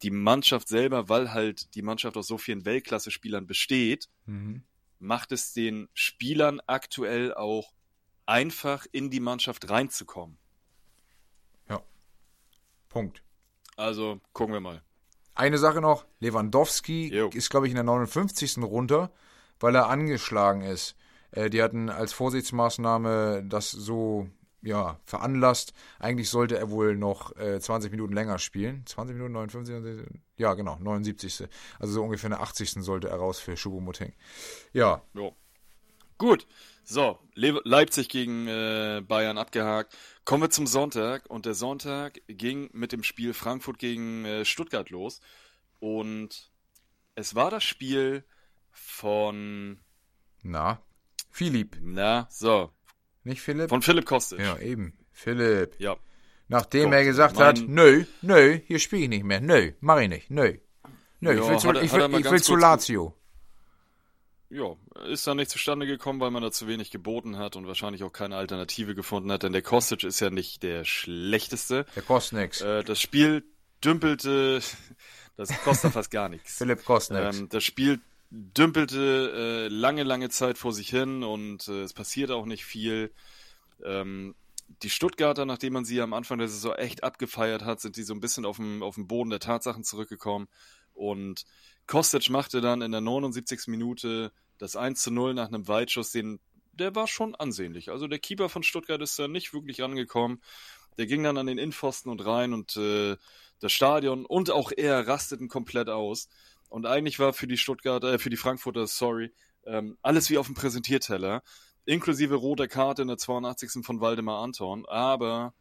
die 0.03 0.11
Mannschaft 0.11 0.69
selber, 0.69 1.09
weil 1.09 1.33
halt 1.33 1.75
die 1.75 1.83
Mannschaft 1.83 2.17
aus 2.17 2.29
so 2.29 2.39
vielen 2.39 2.65
Weltklasse-Spielern 2.65 3.47
besteht, 3.47 4.09
mhm. 4.27 4.63
macht 5.01 5.33
es 5.33 5.53
den 5.53 5.89
Spielern 5.95 6.61
aktuell 6.67 7.35
auch 7.35 7.73
einfach 8.27 8.87
in 8.93 9.11
die 9.11 9.21
Mannschaft 9.21 9.69
reinzukommen. 9.69 10.39
Ja. 11.69 11.83
Punkt. 12.89 13.23
Also 13.77 14.21
gucken 14.33 14.53
wir 14.55 14.61
mal. 14.61 14.83
Eine 15.39 15.57
Sache 15.59 15.81
noch, 15.81 16.05
Lewandowski 16.19 17.15
jo. 17.15 17.29
ist, 17.29 17.49
glaube 17.49 17.67
ich, 17.67 17.71
in 17.71 17.77
der 17.77 17.85
59. 17.85 18.59
runter, 18.59 19.13
weil 19.61 19.73
er 19.77 19.89
angeschlagen 19.89 20.63
ist. 20.63 20.97
Äh, 21.31 21.49
die 21.49 21.63
hatten 21.63 21.91
als 21.91 22.13
Vorsichtsmaßnahme 22.13 23.45
das 23.45 23.71
so 23.71 24.29
ja, 24.63 24.99
veranlasst. 25.05 25.75
Eigentlich 26.01 26.29
sollte 26.29 26.59
er 26.59 26.71
wohl 26.71 26.97
noch 26.97 27.37
äh, 27.37 27.61
20 27.61 27.93
Minuten 27.93 28.15
länger 28.15 28.41
spielen. 28.41 28.85
20 28.85 29.15
Minuten, 29.15 29.35
59, 29.35 30.09
ja 30.39 30.55
genau, 30.55 30.77
79. 30.81 31.47
Also 31.79 31.93
so 31.93 32.03
ungefähr 32.03 32.31
in 32.31 32.33
der 32.33 32.41
80. 32.41 32.73
sollte 32.83 33.09
er 33.09 33.19
raus 33.19 33.39
für 33.39 33.57
Schubomoting. 33.57 34.13
Ja. 34.73 35.03
Jo. 35.15 35.37
Gut, 36.19 36.49
so, 36.89 37.19
Le 37.35 37.61
Leipzig 37.65 38.09
gegen 38.09 38.49
äh, 38.49 39.03
Bayern 39.07 39.37
abgehakt. 39.37 39.95
Kommen 40.25 40.45
wir 40.45 40.51
zum 40.51 40.67
Sonntag 40.67 41.29
und 41.29 41.45
der 41.45 41.53
Sonntag 41.53 42.21
ging 42.29 42.71
mit 42.73 42.93
dem 42.93 43.03
Spiel 43.03 43.35
Frankfurt 43.35 43.79
gegen 43.79 44.25
äh, 44.25 44.45
Stuttgart 44.47 44.89
los 44.89 45.21
und 45.81 46.51
es 47.15 47.35
war 47.35 47.51
das 47.51 47.63
Spiel 47.63 48.25
von 48.71 49.81
na 50.43 50.81
Philipp. 51.31 51.77
Na, 51.83 52.27
so. 52.31 52.71
Nicht 53.23 53.43
Philipp? 53.43 53.69
Von 53.69 53.83
Philipp 53.83 54.07
Kostic. 54.07 54.41
Ja, 54.41 54.59
eben. 54.59 54.97
Philipp. 55.13 55.79
Ja. 55.79 55.97
Nachdem 56.49 56.85
Gott, 56.85 56.95
er 56.95 57.05
gesagt 57.05 57.37
mein... 57.37 57.47
hat, 57.47 57.61
nö, 57.67 58.05
nö, 58.23 58.61
hier 58.67 58.79
spiele 58.79 59.03
ich 59.03 59.09
nicht 59.11 59.25
mehr. 59.25 59.43
Nö, 59.43 59.73
mach 59.81 60.01
ich 60.01 60.09
nicht. 60.09 60.31
Nö. 60.31 60.57
Nö, 61.21 61.35
ja, 61.35 61.43
ich 61.43 61.49
will, 61.49 61.59
zu, 61.59 61.73
ich 61.83 61.93
will, 61.93 62.19
ich 62.19 62.31
will 62.31 62.43
zu 62.43 62.57
Lazio 62.57 63.15
ja, 64.51 64.77
ist 65.07 65.27
da 65.27 65.35
nicht 65.35 65.51
zustande 65.51 65.87
gekommen, 65.87 66.21
weil 66.21 66.31
man 66.31 66.43
da 66.43 66.51
zu 66.51 66.67
wenig 66.67 66.91
geboten 66.91 67.37
hat 67.37 67.57
und 67.57 67.67
wahrscheinlich 67.67 68.03
auch 68.03 68.13
keine 68.13 68.37
Alternative 68.37 68.95
gefunden 68.95 69.31
hat, 69.31 69.43
denn 69.43 69.53
der 69.53 69.63
Kostic 69.63 70.05
ist 70.05 70.21
ja 70.21 70.31
nicht 70.31 70.63
der 70.63 70.85
schlechteste. 70.85 71.85
Der 71.95 72.03
kostet 72.03 72.39
nix. 72.39 72.61
Äh, 72.61 72.83
das 72.83 73.01
Spiel 73.01 73.45
dümpelte, 73.85 74.61
das 75.37 75.63
kostet 75.63 75.93
fast 75.93 76.11
gar 76.11 76.29
nichts. 76.29 76.57
Philipp 76.57 76.85
kostet 76.85 77.23
nix. 77.23 77.39
Ähm, 77.39 77.49
das 77.51 77.63
Spiel 77.65 78.01
dümpelte 78.31 79.69
äh, 79.69 79.69
lange, 79.69 80.03
lange 80.03 80.31
Zeit 80.31 80.59
vor 80.59 80.73
sich 80.73 80.89
hin 80.89 81.23
und 81.23 81.69
äh, 81.69 81.83
es 81.83 81.93
passiert 81.93 82.31
auch 82.31 82.47
nicht 82.47 82.65
viel. 82.65 83.13
Ähm, 83.85 84.35
die 84.83 84.91
Stuttgarter, 84.91 85.47
nachdem 85.47 85.75
man 85.75 85.85
sie 85.85 86.01
am 86.01 86.13
Anfang 86.13 86.39
der 86.39 86.49
Saison 86.49 86.75
echt 86.75 87.03
abgefeiert 87.03 87.65
hat, 87.65 87.81
sind 87.81 87.97
die 87.97 88.03
so 88.03 88.15
ein 88.15 88.21
bisschen 88.21 88.45
auf 88.45 88.57
dem, 88.57 88.83
auf 88.83 88.97
dem 88.97 89.07
Boden 89.07 89.31
der 89.31 89.41
Tatsachen 89.41 89.83
zurückgekommen 89.85 90.49
und 90.95 91.45
Kostic 91.89 92.29
machte 92.31 92.61
dann 92.61 92.83
in 92.83 92.93
der 92.93 93.01
79. 93.01 93.67
Minute 93.67 94.31
das 94.59 94.77
1 94.77 95.03
zu 95.03 95.11
0 95.11 95.35
nach 95.35 95.49
einem 95.49 95.67
Weitschuss, 95.67 96.13
den, 96.13 96.39
der 96.73 96.95
war 96.95 97.09
schon 97.09 97.35
ansehnlich. 97.35 97.91
Also 97.91 98.07
der 98.07 98.19
Keeper 98.19 98.49
von 98.49 98.63
Stuttgart 98.63 99.01
ist 99.01 99.19
da 99.19 99.27
nicht 99.27 99.53
wirklich 99.53 99.83
angekommen. 99.83 100.41
Der 100.99 101.07
ging 101.07 101.23
dann 101.23 101.39
an 101.39 101.47
den 101.47 101.59
Innenpfosten 101.59 102.13
und 102.13 102.25
rein 102.25 102.53
und 102.53 102.77
äh, 102.77 103.17
das 103.61 103.73
Stadion 103.73 104.27
und 104.27 104.51
auch 104.51 104.71
er 104.77 105.09
rasteten 105.09 105.49
komplett 105.49 105.89
aus. 105.89 106.29
Und 106.69 106.87
eigentlich 106.87 107.19
war 107.19 107.33
für 107.33 107.47
die 107.47 107.57
Stuttgarter, 107.57 108.15
äh, 108.15 108.19
für 108.19 108.31
die 108.31 108.37
Frankfurter, 108.37 108.87
sorry, 108.87 109.33
ähm, 109.65 109.97
alles 110.03 110.29
wie 110.29 110.39
auf 110.39 110.47
dem 110.47 110.55
Präsentierteller, 110.55 111.43
inklusive 111.87 112.35
roter 112.35 112.69
Karte 112.69 113.03
in 113.03 113.09
der 113.09 113.17
82. 113.17 113.85
von 113.85 114.01
Waldemar 114.01 114.43
Anton. 114.43 114.85
Aber 114.87 115.55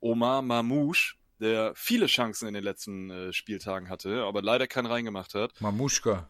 Omar 0.00 0.40
Mamouche, 0.40 1.16
der 1.40 1.72
viele 1.74 2.06
Chancen 2.06 2.48
in 2.48 2.54
den 2.54 2.64
letzten 2.64 3.10
äh, 3.10 3.32
Spieltagen 3.32 3.88
hatte, 3.88 4.24
aber 4.24 4.42
leider 4.42 4.66
keinen 4.66 4.86
reingemacht 4.86 5.34
hat. 5.34 5.60
Mamuschka. 5.60 6.28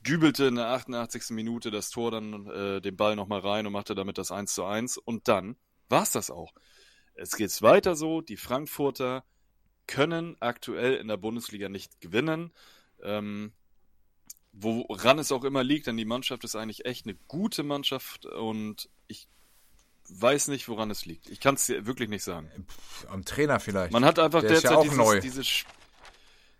Dübelte 0.00 0.46
in 0.46 0.56
der 0.56 0.68
88. 0.68 1.30
Minute 1.30 1.70
das 1.70 1.90
Tor 1.90 2.10
dann 2.10 2.46
äh, 2.48 2.80
den 2.80 2.96
Ball 2.96 3.14
nochmal 3.14 3.40
rein 3.40 3.66
und 3.66 3.72
machte 3.72 3.94
damit 3.94 4.18
das 4.18 4.32
1 4.32 4.52
zu 4.52 4.64
1. 4.64 4.98
Und 4.98 5.28
dann 5.28 5.56
war 5.88 6.02
es 6.02 6.10
das 6.10 6.30
auch. 6.30 6.52
Es 7.14 7.36
geht 7.36 7.62
weiter 7.62 7.94
so. 7.94 8.20
Die 8.20 8.36
Frankfurter 8.36 9.24
können 9.86 10.36
aktuell 10.40 10.94
in 10.94 11.08
der 11.08 11.18
Bundesliga 11.18 11.68
nicht 11.68 12.00
gewinnen. 12.00 12.52
Ähm, 13.02 13.52
woran 14.52 15.18
es 15.18 15.32
auch 15.32 15.44
immer 15.44 15.64
liegt, 15.64 15.86
denn 15.86 15.96
die 15.96 16.04
Mannschaft 16.04 16.44
ist 16.44 16.56
eigentlich 16.56 16.84
echt 16.84 17.06
eine 17.06 17.16
gute 17.26 17.62
Mannschaft 17.62 18.26
und 18.26 18.90
ich 19.06 19.28
weiß 20.08 20.48
nicht, 20.48 20.68
woran 20.68 20.90
es 20.90 21.06
liegt. 21.06 21.30
Ich 21.30 21.40
kann 21.40 21.54
es 21.54 21.66
dir 21.66 21.86
wirklich 21.86 22.08
nicht 22.08 22.24
sagen. 22.24 22.50
Am 23.08 23.24
Trainer 23.24 23.60
vielleicht. 23.60 23.92
Man 23.92 24.04
hat 24.04 24.18
einfach 24.18 24.40
Der 24.40 24.50
derzeit 24.50 24.70
ja 24.72 24.76
auch 24.76 24.82
dieses, 24.82 24.96
neu. 24.98 25.20
dieses. 25.20 25.64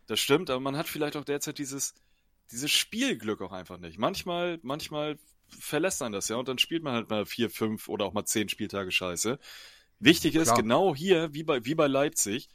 Das 0.06 0.20
stimmt, 0.20 0.50
aber 0.50 0.60
man 0.60 0.76
hat 0.76 0.88
vielleicht 0.88 1.16
auch 1.16 1.24
derzeit 1.24 1.58
dieses, 1.58 1.94
dieses 2.50 2.70
Spielglück 2.70 3.40
auch 3.40 3.52
einfach 3.52 3.78
nicht. 3.78 3.98
Manchmal, 3.98 4.58
manchmal 4.62 5.18
verlässt 5.48 6.02
einen 6.02 6.12
das 6.12 6.28
ja 6.28 6.36
und 6.36 6.48
dann 6.48 6.58
spielt 6.58 6.82
man 6.82 6.94
halt 6.94 7.10
mal 7.10 7.26
vier, 7.26 7.50
fünf 7.50 7.88
oder 7.88 8.04
auch 8.04 8.12
mal 8.12 8.24
zehn 8.24 8.48
Spieltage 8.48 8.90
Scheiße. 8.90 9.38
Wichtig 9.98 10.34
ist, 10.34 10.48
Klar. 10.48 10.56
genau 10.58 10.94
hier, 10.94 11.32
wie 11.32 11.44
bei, 11.44 11.64
wie 11.64 11.74
bei 11.74 11.86
Leipzig, 11.86 12.48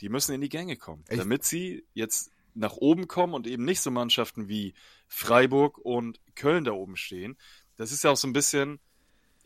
die 0.00 0.08
müssen 0.08 0.34
in 0.34 0.40
die 0.40 0.48
Gänge 0.48 0.76
kommen, 0.76 1.04
Echt? 1.08 1.20
damit 1.20 1.44
sie 1.44 1.84
jetzt 1.92 2.30
nach 2.54 2.76
oben 2.76 3.06
kommen 3.06 3.34
und 3.34 3.46
eben 3.46 3.64
nicht 3.64 3.80
so 3.80 3.90
Mannschaften 3.90 4.48
wie 4.48 4.74
Freiburg 5.06 5.78
und 5.78 6.20
Köln 6.34 6.64
da 6.64 6.72
oben 6.72 6.96
stehen. 6.96 7.36
Das 7.76 7.92
ist 7.92 8.02
ja 8.02 8.10
auch 8.10 8.16
so 8.16 8.26
ein 8.26 8.32
bisschen, 8.32 8.80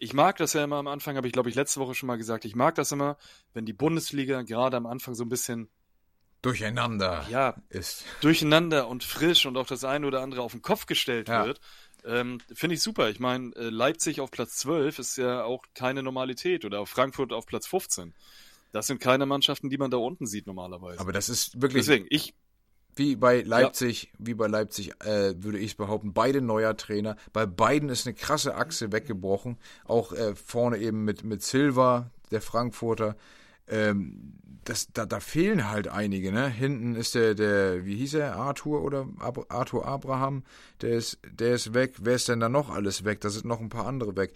ich 0.00 0.14
mag 0.14 0.38
das 0.38 0.54
ja 0.54 0.64
immer 0.64 0.76
am 0.76 0.88
Anfang, 0.88 1.16
habe 1.16 1.26
ich 1.26 1.32
glaube 1.32 1.50
ich 1.50 1.54
letzte 1.54 1.78
Woche 1.78 1.94
schon 1.94 2.06
mal 2.06 2.16
gesagt, 2.16 2.44
ich 2.44 2.56
mag 2.56 2.74
das 2.74 2.90
immer, 2.90 3.16
wenn 3.52 3.66
die 3.66 3.74
Bundesliga 3.74 4.42
gerade 4.42 4.76
am 4.76 4.86
Anfang 4.86 5.14
so 5.14 5.24
ein 5.24 5.28
bisschen 5.28 5.68
durcheinander 6.42 7.26
ja, 7.30 7.54
ist. 7.68 8.04
Durcheinander 8.22 8.88
und 8.88 9.04
frisch 9.04 9.44
und 9.44 9.58
auch 9.58 9.66
das 9.66 9.84
eine 9.84 10.06
oder 10.06 10.22
andere 10.22 10.40
auf 10.40 10.52
den 10.52 10.62
Kopf 10.62 10.86
gestellt 10.86 11.28
ja. 11.28 11.44
wird. 11.44 11.60
Ähm, 12.04 12.38
Finde 12.54 12.74
ich 12.74 12.82
super. 12.82 13.10
Ich 13.10 13.20
meine, 13.20 13.54
äh, 13.56 13.68
Leipzig 13.68 14.22
auf 14.22 14.30
Platz 14.30 14.56
12 14.56 14.98
ist 14.98 15.16
ja 15.18 15.44
auch 15.44 15.62
keine 15.74 16.02
Normalität 16.02 16.64
oder 16.64 16.86
Frankfurt 16.86 17.34
auf 17.34 17.44
Platz 17.44 17.66
15. 17.66 18.14
Das 18.72 18.86
sind 18.86 19.00
keine 19.00 19.26
Mannschaften, 19.26 19.68
die 19.68 19.76
man 19.76 19.90
da 19.90 19.98
unten 19.98 20.26
sieht 20.26 20.46
normalerweise. 20.46 20.98
Aber 20.98 21.12
das 21.12 21.28
ist 21.28 21.60
wirklich. 21.60 21.84
Deswegen, 21.84 22.06
ich, 22.08 22.34
wie 22.96 23.16
bei 23.16 23.42
Leipzig, 23.42 24.04
ja. 24.04 24.10
wie 24.18 24.34
bei 24.34 24.46
Leipzig 24.46 24.92
äh, 25.04 25.34
würde 25.38 25.58
ich 25.58 25.76
behaupten, 25.76 26.12
beide 26.12 26.40
neuer 26.40 26.76
Trainer. 26.76 27.16
Bei 27.32 27.46
beiden 27.46 27.88
ist 27.88 28.06
eine 28.06 28.14
krasse 28.14 28.54
Achse 28.54 28.92
weggebrochen. 28.92 29.58
Auch 29.84 30.12
äh, 30.12 30.34
vorne 30.34 30.78
eben 30.78 31.04
mit, 31.04 31.24
mit 31.24 31.42
Silva, 31.42 32.10
der 32.30 32.40
Frankfurter. 32.40 33.16
Ähm, 33.68 34.34
das, 34.64 34.92
da, 34.92 35.06
da 35.06 35.20
fehlen 35.20 35.70
halt 35.70 35.88
einige, 35.88 36.32
ne? 36.32 36.48
Hinten 36.48 36.94
ist 36.94 37.14
der, 37.14 37.34
der, 37.34 37.86
wie 37.86 37.96
hieß 37.96 38.14
er, 38.14 38.36
Arthur 38.36 38.82
oder 38.82 39.08
Ab 39.18 39.46
Arthur 39.48 39.86
Abraham, 39.86 40.44
der 40.82 40.90
ist, 40.90 41.18
der 41.30 41.54
ist 41.54 41.72
weg. 41.72 41.94
Wer 42.00 42.16
ist 42.16 42.28
denn 42.28 42.40
da 42.40 42.48
noch 42.48 42.70
alles 42.70 43.04
weg? 43.04 43.20
Da 43.20 43.30
sind 43.30 43.46
noch 43.46 43.60
ein 43.60 43.70
paar 43.70 43.86
andere 43.86 44.16
weg. 44.16 44.34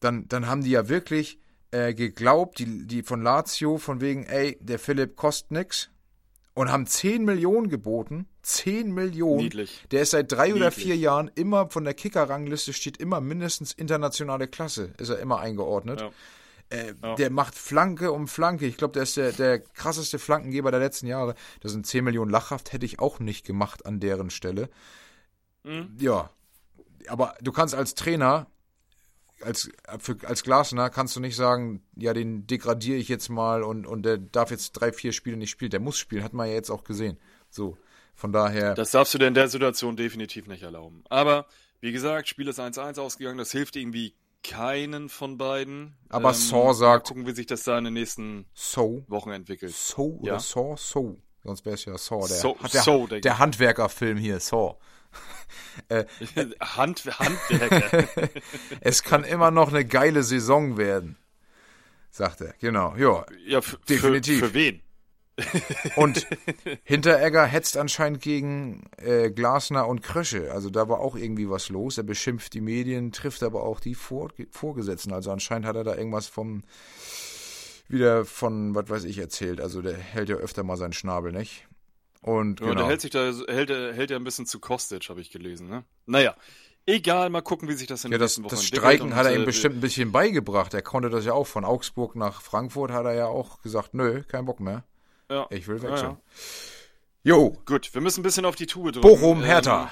Dann, 0.00 0.28
dann 0.28 0.46
haben 0.46 0.62
die 0.62 0.70
ja 0.70 0.88
wirklich 0.88 1.38
äh, 1.70 1.94
geglaubt, 1.94 2.58
die, 2.60 2.86
die 2.86 3.02
von 3.02 3.22
Lazio, 3.22 3.78
von 3.78 4.00
wegen, 4.00 4.24
ey, 4.24 4.56
der 4.60 4.78
Philipp 4.78 5.16
kostet 5.16 5.50
nix 5.50 5.90
und 6.54 6.70
haben 6.70 6.86
10 6.86 7.24
Millionen 7.24 7.68
geboten. 7.68 8.26
10 8.42 8.92
Millionen. 8.92 9.38
Niedlich. 9.38 9.84
Der 9.90 10.02
ist 10.02 10.10
seit 10.12 10.30
drei 10.30 10.46
Niedlich. 10.46 10.62
oder 10.62 10.70
vier 10.70 10.96
Jahren 10.96 11.30
immer 11.34 11.68
von 11.70 11.84
der 11.84 11.94
Kicker-Rangliste 11.94 12.72
steht 12.72 12.96
immer 12.98 13.20
mindestens 13.20 13.72
internationale 13.72 14.46
Klasse, 14.48 14.94
ist 14.98 15.08
er 15.08 15.18
immer 15.18 15.40
eingeordnet. 15.40 16.00
Ja. 16.00 16.10
Äh, 16.70 16.94
ja. 17.02 17.14
Der 17.16 17.30
macht 17.30 17.54
Flanke 17.54 18.12
um 18.12 18.28
Flanke. 18.28 18.66
Ich 18.66 18.76
glaube, 18.76 18.92
der 18.92 19.02
ist 19.02 19.16
der, 19.16 19.32
der 19.32 19.60
krasseste 19.60 20.18
Flankengeber 20.18 20.70
der 20.70 20.80
letzten 20.80 21.06
Jahre. 21.06 21.34
Das 21.60 21.72
sind 21.72 21.86
10 21.86 22.04
Millionen 22.04 22.30
Lachhaft, 22.30 22.72
hätte 22.72 22.86
ich 22.86 23.00
auch 23.00 23.18
nicht 23.18 23.44
gemacht 23.44 23.84
an 23.84 24.00
deren 24.00 24.30
Stelle. 24.30 24.70
Mhm. 25.64 25.96
Ja. 25.98 26.30
Aber 27.08 27.34
du 27.42 27.52
kannst 27.52 27.74
als 27.74 27.94
Trainer 27.94 28.46
als, 29.40 29.70
für, 29.98 30.16
als 30.24 30.42
Glasner 30.42 30.90
kannst 30.90 31.16
du 31.16 31.20
nicht 31.20 31.36
sagen, 31.36 31.82
ja, 31.96 32.12
den 32.12 32.46
degradiere 32.46 32.98
ich 32.98 33.08
jetzt 33.08 33.28
mal 33.28 33.62
und, 33.62 33.86
und 33.86 34.04
der 34.04 34.18
darf 34.18 34.50
jetzt 34.50 34.72
drei, 34.72 34.92
vier 34.92 35.12
Spiele 35.12 35.36
nicht 35.36 35.50
spielen. 35.50 35.70
Der 35.70 35.80
muss 35.80 35.98
spielen, 35.98 36.24
hat 36.24 36.32
man 36.32 36.48
ja 36.48 36.54
jetzt 36.54 36.70
auch 36.70 36.84
gesehen. 36.84 37.18
So, 37.50 37.76
von 38.14 38.32
daher. 38.32 38.74
Das 38.74 38.92
darfst 38.92 39.14
du 39.14 39.18
dir 39.18 39.26
in 39.26 39.34
der 39.34 39.48
Situation 39.48 39.96
definitiv 39.96 40.46
nicht 40.46 40.62
erlauben. 40.62 41.04
Aber, 41.08 41.46
wie 41.80 41.92
gesagt, 41.92 42.28
Spiel 42.28 42.48
ist 42.48 42.60
1-1 42.60 43.00
ausgegangen, 43.00 43.38
das 43.38 43.52
hilft 43.52 43.76
irgendwie 43.76 44.14
keinen 44.42 45.08
von 45.08 45.38
beiden. 45.38 45.96
Aber 46.08 46.28
ähm, 46.28 46.34
Saw 46.34 46.72
sagt. 46.74 47.08
Gucken, 47.08 47.26
wie 47.26 47.32
sich 47.32 47.46
das 47.46 47.64
da 47.64 47.78
in 47.78 47.84
den 47.84 47.94
nächsten 47.94 48.46
so, 48.52 49.04
Wochen 49.08 49.30
entwickelt. 49.30 49.74
So 49.74 50.18
oder 50.20 50.34
ja? 50.34 50.38
Saw? 50.38 50.76
So. 50.76 51.16
Sonst 51.42 51.64
wäre 51.66 51.74
es 51.74 51.84
ja 51.84 51.98
Saw, 51.98 52.26
der, 52.26 52.36
so, 52.36 52.56
der, 52.72 52.82
so, 52.82 53.06
der 53.06 53.38
Handwerkerfilm 53.38 54.16
hier, 54.16 54.40
Saw. 54.40 54.76
äh, 55.88 56.04
Hand, 56.60 57.04
Handwerker. 57.18 58.08
es 58.80 59.02
kann 59.02 59.24
immer 59.24 59.50
noch 59.50 59.68
eine 59.68 59.84
geile 59.84 60.22
Saison 60.22 60.76
werden, 60.76 61.16
sagt 62.10 62.40
er. 62.40 62.54
Genau, 62.60 62.94
ja. 62.96 63.24
Ja, 63.46 63.60
definitiv. 63.88 64.40
Für, 64.40 64.48
für 64.48 64.54
wen? 64.54 64.80
Und 65.96 66.26
Hinteregger 66.84 67.44
hetzt 67.44 67.76
anscheinend 67.76 68.20
gegen 68.20 68.84
äh, 68.98 69.30
Glasner 69.30 69.88
und 69.88 70.02
Krösche. 70.02 70.52
Also 70.52 70.70
da 70.70 70.88
war 70.88 71.00
auch 71.00 71.16
irgendwie 71.16 71.50
was 71.50 71.68
los. 71.68 71.98
Er 71.98 72.04
beschimpft 72.04 72.54
die 72.54 72.60
Medien, 72.60 73.10
trifft 73.10 73.42
aber 73.42 73.64
auch 73.64 73.80
die 73.80 73.94
Vor 73.94 74.30
Vorgesetzten. 74.50 75.12
Also 75.12 75.32
anscheinend 75.32 75.66
hat 75.66 75.76
er 75.76 75.84
da 75.84 75.96
irgendwas 75.96 76.28
vom 76.28 76.62
wieder 77.88 78.24
von, 78.24 78.74
was 78.74 78.88
weiß 78.88 79.04
ich, 79.04 79.18
erzählt. 79.18 79.60
Also 79.60 79.82
der 79.82 79.96
hält 79.96 80.28
ja 80.28 80.36
öfter 80.36 80.62
mal 80.62 80.76
seinen 80.76 80.92
Schnabel, 80.92 81.32
nicht? 81.32 81.66
Und 82.24 82.60
ja, 82.60 82.68
genau. 82.68 82.80
der 82.80 82.88
hält 82.88 83.02
sich 83.02 83.10
da, 83.10 83.30
hält, 83.48 83.68
hält 83.68 84.10
ja 84.10 84.16
ein 84.16 84.24
bisschen 84.24 84.46
zu 84.46 84.58
Kostic, 84.58 85.10
habe 85.10 85.20
ich 85.20 85.30
gelesen, 85.30 85.68
ne? 85.68 85.84
Naja. 86.06 86.34
Egal, 86.86 87.28
mal 87.28 87.42
gucken, 87.42 87.68
wie 87.68 87.74
sich 87.74 87.86
das 87.86 88.02
in 88.06 88.12
ja, 88.12 88.18
das, 88.18 88.40
das 88.48 88.64
Streiken 88.64 89.14
hat 89.14 89.26
er 89.26 89.34
ihm 89.34 89.42
äh, 89.42 89.44
bestimmt 89.44 89.76
ein 89.76 89.80
bisschen 89.82 90.10
beigebracht. 90.10 90.72
Er 90.72 90.80
konnte 90.80 91.10
das 91.10 91.26
ja 91.26 91.34
auch 91.34 91.46
von 91.46 91.66
Augsburg 91.66 92.16
nach 92.16 92.40
Frankfurt, 92.40 92.92
hat 92.92 93.04
er 93.04 93.12
ja 93.12 93.26
auch 93.26 93.60
gesagt, 93.60 93.92
nö, 93.92 94.22
kein 94.22 94.46
Bock 94.46 94.60
mehr. 94.60 94.84
Ja. 95.30 95.46
Ich 95.50 95.68
will 95.68 95.82
wechseln. 95.82 96.16
Ja, 96.16 96.18
Jo. 97.24 97.58
Gut, 97.66 97.92
wir 97.92 98.00
müssen 98.00 98.20
ein 98.20 98.22
bisschen 98.22 98.46
auf 98.46 98.56
die 98.56 98.66
Tube 98.66 98.92
drücken. 98.92 99.06
Bochum, 99.06 99.40
ähm, 99.40 99.44
Hertha. 99.44 99.82
Ähm, 99.82 99.88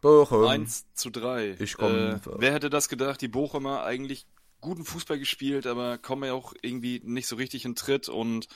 Bochum. 0.00 0.46
1 0.46 0.92
zu 0.94 1.10
3. 1.10 1.56
Ich 1.58 1.76
komme. 1.76 2.20
Äh, 2.24 2.30
wer 2.38 2.52
hätte 2.52 2.70
das 2.70 2.88
gedacht? 2.88 3.20
Die 3.20 3.28
Bochumer 3.28 3.82
eigentlich 3.82 4.26
guten 4.60 4.84
Fußball 4.84 5.18
gespielt, 5.18 5.66
aber 5.66 5.98
kommen 5.98 6.24
ja 6.24 6.34
auch 6.34 6.54
irgendwie 6.62 7.00
nicht 7.04 7.26
so 7.26 7.34
richtig 7.34 7.64
in 7.64 7.74
Tritt 7.74 8.08
und 8.08 8.46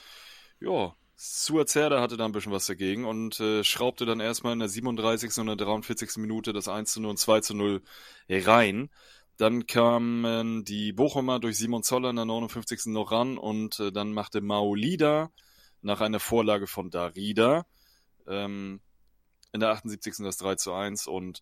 ja, 0.61 0.95
Suazerda 1.25 2.01
hatte 2.01 2.17
da 2.17 2.25
ein 2.25 2.33
bisschen 2.33 2.51
was 2.51 2.65
dagegen 2.65 3.05
und 3.05 3.39
äh, 3.39 3.63
schraubte 3.63 4.05
dann 4.05 4.19
erstmal 4.19 4.51
in 4.51 4.59
der 4.59 4.67
37. 4.67 5.37
und 5.37 5.47
der 5.47 5.55
43. 5.55 6.17
Minute 6.17 6.51
das 6.51 6.67
1 6.67 6.91
zu 6.91 7.01
0 7.01 7.11
und 7.11 7.17
2 7.17 7.39
zu 7.39 7.53
0 7.53 7.81
rein. 8.29 8.89
Dann 9.37 9.65
kamen 9.65 10.65
die 10.65 10.91
Bochumer 10.91 11.39
durch 11.39 11.57
Simon 11.57 11.81
Zoller 11.81 12.09
in 12.09 12.17
der 12.17 12.25
59. 12.25 12.87
noch 12.87 13.13
ran 13.13 13.37
und 13.37 13.79
äh, 13.79 13.93
dann 13.93 14.11
machte 14.11 14.41
Maolida 14.41 15.31
nach 15.81 16.01
einer 16.01 16.19
Vorlage 16.19 16.67
von 16.67 16.89
Darida 16.89 17.65
ähm, 18.27 18.81
in 19.53 19.61
der 19.61 19.69
78. 19.69 20.15
das 20.19 20.35
3 20.37 20.55
zu 20.55 20.73
1 20.73 21.07
und 21.07 21.41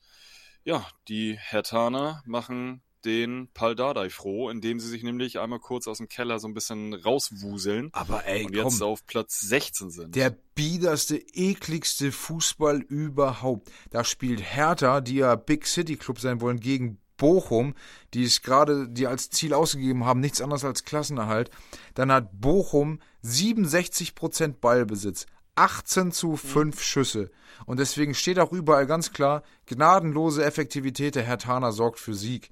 ja, 0.64 0.86
die 1.08 1.40
Hertaner 1.40 2.22
machen 2.28 2.84
den 3.06 3.50
Pal 3.54 3.76
Dardai 3.76 4.10
froh, 4.10 4.50
indem 4.50 4.80
sie 4.80 4.90
sich 4.90 5.04
nämlich 5.04 5.40
einmal 5.40 5.60
kurz 5.60 5.88
aus 5.88 5.98
dem 5.98 6.08
Keller 6.08 6.40
so 6.40 6.48
ein 6.48 6.54
bisschen 6.54 6.94
rauswuseln. 6.94 7.90
Aber 7.94 8.26
ey, 8.26 8.46
und 8.46 8.56
jetzt 8.56 8.82
auf 8.82 9.06
Platz 9.06 9.40
16 9.42 9.90
sind. 9.90 10.16
Der 10.16 10.36
biederste, 10.56 11.18
ekligste 11.18 12.12
Fußball 12.12 12.82
überhaupt. 12.82 13.72
Da 13.90 14.04
spielt 14.04 14.42
Hertha, 14.42 15.02
die 15.02 15.16
ja 15.16 15.36
Big 15.36 15.66
City 15.66 15.98
Club 15.98 16.20
sein 16.20 16.42
wollen, 16.42 16.60
gegen 16.60 17.00
Bochum, 17.18 17.76
die 18.16 18.24
es 18.24 18.42
gerade, 18.42 18.90
die 18.90 19.06
als 19.06 19.30
Ziel 19.30 19.54
ausgegeben 19.54 20.06
haben, 20.06 20.20
nichts 20.20 20.42
anderes 20.42 20.66
als 20.66 20.86
Klassenerhalt. 20.86 21.52
Dann 21.94 22.12
hat 22.12 22.30
Bochum 22.42 23.00
67% 23.24 24.56
Ballbesitz, 24.60 25.28
18 25.56 26.12
zu 26.12 26.36
5 26.36 26.76
mhm. 26.76 26.80
Schüsse. 26.80 27.32
Und 27.68 27.80
deswegen 27.80 28.16
steht 28.16 28.40
auch 28.40 28.52
überall 28.52 28.88
ganz 28.88 29.12
klar, 29.12 29.44
gnadenlose 29.68 30.44
Effektivität 30.44 31.14
der 31.14 31.24
Hertaner 31.24 31.72
sorgt 31.72 32.00
für 32.00 32.16
Sieg 32.16 32.50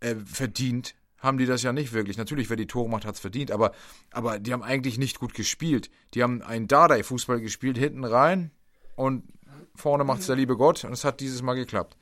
äh, 0.00 0.14
verdient 0.14 0.94
haben 1.18 1.38
die 1.38 1.46
das 1.46 1.62
ja 1.62 1.72
nicht 1.72 1.92
wirklich. 1.92 2.16
Natürlich, 2.16 2.48
wer 2.48 2.56
die 2.56 2.66
Tore 2.66 2.88
macht, 2.88 3.04
hat 3.04 3.16
es 3.16 3.20
verdient, 3.20 3.50
aber, 3.50 3.72
aber 4.12 4.38
die 4.38 4.52
haben 4.52 4.62
eigentlich 4.62 4.98
nicht 4.98 5.18
gut 5.18 5.34
gespielt. 5.34 5.90
Die 6.14 6.22
haben 6.22 6.42
einen 6.42 6.68
Dardai-Fußball 6.68 7.40
gespielt, 7.40 7.76
hinten 7.76 8.04
rein 8.04 8.52
und 8.94 9.24
vorne 9.74 10.04
macht 10.04 10.20
es 10.20 10.26
der 10.26 10.36
liebe 10.36 10.56
Gott 10.56 10.84
und 10.84 10.92
es 10.92 11.04
hat 11.04 11.20
dieses 11.20 11.42
Mal 11.42 11.54
geklappt. 11.54 11.96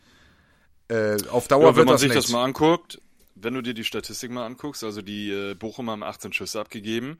Äh, 0.88 1.16
auf 1.30 1.48
Dauer 1.48 1.70
ja, 1.70 1.76
wird 1.76 1.76
das 1.76 1.78
Wenn 1.78 1.86
man 1.86 1.98
sich 1.98 2.08
nichts. 2.10 2.26
das 2.26 2.32
mal 2.32 2.44
anguckt, 2.44 3.00
wenn 3.34 3.54
du 3.54 3.62
dir 3.62 3.74
die 3.74 3.84
Statistik 3.84 4.30
mal 4.30 4.46
anguckst, 4.46 4.84
also 4.84 5.02
die 5.02 5.30
äh, 5.30 5.54
Bochumer 5.54 5.92
haben 5.92 6.02
18 6.02 6.32
Schüsse 6.32 6.60
abgegeben, 6.60 7.18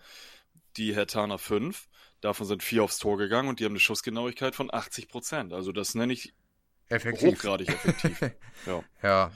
die 0.77 0.95
Hertaner 0.95 1.39
5, 1.39 1.89
davon 2.21 2.47
sind 2.47 2.63
4 2.63 2.85
aufs 2.85 2.99
Tor 2.99 3.19
gegangen 3.19 3.49
und 3.49 3.61
die 3.61 3.65
haben 3.65 3.73
eine 3.73 3.81
Schussgenauigkeit 3.81 4.55
von 4.55 4.73
80 4.73 5.09
Prozent. 5.09 5.53
Also 5.53 5.73
das 5.73 5.95
nenne 5.95 6.13
ich 6.13 6.35
effektiv. 6.89 7.33
hochgradig 7.33 7.69
effektiv. 7.69 8.21
ja. 8.67 8.83
ja. 9.03 9.33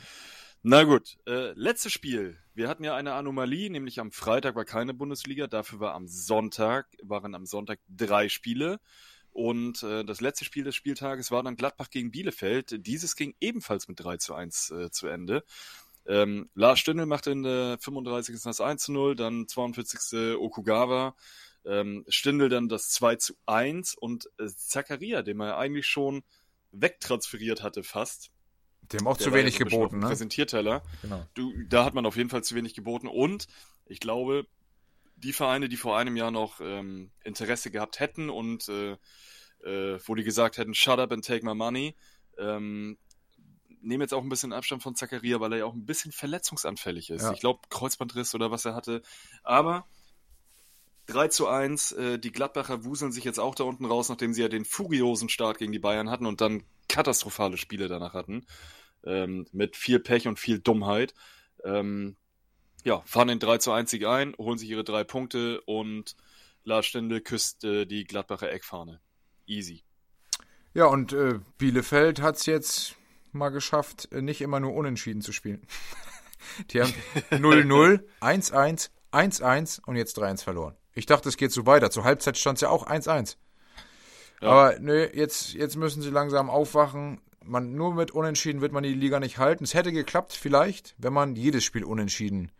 Na 0.62 0.82
gut, 0.84 1.16
äh, 1.26 1.52
letztes 1.52 1.90
Spiel. 1.90 2.36
Wir 2.52 2.68
hatten 2.68 2.84
ja 2.84 2.94
eine 2.94 3.14
Anomalie, 3.14 3.70
nämlich 3.70 3.98
am 3.98 4.12
Freitag 4.12 4.56
war 4.56 4.66
keine 4.66 4.92
Bundesliga, 4.92 5.46
dafür 5.46 5.80
war 5.80 5.94
am 5.94 6.06
Sonntag, 6.06 6.86
waren 7.02 7.34
am 7.34 7.46
Sonntag 7.46 7.80
drei 7.88 8.28
Spiele. 8.28 8.78
Und 9.32 9.82
äh, 9.82 10.04
das 10.04 10.20
letzte 10.20 10.44
Spiel 10.44 10.64
des 10.64 10.74
Spieltages 10.74 11.30
war 11.30 11.42
dann 11.42 11.56
Gladbach 11.56 11.88
gegen 11.88 12.10
Bielefeld. 12.10 12.86
Dieses 12.86 13.16
ging 13.16 13.34
ebenfalls 13.40 13.88
mit 13.88 14.00
3 14.00 14.18
zu 14.18 14.34
1 14.34 14.70
äh, 14.72 14.90
zu 14.90 15.06
Ende. 15.06 15.44
Ähm, 16.04 16.50
Lars 16.54 16.78
Stindl 16.80 17.06
machte 17.06 17.30
in 17.30 17.42
der 17.42 17.78
35. 17.80 18.42
das 18.42 18.60
1 18.60 18.82
zu 18.82 18.92
0, 18.92 19.16
dann 19.16 19.48
42. 19.48 20.36
Okugawa. 20.36 21.16
Ähm, 21.64 22.04
Stindl 22.08 22.50
dann 22.50 22.68
das 22.68 22.90
2 22.90 23.16
zu 23.16 23.34
1 23.46 23.94
und 23.94 24.26
äh, 24.38 24.46
Zakaria, 24.48 25.22
den 25.22 25.38
man 25.38 25.52
eigentlich 25.52 25.86
schon 25.86 26.22
wegtransferiert 26.72 27.62
hatte 27.62 27.82
fast, 27.82 28.30
die 28.82 28.96
haben 28.96 29.06
auch 29.06 29.16
zu 29.16 29.32
wenig 29.32 29.58
ja 29.58 29.64
geboten, 29.64 30.00
ne? 30.00 30.06
Präsentierteller. 30.06 30.82
Genau. 31.02 31.26
Du, 31.34 31.52
da 31.68 31.84
hat 31.84 31.94
man 31.94 32.06
auf 32.06 32.16
jeden 32.16 32.30
Fall 32.30 32.42
zu 32.42 32.54
wenig 32.54 32.74
geboten. 32.74 33.06
Und 33.06 33.46
ich 33.86 34.00
glaube, 34.00 34.46
die 35.16 35.32
Vereine, 35.32 35.68
die 35.68 35.76
vor 35.76 35.96
einem 35.96 36.16
Jahr 36.16 36.30
noch 36.30 36.60
ähm, 36.60 37.10
Interesse 37.22 37.70
gehabt 37.70 38.00
hätten 38.00 38.30
und 38.30 38.68
äh, 38.68 38.96
äh, 39.64 39.98
wo 40.04 40.14
die 40.14 40.24
gesagt 40.24 40.58
hätten, 40.58 40.74
shut 40.74 40.98
up 40.98 41.12
and 41.12 41.24
take 41.24 41.44
my 41.44 41.54
money, 41.54 41.94
ähm, 42.38 42.98
nehmen 43.82 44.02
jetzt 44.02 44.14
auch 44.14 44.22
ein 44.22 44.28
bisschen 44.28 44.52
Abstand 44.52 44.82
von 44.82 44.94
Zakaria, 44.94 45.40
weil 45.40 45.52
er 45.52 45.58
ja 45.58 45.64
auch 45.64 45.74
ein 45.74 45.86
bisschen 45.86 46.12
verletzungsanfällig 46.12 47.10
ist. 47.10 47.22
Ja. 47.22 47.32
Ich 47.32 47.40
glaube, 47.40 47.60
Kreuzbandriss 47.70 48.34
oder 48.34 48.50
was 48.50 48.64
er 48.64 48.74
hatte. 48.74 49.02
Aber 49.42 49.86
3 51.06 51.28
zu 51.28 51.48
1, 51.48 51.92
äh, 51.92 52.18
die 52.18 52.32
Gladbacher 52.32 52.84
wuseln 52.84 53.12
sich 53.12 53.24
jetzt 53.24 53.40
auch 53.40 53.54
da 53.54 53.64
unten 53.64 53.84
raus, 53.84 54.08
nachdem 54.08 54.32
sie 54.32 54.42
ja 54.42 54.48
den 54.48 54.64
furiosen 54.64 55.28
Start 55.28 55.58
gegen 55.58 55.72
die 55.72 55.78
Bayern 55.78 56.10
hatten 56.10 56.26
und 56.26 56.40
dann 56.40 56.62
katastrophale 56.90 57.56
Spiele 57.56 57.88
danach 57.88 58.12
hatten 58.12 58.44
ähm, 59.04 59.46
mit 59.52 59.76
viel 59.76 60.00
Pech 60.00 60.28
und 60.28 60.38
viel 60.38 60.58
Dummheit. 60.58 61.14
Ähm, 61.64 62.16
ja, 62.84 63.02
fahren 63.04 63.28
den 63.28 63.38
3 63.38 63.58
zu 63.58 63.72
1 63.72 63.90
Sieg 63.90 64.06
ein, 64.06 64.34
holen 64.38 64.58
sich 64.58 64.68
ihre 64.68 64.84
drei 64.84 65.04
Punkte 65.04 65.60
und 65.62 66.16
Lars 66.64 66.86
Stindl 66.86 67.20
küsst 67.20 67.64
äh, 67.64 67.86
die 67.86 68.04
Gladbacher 68.04 68.50
Eckfahne. 68.50 69.00
Easy. 69.46 69.84
Ja, 70.72 70.86
und 70.86 71.12
äh, 71.12 71.40
Bielefeld 71.58 72.20
hat 72.22 72.36
es 72.36 72.46
jetzt 72.46 72.96
mal 73.32 73.50
geschafft, 73.50 74.10
äh, 74.12 74.22
nicht 74.22 74.40
immer 74.40 74.60
nur 74.60 74.74
unentschieden 74.74 75.20
zu 75.20 75.32
spielen. 75.32 75.66
die 76.70 76.80
haben 76.80 76.94
0-0, 77.30 78.02
1-1, 78.20 78.90
1-1 79.12 79.80
und 79.84 79.96
jetzt 79.96 80.18
3-1 80.18 80.44
verloren. 80.44 80.76
Ich 80.94 81.06
dachte, 81.06 81.28
es 81.28 81.36
geht 81.36 81.52
so 81.52 81.66
weiter. 81.66 81.90
Zur 81.90 82.04
Halbzeit 82.04 82.38
stand 82.38 82.56
es 82.56 82.62
ja 82.62 82.68
auch 82.70 82.86
1-1. 82.86 83.36
Ja. 84.40 84.48
Aber 84.48 84.78
nö, 84.80 85.08
jetzt, 85.12 85.52
jetzt 85.54 85.76
müssen 85.76 86.02
sie 86.02 86.10
langsam 86.10 86.50
aufwachen 86.50 87.20
man, 87.44 87.74
nur 87.74 87.94
mit 87.94 88.10
Unentschieden 88.10 88.60
wird 88.60 88.72
man 88.72 88.82
die 88.82 88.94
Liga 88.94 89.20
nicht 89.20 89.38
halten. 89.38 89.64
Es 89.64 89.74
hätte 89.74 89.92
geklappt, 89.92 90.32
vielleicht, 90.32 90.94
wenn 90.98 91.12
man 91.12 91.36
jedes 91.36 91.64
Spiel 91.64 91.84
unentschieden 91.84 92.50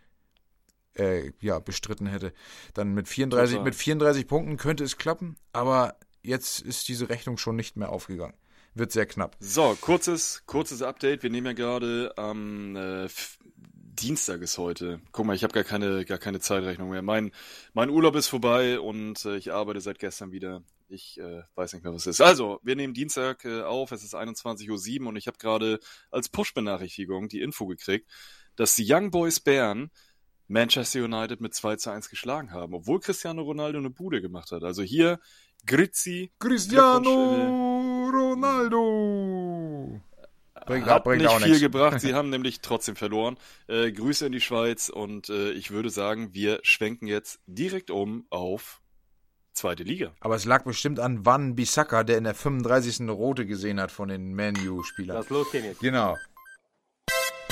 äh, 0.94 1.32
ja, 1.40 1.58
bestritten 1.58 2.06
hätte. 2.06 2.32
Dann 2.74 2.92
mit 2.92 3.08
34, 3.08 3.60
mit 3.60 3.74
34 3.74 4.26
Punkten 4.26 4.56
könnte 4.56 4.84
es 4.84 4.98
klappen, 4.98 5.36
aber 5.52 5.96
jetzt 6.22 6.60
ist 6.60 6.88
diese 6.88 7.08
Rechnung 7.08 7.38
schon 7.38 7.56
nicht 7.56 7.76
mehr 7.76 7.90
aufgegangen. 7.90 8.34
Wird 8.74 8.92
sehr 8.92 9.06
knapp. 9.06 9.36
So, 9.40 9.76
kurzes, 9.80 10.44
kurzes 10.46 10.82
Update. 10.82 11.22
Wir 11.22 11.30
nehmen 11.30 11.46
ja 11.46 11.52
gerade 11.54 12.12
am 12.16 12.76
äh, 12.76 13.08
Dienstag 13.56 14.42
ist 14.42 14.58
heute. 14.58 15.00
Guck 15.12 15.26
mal, 15.26 15.34
ich 15.34 15.42
habe 15.42 15.52
gar 15.52 15.64
keine, 15.64 16.04
gar 16.04 16.18
keine 16.18 16.40
Zeitrechnung 16.40 16.90
mehr. 16.90 17.02
Mein, 17.02 17.32
mein 17.74 17.90
Urlaub 17.90 18.14
ist 18.14 18.28
vorbei 18.28 18.78
und 18.78 19.24
äh, 19.24 19.36
ich 19.36 19.52
arbeite 19.52 19.80
seit 19.80 19.98
gestern 19.98 20.30
wieder. 20.30 20.62
Ich 20.90 21.18
äh, 21.18 21.42
weiß 21.54 21.72
nicht 21.72 21.84
mehr, 21.84 21.92
was 21.94 22.02
es 22.06 22.18
ist. 22.18 22.20
Also, 22.20 22.58
wir 22.62 22.74
nehmen 22.74 22.94
Dienstag 22.94 23.44
äh, 23.44 23.62
auf, 23.62 23.92
es 23.92 24.02
ist 24.02 24.14
21.07 24.14 25.00
Uhr 25.00 25.08
und 25.08 25.16
ich 25.16 25.28
habe 25.28 25.38
gerade 25.38 25.78
als 26.10 26.28
Push-Benachrichtigung 26.28 27.28
die 27.28 27.40
Info 27.40 27.66
gekriegt, 27.66 28.10
dass 28.56 28.74
die 28.74 28.84
Young 28.88 29.10
Boys 29.10 29.38
Bern 29.40 29.90
Manchester 30.48 31.04
United 31.04 31.40
mit 31.40 31.54
2 31.54 31.76
zu 31.76 31.90
1 31.90 32.10
geschlagen 32.10 32.50
haben, 32.50 32.74
obwohl 32.74 32.98
Cristiano 32.98 33.42
Ronaldo 33.42 33.78
eine 33.78 33.90
Bude 33.90 34.20
gemacht 34.20 34.50
hat. 34.50 34.64
Also 34.64 34.82
hier 34.82 35.20
Grizzi. 35.64 36.32
Cristiano 36.40 38.10
Ronaldo! 38.12 40.00
Bringt, 40.66 40.86
hat 40.86 41.04
bringt 41.04 41.22
nicht 41.22 41.32
viel 41.36 41.46
nichts. 41.46 41.60
gebracht. 41.60 42.00
Sie 42.02 42.14
haben 42.14 42.30
nämlich 42.30 42.60
trotzdem 42.60 42.96
verloren. 42.96 43.38
Äh, 43.68 43.92
Grüße 43.92 44.26
in 44.26 44.32
die 44.32 44.40
Schweiz 44.40 44.88
und 44.88 45.28
äh, 45.28 45.52
ich 45.52 45.70
würde 45.70 45.90
sagen, 45.90 46.34
wir 46.34 46.58
schwenken 46.64 47.06
jetzt 47.06 47.40
direkt 47.46 47.92
um 47.92 48.26
auf 48.30 48.82
zweite 49.60 49.82
Liga. 49.82 50.12
Aber 50.20 50.34
es 50.34 50.44
lag 50.44 50.64
bestimmt 50.64 50.98
an 50.98 51.24
Van 51.24 51.54
Bissaka, 51.54 52.02
der 52.02 52.18
in 52.18 52.24
der 52.24 52.34
35. 52.34 53.00
eine 53.00 53.12
Rote 53.12 53.46
gesehen 53.46 53.80
hat 53.80 53.92
von 53.92 54.08
den 54.08 54.34
Manu-Spielern. 54.34 55.16
Das 55.16 55.28
losgehen 55.28 55.64
jetzt. 55.64 55.80
Genau. 55.80 56.16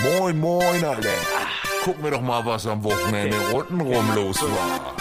Moin, 0.01 0.39
moin, 0.39 0.85
Alter. 0.85 1.11
Gucken 1.83 2.05
wir 2.05 2.11
doch 2.11 2.23
mal, 2.23 2.45
was 2.45 2.67
am 2.67 2.83
Wochenende 2.85 3.37
untenrum 3.55 4.15
los 4.15 4.43
war. 4.43 4.97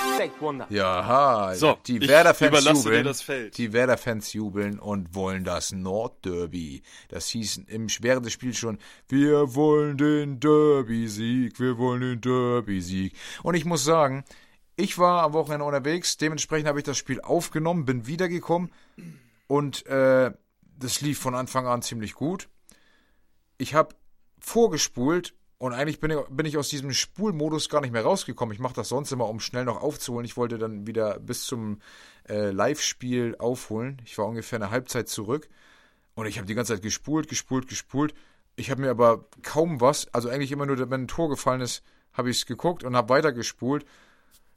Ja, 0.70 1.54
so, 1.54 1.78
die 1.86 2.02
Werder-Fans 2.02 2.66
jubeln, 2.66 3.52
die 3.56 3.72
Werder-Fans 3.72 4.34
jubeln 4.34 4.80
und 4.80 5.14
wollen 5.14 5.44
das 5.44 5.72
Nordderby. 5.72 6.82
Das 7.10 7.28
hieß 7.28 7.62
im 7.68 7.88
Schweren 7.88 8.24
des 8.24 8.34
Spiels 8.34 8.58
schon, 8.58 8.80
wir 9.08 9.54
wollen 9.54 9.96
den 9.98 10.40
Derby-Sieg, 10.40 11.60
wir 11.60 11.78
wollen 11.78 12.02
den 12.02 12.22
Derby-Sieg. 12.22 13.14
Und 13.44 13.54
ich 13.54 13.66
muss 13.66 13.84
sagen, 13.84 14.24
Ich 14.80 15.00
war 15.00 15.24
am 15.24 15.34
Wochenende 15.34 15.66
unterwegs, 15.66 16.18
dementsprechend 16.18 16.68
habe 16.68 16.78
ich 16.78 16.86
das 16.86 17.00
Spiel 17.00 17.20
aufgenommen, 17.20 17.86
bin 17.86 18.06
wiedergekommen 18.06 18.72
und 19.48 19.88
äh, 19.88 20.32
das 20.78 21.02
lief 21.02 21.18
von 21.18 21.34
Anfang 21.34 21.66
an 21.66 21.82
ziemlich 21.82 22.14
gut. 22.14 22.48
Ich 23.58 23.74
habe 23.74 23.96
vorgespult 24.40 25.34
und 25.58 25.74
eigentlich 25.74 26.00
bin 26.00 26.12
ich, 26.12 26.20
bin 26.30 26.46
ich 26.46 26.60
aus 26.60 26.70
diesem 26.70 26.94
Spulmodus 26.94 27.70
gar 27.70 27.82
nicht 27.82 27.92
mehr 27.92 28.04
rausgekommen. 28.04 28.54
Ich 28.54 28.60
mache 28.60 28.76
das 28.76 28.90
sonst 28.90 29.12
immer, 29.12 29.28
um 29.28 29.40
schnell 29.40 29.66
noch 29.66 29.82
aufzuholen. 29.82 30.26
Ich 30.26 30.38
wollte 30.38 30.60
dann 30.60 30.86
wieder 30.86 31.20
bis 31.20 31.46
zum 31.46 31.82
äh, 32.30 32.52
Live-Spiel 32.52 33.36
aufholen. 33.40 34.00
Ich 34.06 34.16
war 34.20 34.28
ungefähr 34.28 34.58
eine 34.58 34.70
Halbzeit 34.70 35.10
zurück 35.10 35.50
und 36.14 36.28
ich 36.28 36.38
habe 36.38 36.46
die 36.46 36.54
ganze 36.54 36.74
Zeit 36.74 36.84
gespult, 36.84 37.30
gespult, 37.30 37.68
gespult. 37.68 38.14
Ich 38.56 38.70
habe 38.70 38.82
mir 38.82 38.92
aber 38.92 39.26
kaum 39.42 39.82
was, 39.82 40.14
also 40.14 40.30
eigentlich 40.30 40.52
immer 40.52 40.68
nur, 40.68 40.78
wenn 40.92 41.06
ein 41.06 41.08
Tor 41.08 41.30
gefallen 41.30 41.62
ist, 41.62 41.82
habe 42.14 42.30
ich 42.30 42.38
es 42.38 42.46
geguckt 42.46 42.84
und 42.84 42.96
habe 42.96 43.10
weitergespult. 43.10 43.84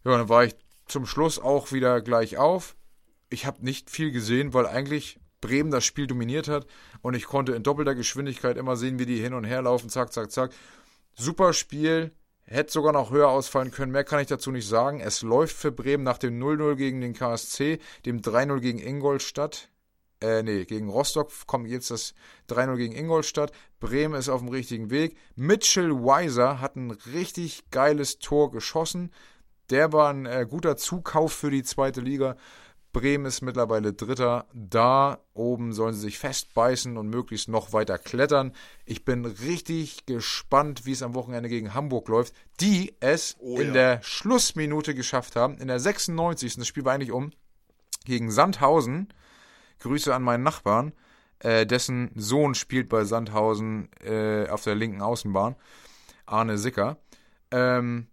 Ja, 0.04 0.16
dann 0.16 0.28
war 0.28 0.44
ich 0.44 0.56
zum 0.86 1.06
Schluss 1.06 1.38
auch 1.38 1.72
wieder 1.72 2.00
gleich 2.00 2.38
auf. 2.38 2.76
Ich 3.28 3.46
habe 3.46 3.64
nicht 3.64 3.90
viel 3.90 4.10
gesehen, 4.10 4.54
weil 4.54 4.66
eigentlich 4.66 5.20
Bremen 5.40 5.70
das 5.70 5.84
Spiel 5.84 6.06
dominiert 6.06 6.48
hat 6.48 6.66
und 7.02 7.14
ich 7.14 7.24
konnte 7.24 7.52
in 7.52 7.62
doppelter 7.62 7.94
Geschwindigkeit 7.94 8.56
immer 8.56 8.76
sehen, 8.76 8.98
wie 8.98 9.06
die 9.06 9.20
hin 9.20 9.34
und 9.34 9.44
her 9.44 9.62
laufen, 9.62 9.88
zack, 9.88 10.12
zack, 10.12 10.30
zack. 10.30 10.52
Super 11.14 11.52
Spiel, 11.52 12.12
hätte 12.44 12.72
sogar 12.72 12.92
noch 12.92 13.10
höher 13.10 13.28
ausfallen 13.28 13.70
können, 13.70 13.92
mehr 13.92 14.04
kann 14.04 14.20
ich 14.20 14.26
dazu 14.26 14.50
nicht 14.50 14.68
sagen. 14.68 15.00
Es 15.00 15.22
läuft 15.22 15.56
für 15.56 15.72
Bremen 15.72 16.04
nach 16.04 16.18
dem 16.18 16.38
0-0 16.42 16.74
gegen 16.74 17.00
den 17.00 17.14
KSC, 17.14 17.78
dem 18.04 18.20
3-0 18.20 18.60
gegen 18.60 18.78
Ingolstadt. 18.78 19.68
Äh, 20.22 20.42
nee, 20.42 20.66
gegen 20.66 20.90
Rostock 20.90 21.30
kommt 21.46 21.68
jetzt 21.68 21.90
das 21.90 22.14
3-0 22.50 22.76
gegen 22.76 22.94
Ingolstadt. 22.94 23.52
Bremen 23.78 24.14
ist 24.14 24.28
auf 24.28 24.40
dem 24.40 24.50
richtigen 24.50 24.90
Weg. 24.90 25.16
Mitchell 25.34 25.92
Weiser 25.92 26.60
hat 26.60 26.76
ein 26.76 26.90
richtig 26.90 27.70
geiles 27.70 28.18
Tor 28.18 28.50
geschossen. 28.50 29.12
Der 29.70 29.92
war 29.92 30.10
ein 30.10 30.26
äh, 30.26 30.46
guter 30.48 30.76
Zukauf 30.76 31.32
für 31.32 31.50
die 31.50 31.62
zweite 31.62 32.00
Liga. 32.00 32.36
Bremen 32.92 33.26
ist 33.26 33.40
mittlerweile 33.40 33.92
Dritter. 33.92 34.46
Da 34.52 35.20
oben 35.32 35.72
sollen 35.72 35.94
sie 35.94 36.00
sich 36.00 36.18
festbeißen 36.18 36.96
und 36.96 37.08
möglichst 37.08 37.48
noch 37.48 37.72
weiter 37.72 37.98
klettern. 37.98 38.52
Ich 38.84 39.04
bin 39.04 39.24
richtig 39.24 40.06
gespannt, 40.06 40.86
wie 40.86 40.92
es 40.92 41.02
am 41.02 41.14
Wochenende 41.14 41.48
gegen 41.48 41.72
Hamburg 41.72 42.08
läuft, 42.08 42.34
die 42.60 42.96
es 42.98 43.36
oh, 43.38 43.58
in 43.58 43.68
ja. 43.68 43.72
der 43.72 44.02
Schlussminute 44.02 44.94
geschafft 44.94 45.36
haben. 45.36 45.58
In 45.58 45.68
der 45.68 45.78
96. 45.78 46.56
Das 46.56 46.66
Spiel 46.66 46.84
war 46.84 46.94
eigentlich 46.94 47.12
um 47.12 47.30
gegen 48.04 48.30
Sandhausen. 48.30 49.12
Grüße 49.78 50.12
an 50.12 50.22
meinen 50.22 50.42
Nachbarn. 50.42 50.92
Äh, 51.38 51.66
dessen 51.66 52.10
Sohn 52.16 52.54
spielt 52.54 52.88
bei 52.88 53.04
Sandhausen 53.04 53.88
äh, 54.02 54.48
auf 54.48 54.64
der 54.64 54.74
linken 54.74 55.00
Außenbahn. 55.00 55.54
Arne 56.26 56.58
Sicker. 56.58 56.98
Ähm, 57.52 58.08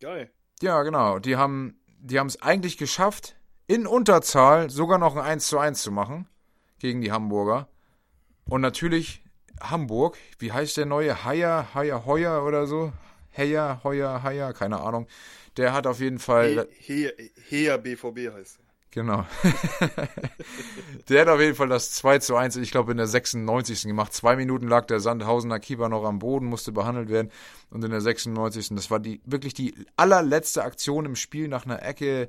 Geil. 0.00 0.30
Ja, 0.62 0.82
genau. 0.82 1.18
Die 1.18 1.36
haben 1.36 1.80
die 2.00 2.16
es 2.16 2.42
eigentlich 2.42 2.76
geschafft, 2.76 3.36
in 3.66 3.86
Unterzahl 3.86 4.70
sogar 4.70 4.98
noch 4.98 5.16
ein 5.16 5.22
1 5.22 5.46
zu 5.46 5.58
1 5.58 5.82
zu 5.82 5.90
machen 5.90 6.28
gegen 6.78 7.00
die 7.00 7.12
Hamburger. 7.12 7.68
Und 8.44 8.60
natürlich 8.60 9.24
Hamburg, 9.60 10.18
wie 10.38 10.52
heißt 10.52 10.76
der 10.76 10.86
neue? 10.86 11.24
Haier, 11.24 11.68
Haier, 11.74 12.04
Heuer 12.04 12.44
oder 12.44 12.66
so? 12.66 12.92
Heyer, 13.36 13.80
Heuer, 13.84 14.22
Haier, 14.22 14.52
keine 14.52 14.80
Ahnung. 14.80 15.06
Der 15.56 15.72
hat 15.72 15.86
auf 15.86 16.00
jeden 16.00 16.18
Fall. 16.18 16.68
Heer 16.78 17.78
BVB 17.78 18.32
heißt. 18.32 18.58
Genau. 18.94 19.26
der 21.08 21.22
hat 21.22 21.28
auf 21.28 21.40
jeden 21.40 21.56
Fall 21.56 21.68
das 21.68 21.90
2 21.94 22.20
zu 22.20 22.36
1, 22.36 22.54
ich 22.56 22.70
glaube, 22.70 22.92
in 22.92 22.96
der 22.96 23.08
96. 23.08 23.82
gemacht. 23.82 24.12
Zwei 24.12 24.36
Minuten 24.36 24.68
lag 24.68 24.86
der 24.86 25.00
Sandhausener 25.00 25.58
Keeper 25.58 25.88
noch 25.88 26.04
am 26.04 26.20
Boden, 26.20 26.46
musste 26.46 26.70
behandelt 26.70 27.08
werden. 27.08 27.32
Und 27.70 27.82
in 27.82 27.90
der 27.90 28.00
96. 28.00 28.68
Das 28.70 28.92
war 28.92 29.00
die 29.00 29.20
wirklich 29.24 29.52
die 29.52 29.74
allerletzte 29.96 30.62
Aktion 30.62 31.06
im 31.06 31.16
Spiel 31.16 31.48
nach 31.48 31.64
einer 31.64 31.82
Ecke 31.82 32.28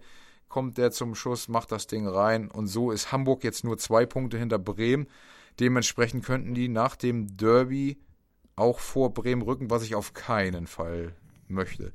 kommt 0.50 0.80
der 0.80 0.92
zum 0.92 1.14
Schuss, 1.14 1.50
macht 1.50 1.72
das 1.72 1.86
Ding 1.86 2.08
rein 2.08 2.50
und 2.50 2.68
so 2.68 2.92
ist 2.92 3.12
Hamburg 3.12 3.44
jetzt 3.44 3.64
nur 3.64 3.78
zwei 3.78 4.06
Punkte 4.06 4.40
hinter 4.40 4.58
Bremen. 4.58 5.08
Dementsprechend 5.60 6.26
könnten 6.26 6.56
die 6.56 6.68
nach 6.68 6.96
dem 6.96 7.38
Derby 7.38 8.00
auch 8.56 8.80
vor 8.80 9.14
Bremen 9.14 9.44
rücken, 9.44 9.70
was 9.70 9.84
ich 9.84 9.94
auf 9.94 10.14
keinen 10.14 10.66
Fall 10.66 11.14
möchte. 11.48 11.92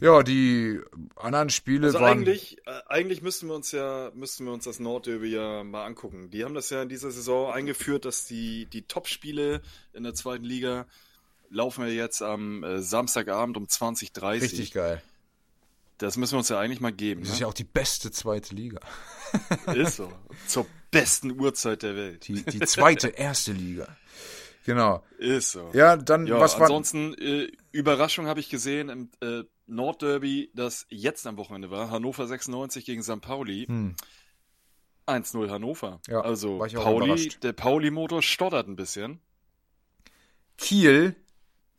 Ja, 0.00 0.22
die 0.22 0.80
anderen 1.16 1.50
Spiele 1.50 1.88
also 1.88 2.00
waren. 2.00 2.18
Eigentlich, 2.18 2.56
äh, 2.66 2.80
eigentlich 2.86 3.20
müssten 3.22 3.48
wir 3.48 3.54
uns 3.54 3.70
ja, 3.72 4.10
müssten 4.14 4.46
wir 4.46 4.52
uns 4.52 4.64
das 4.64 4.80
Nordderby 4.80 5.28
ja 5.28 5.62
mal 5.62 5.84
angucken. 5.84 6.30
Die 6.30 6.44
haben 6.44 6.54
das 6.54 6.70
ja 6.70 6.82
in 6.82 6.88
dieser 6.88 7.10
Saison 7.10 7.52
eingeführt, 7.52 8.04
dass 8.04 8.24
die, 8.24 8.66
die 8.66 8.82
Top-Spiele 8.82 9.60
in 9.92 10.02
der 10.02 10.14
zweiten 10.14 10.44
Liga 10.44 10.86
laufen 11.50 11.84
wir 11.84 11.92
jetzt 11.92 12.22
am 12.22 12.64
äh, 12.64 12.80
Samstagabend 12.80 13.56
um 13.56 13.64
20.30 13.64 14.42
Richtig 14.42 14.72
geil. 14.72 15.02
Das 15.98 16.16
müssen 16.16 16.32
wir 16.32 16.38
uns 16.38 16.48
ja 16.48 16.58
eigentlich 16.58 16.80
mal 16.80 16.92
geben. 16.92 17.20
Das 17.20 17.30
ne? 17.30 17.34
ist 17.34 17.40
ja 17.40 17.46
auch 17.46 17.54
die 17.54 17.64
beste 17.64 18.10
zweite 18.10 18.54
Liga. 18.54 18.80
ist 19.74 19.96
so. 19.96 20.10
Zur 20.46 20.66
besten 20.90 21.38
Uhrzeit 21.38 21.82
der 21.82 21.94
Welt. 21.94 22.26
Die, 22.26 22.42
die 22.42 22.60
zweite 22.60 23.08
erste 23.08 23.52
Liga. 23.52 23.86
Genau. 24.64 25.02
Ist 25.18 25.52
so. 25.52 25.70
Ja, 25.74 25.96
dann 25.96 26.26
ja, 26.26 26.40
was 26.40 26.54
war. 26.54 26.62
Ansonsten, 26.62 27.14
äh, 27.14 27.48
Überraschung 27.72 28.26
habe 28.26 28.40
ich 28.40 28.48
gesehen 28.48 28.88
im 28.88 29.10
äh, 29.20 29.44
Nordderby, 29.70 30.50
das 30.54 30.86
jetzt 30.88 31.26
am 31.26 31.36
Wochenende 31.36 31.70
war. 31.70 31.90
Hannover 31.90 32.26
96 32.26 32.84
gegen 32.84 33.02
St. 33.02 33.20
Pauli. 33.20 33.66
Hm. 33.66 33.94
1-0 35.06 35.50
Hannover. 35.50 36.00
Ja, 36.06 36.20
also 36.20 36.58
Pauli, 36.58 37.28
der 37.42 37.52
Pauli-Motor 37.52 38.22
stottert 38.22 38.68
ein 38.68 38.76
bisschen. 38.76 39.20
Kiel 40.56 41.16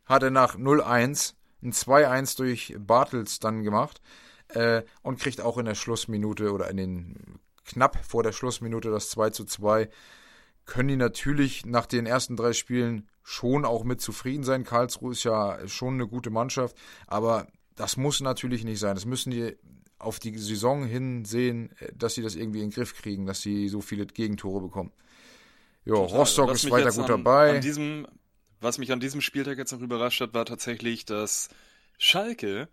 hatte 0.04 0.30
nach 0.30 0.56
0-1 0.56 1.34
ein 1.62 1.72
2-1 1.72 2.36
durch 2.36 2.74
Bartels 2.78 3.38
dann 3.38 3.62
gemacht 3.62 4.02
äh, 4.48 4.82
und 5.02 5.20
kriegt 5.20 5.40
auch 5.40 5.58
in 5.58 5.64
der 5.64 5.74
Schlussminute 5.74 6.52
oder 6.52 6.68
in 6.68 6.76
den 6.76 7.40
knapp 7.64 8.04
vor 8.04 8.22
der 8.22 8.32
Schlussminute 8.32 8.90
das 8.90 9.10
2 9.10 9.30
zu 9.30 9.44
2. 9.44 9.88
Können 10.64 10.88
die 10.88 10.96
natürlich 10.96 11.64
nach 11.64 11.86
den 11.86 12.06
ersten 12.06 12.36
drei 12.36 12.52
Spielen 12.52 13.08
schon 13.22 13.64
auch 13.64 13.84
mit 13.84 14.00
zufrieden 14.00 14.44
sein. 14.44 14.64
Karlsruhe 14.64 15.12
ist 15.12 15.24
ja 15.24 15.66
schon 15.68 15.94
eine 15.94 16.08
gute 16.08 16.30
Mannschaft, 16.30 16.76
aber 17.06 17.46
das 17.76 17.96
muss 17.96 18.20
natürlich 18.20 18.64
nicht 18.64 18.78
sein. 18.78 18.94
Das 18.94 19.06
müssen 19.06 19.30
die 19.30 19.56
auf 19.98 20.18
die 20.18 20.36
Saison 20.36 20.84
hin 20.84 21.24
sehen, 21.24 21.74
dass 21.94 22.14
sie 22.14 22.22
das 22.22 22.34
irgendwie 22.34 22.60
in 22.60 22.70
den 22.70 22.74
Griff 22.74 22.94
kriegen, 22.94 23.24
dass 23.26 23.40
sie 23.40 23.68
so 23.68 23.80
viele 23.80 24.06
Gegentore 24.06 24.60
bekommen. 24.60 24.92
Ja, 25.84 25.94
Rostock 25.94 26.50
ist 26.50 26.70
weiter 26.70 26.90
gut 26.90 27.10
an, 27.10 27.24
dabei. 27.24 27.56
An 27.56 27.60
diesem, 27.60 28.06
was 28.60 28.78
mich 28.78 28.92
an 28.92 29.00
diesem 29.00 29.20
Spieltag 29.20 29.58
jetzt 29.58 29.72
noch 29.72 29.80
überrascht 29.80 30.20
hat, 30.20 30.34
war 30.34 30.44
tatsächlich, 30.44 31.04
dass 31.04 31.48
Schalke 31.98 32.68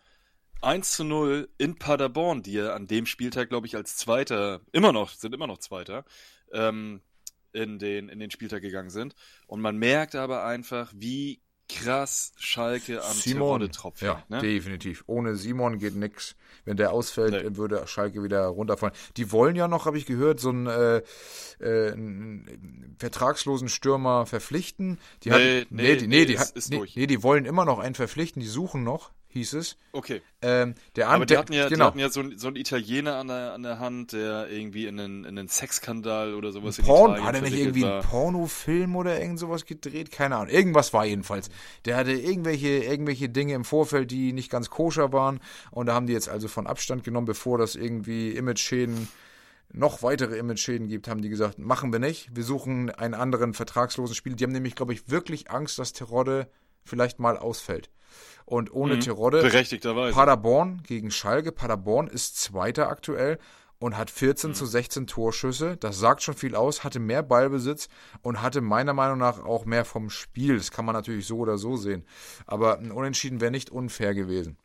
1 0.62 0.92
zu 0.96 1.04
0 1.04 1.50
in 1.58 1.78
Paderborn, 1.78 2.44
die 2.44 2.54
ja 2.54 2.74
an 2.74 2.88
dem 2.88 3.06
Spieltag, 3.06 3.50
glaube 3.50 3.68
ich, 3.68 3.76
als 3.76 3.96
Zweiter, 3.96 4.62
immer 4.72 4.92
noch, 4.92 5.12
sind 5.12 5.34
immer 5.34 5.48
noch 5.48 5.60
Zweiter, 5.60 6.06
ähm, 6.52 7.02
in, 7.54 7.80
den, 7.80 8.10
in 8.10 8.20
den 8.20 8.32
Spieltag 8.32 8.62
gegangen 8.62 8.90
sind. 8.90 9.16
Und 9.48 9.62
man 9.62 9.78
merkt 9.78 10.16
aber 10.16 10.46
einfach, 10.46 10.92
wie 10.96 11.42
krass 11.70 12.34
Schalke 12.38 13.04
am 13.04 13.14
Simon, 13.14 13.72
tropft. 13.72 14.02
Ja, 14.02 14.24
ne? 14.28 14.42
definitiv. 14.42 15.04
Ohne 15.08 15.36
Simon 15.36 15.80
geht 15.80 15.96
nix. 15.96 16.36
Wenn 16.66 16.76
der 16.76 16.92
ausfällt, 16.92 17.32
nee. 17.32 17.56
würde 17.56 17.88
Schalke 17.88 18.22
wieder 18.24 18.46
runterfallen. 18.48 18.94
Die 19.16 19.32
wollen 19.32 19.56
ja 19.56 19.68
noch, 19.68 19.86
habe 19.86 19.98
ich 19.98 20.06
gehört, 20.06 20.40
so 20.40 20.50
einen, 20.50 20.68
äh, 20.68 21.02
äh, 21.60 21.94
einen 21.94 22.96
vertragslosen 23.00 23.70
Stürmer 23.70 24.26
verpflichten. 24.26 25.00
Die 25.24 25.30
nee, 25.30 25.62
hatten, 25.62 25.76
nee, 25.76 25.84
nee, 25.84 25.96
die, 25.96 26.08
nee, 26.08 26.26
die, 26.26 26.34
ist, 26.34 26.56
ist 26.56 26.70
nee, 26.72 26.84
nee, 26.96 27.08
die 27.08 27.24
wollen 27.24 27.46
immer 27.46 27.66
noch 27.66 27.80
einen 27.80 27.96
verpflichten. 27.96 28.42
Die 28.42 28.48
suchen 28.48 28.84
noch 28.84 29.12
hieß 29.30 29.54
es. 29.54 29.78
Okay. 29.92 30.22
Ähm, 30.42 30.76
der 30.96 31.10
Aber 31.10 31.26
die 31.26 31.38
hatten 31.38 31.54
ja, 31.54 31.70
genau. 31.70 31.86
die 31.86 31.88
hatten 31.88 32.00
ja 32.00 32.10
so, 32.10 32.38
so 32.38 32.48
einen 32.48 32.56
Italiener 32.56 33.18
an 33.18 33.28
der, 33.28 33.54
an 33.54 33.64
der 33.64 33.80
Hand, 33.80 34.14
der 34.14 34.50
irgendwie 34.50 34.88
in 34.88 35.00
einen, 35.00 35.24
in 35.24 35.38
einen 35.38 35.48
Sexskandal 35.48 36.34
oder 36.34 36.52
sowas 36.52 36.80
ein 36.80 36.86
Porn, 36.86 37.16
in 37.16 37.24
Hat 37.24 37.36
er 37.36 37.42
nicht 37.42 37.58
irgendwie 37.58 37.84
war. 37.84 38.00
einen 38.00 38.04
Pornofilm 38.04 38.96
oder 38.96 39.20
irgend 39.20 39.40
sowas 39.40 39.66
gedreht? 39.66 40.12
Keine 40.12 40.36
Ahnung. 40.36 40.50
Irgendwas 40.50 40.94
war 40.94 41.06
jedenfalls. 41.06 41.50
Der 41.86 41.96
hatte 41.96 42.12
irgendwelche, 42.12 42.84
irgendwelche 42.84 43.30
Dinge 43.30 43.54
im 43.54 43.66
Vorfeld, 43.66 44.10
die 44.12 44.34
nicht 44.34 44.50
ganz 44.50 44.70
koscher 44.70 45.14
waren. 45.14 45.40
Und 45.72 45.86
da 45.86 45.94
haben 45.94 46.08
die 46.08 46.14
jetzt 46.14 46.30
also 46.30 46.48
von 46.48 46.66
Abstand 46.66 47.04
genommen, 47.04 47.28
bevor 47.28 47.58
das 47.58 47.76
irgendwie 47.76 48.32
Image-Schäden 48.32 49.08
noch 49.72 50.02
weitere 50.02 50.38
Image-Schäden 50.38 50.88
gibt, 50.88 51.08
haben 51.08 51.22
die 51.22 51.30
gesagt, 51.30 51.60
machen 51.60 51.92
wir 51.92 52.00
nicht. 52.00 52.36
Wir 52.36 52.44
suchen 52.44 52.90
einen 52.90 53.14
anderen 53.14 53.54
vertragslosen 53.54 54.16
Spieler. 54.16 54.36
Die 54.36 54.44
haben 54.44 54.52
nämlich, 54.52 54.76
glaube 54.76 54.94
ich, 54.94 55.10
wirklich 55.10 55.52
Angst, 55.52 55.78
dass 55.78 55.94
Terodde 55.94 56.50
vielleicht 56.84 57.20
mal 57.20 57.38
ausfällt. 57.38 57.92
Und 58.50 58.74
ohne 58.74 58.96
mhm, 58.96 59.02
Terodde. 59.02 59.42
Berechtigterweise. 59.42 60.16
Paderborn 60.16 60.82
gegen 60.82 61.12
Schalke. 61.12 61.52
Paderborn 61.52 62.08
ist 62.08 62.38
Zweiter 62.40 62.90
aktuell 62.90 63.38
und 63.78 63.96
hat 63.96 64.10
14 64.10 64.50
mhm. 64.50 64.54
zu 64.56 64.66
16 64.66 65.06
Torschüsse. 65.06 65.78
Das 65.78 66.00
sagt 66.00 66.24
schon 66.24 66.34
viel 66.34 66.56
aus, 66.56 66.84
hatte 66.84 67.00
mehr 67.00 67.22
Ballbesitz 67.22 67.90
und 68.24 68.42
hatte 68.42 68.62
meiner 68.62 68.94
Meinung 68.94 69.20
nach 69.20 69.44
auch 69.44 69.66
mehr 69.66 69.86
vom 69.86 70.10
Spiel. 70.10 70.58
Das 70.58 70.72
kann 70.72 70.84
man 70.84 70.96
natürlich 70.96 71.28
so 71.28 71.38
oder 71.38 71.60
so 71.60 71.78
sehen. 71.78 72.08
Aber 72.48 72.80
ein 72.80 72.92
Unentschieden 72.92 73.40
wäre 73.40 73.52
nicht 73.52 73.70
unfair 73.70 74.16
gewesen. 74.16 74.58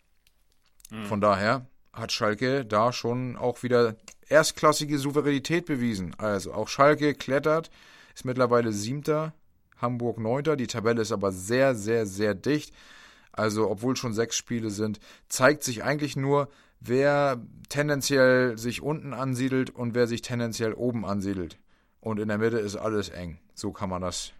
Mhm. 0.91 1.05
Von 1.05 1.21
daher 1.21 1.67
hat 1.93 2.11
Schalke 2.11 2.65
da 2.65 2.91
schon 2.91 3.37
auch 3.37 3.63
wieder 3.63 3.97
erstklassige 4.29 4.99
Souveränität 4.99 5.67
bewiesen. 5.67 6.15
Also 6.19 6.55
auch 6.55 6.69
Schalke 6.69 7.13
klettert, 7.13 7.71
ist 8.15 8.25
mittlerweile 8.25 8.73
siebter, 8.73 9.35
Hamburg 9.77 10.19
neunter. 10.19 10.57
Die 10.57 10.69
Tabelle 10.69 11.03
ist 11.03 11.13
aber 11.13 11.33
sehr, 11.33 11.75
sehr, 11.75 12.07
sehr 12.07 12.35
dicht. 12.35 12.75
Also, 13.37 13.69
obwohl 13.69 13.97
schon 13.97 14.15
sechs 14.15 14.37
Spiele 14.37 14.71
sind, 14.71 15.01
zeigt 15.29 15.65
sich 15.65 15.83
eigentlich 15.83 16.15
nur, 16.17 16.49
wer 16.79 17.43
tendenziell 17.69 18.57
sich 18.57 18.81
unten 18.81 19.13
ansiedelt 19.13 19.71
und 19.71 19.95
wer 19.95 20.07
sich 20.07 20.23
tendenziell 20.23 20.73
oben 20.73 21.05
ansiedelt. 21.05 21.59
Und 22.01 22.21
in 22.21 22.29
der 22.29 22.39
Mitte 22.39 22.59
ist 22.59 22.77
alles 22.77 23.09
eng. 23.09 23.39
So 23.55 23.73
kann 23.73 23.91
man 23.91 24.03
das 24.03 24.33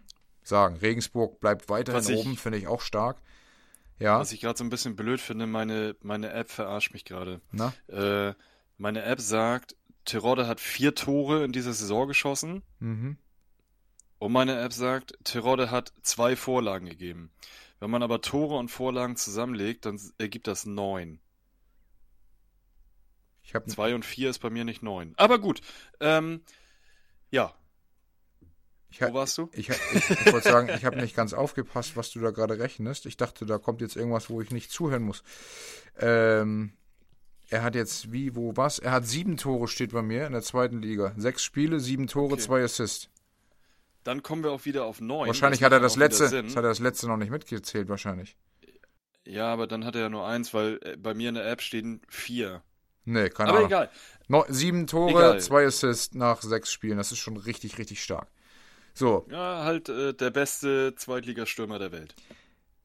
sagen. 0.43 0.77
Regensburg 0.77 1.39
bleibt 1.39 1.67
weiterhin 1.67 2.09
ich, 2.09 2.19
oben, 2.19 2.37
finde 2.37 2.57
ich 2.57 2.67
auch 2.67 2.81
stark. 2.81 3.17
Ja. 3.99 4.19
Was 4.19 4.31
ich 4.31 4.41
gerade 4.41 4.57
so 4.57 4.63
ein 4.63 4.69
bisschen 4.69 4.95
blöd 4.95 5.19
finde, 5.19 5.47
meine, 5.47 5.95
meine 6.01 6.31
App 6.31 6.49
verarscht 6.49 6.93
mich 6.93 7.05
gerade. 7.05 7.41
Äh, 7.87 8.33
meine 8.77 9.03
App 9.03 9.19
sagt, 9.19 9.75
Terodde 10.05 10.47
hat 10.47 10.59
vier 10.59 10.95
Tore 10.95 11.43
in 11.43 11.51
dieser 11.51 11.73
Saison 11.73 12.07
geschossen. 12.07 12.61
Mhm. 12.79 13.17
Und 14.19 14.31
meine 14.31 14.59
App 14.59 14.73
sagt, 14.73 15.17
Terodde 15.23 15.71
hat 15.71 15.91
zwei 16.01 16.35
Vorlagen 16.35 16.85
gegeben. 16.87 17.31
Wenn 17.85 17.91
man 17.91 18.01
aber 18.01 18.19
Tore 18.19 18.57
und 18.57 18.69
Vorlagen 18.69 19.15
zusammenlegt, 19.15 19.85
dann 19.85 20.01
ergibt 20.17 20.47
das 20.47 20.65
neun. 20.65 21.19
Ich 23.43 23.53
hab 23.53 23.69
Zwei 23.69 23.93
und 23.93 24.03
vier 24.03 24.31
ist 24.31 24.39
bei 24.39 24.49
mir 24.49 24.65
nicht 24.65 24.81
neun. 24.81 25.13
Aber 25.17 25.37
gut. 25.37 25.61
Ähm, 25.99 26.41
ja. 27.29 27.53
Ich, 28.89 28.99
Wo 29.03 29.13
warst 29.13 29.37
du? 29.37 29.51
Ich, 29.53 29.69
ich, 29.69 30.09
ich 30.09 30.33
wollte 30.33 30.49
sagen, 30.49 30.69
ich 30.75 30.83
habe 30.83 30.95
nicht 30.95 31.15
ganz 31.15 31.33
aufgepasst, 31.33 31.95
was 31.95 32.09
du 32.09 32.19
da 32.21 32.31
gerade 32.31 32.57
rechnest. 32.57 33.05
Ich 33.05 33.17
dachte, 33.17 33.45
da 33.45 33.59
kommt 33.59 33.81
jetzt 33.81 33.95
irgendwas, 33.95 34.31
wo 34.31 34.41
ich 34.41 34.49
nicht 34.49 34.71
zuhören 34.71 35.03
muss. 35.03 35.21
Ähm, 35.99 36.73
er 37.49 37.61
hat 37.61 37.75
jetzt 37.75 38.11
wie, 38.11 38.35
wo, 38.35 38.57
was? 38.57 38.79
Er 38.79 38.93
hat 38.93 39.05
sieben 39.05 39.37
Tore, 39.37 39.67
steht 39.67 39.91
bei 39.91 40.01
mir 40.01 40.25
in 40.25 40.33
der 40.33 40.41
zweiten 40.41 40.81
Liga. 40.81 41.13
Sechs 41.17 41.43
Spiele, 41.43 41.79
sieben 41.79 42.07
Tore, 42.07 42.33
okay. 42.33 42.41
zwei 42.41 42.63
Assists. 42.63 43.11
Dann 44.05 44.21
kommen 44.21 44.43
wir 44.43 44.51
auch 44.51 44.65
wieder 44.65 44.85
auf 44.85 45.01
neun. 45.01 45.27
Wahrscheinlich 45.27 45.63
hat 45.63 45.71
er 45.71 45.79
das 45.79 45.95
letzte, 45.95 46.43
das 46.43 46.55
hat 46.55 46.63
er 46.63 46.69
das 46.69 46.79
letzte 46.79 47.07
noch 47.07 47.17
nicht 47.17 47.31
mitgezählt, 47.31 47.89
wahrscheinlich. 47.89 48.37
Ja, 49.25 49.51
aber 49.51 49.65
dann 49.65 49.83
hat 49.83 49.95
er 49.95 50.01
ja 50.01 50.09
nur 50.09 50.27
eins, 50.27 50.53
weil 50.53 50.79
äh, 50.83 50.95
bei 50.95 51.15
mir 51.15 51.29
in 51.29 51.35
der 51.35 51.49
App 51.49 51.59
stehen 51.59 52.01
vier. 52.07 52.61
Nee, 53.05 53.29
keine 53.29 53.49
aber 53.49 53.57
Ahnung. 53.59 53.73
Aber 53.73 53.83
egal. 53.85 53.89
No, 54.27 54.45
sieben 54.47 54.85
Tore, 54.85 55.09
egal. 55.09 55.41
zwei 55.41 55.65
Assists 55.65 56.13
nach 56.13 56.43
sechs 56.43 56.71
Spielen. 56.71 56.97
Das 56.97 57.11
ist 57.11 57.17
schon 57.17 57.35
richtig, 57.35 57.79
richtig 57.79 58.03
stark. 58.03 58.27
So. 58.93 59.25
Ja, 59.31 59.63
halt 59.63 59.89
äh, 59.89 60.13
der 60.13 60.29
beste 60.29 60.93
Zweitligastürmer 60.95 61.79
der 61.79 61.91
Welt. 61.91 62.15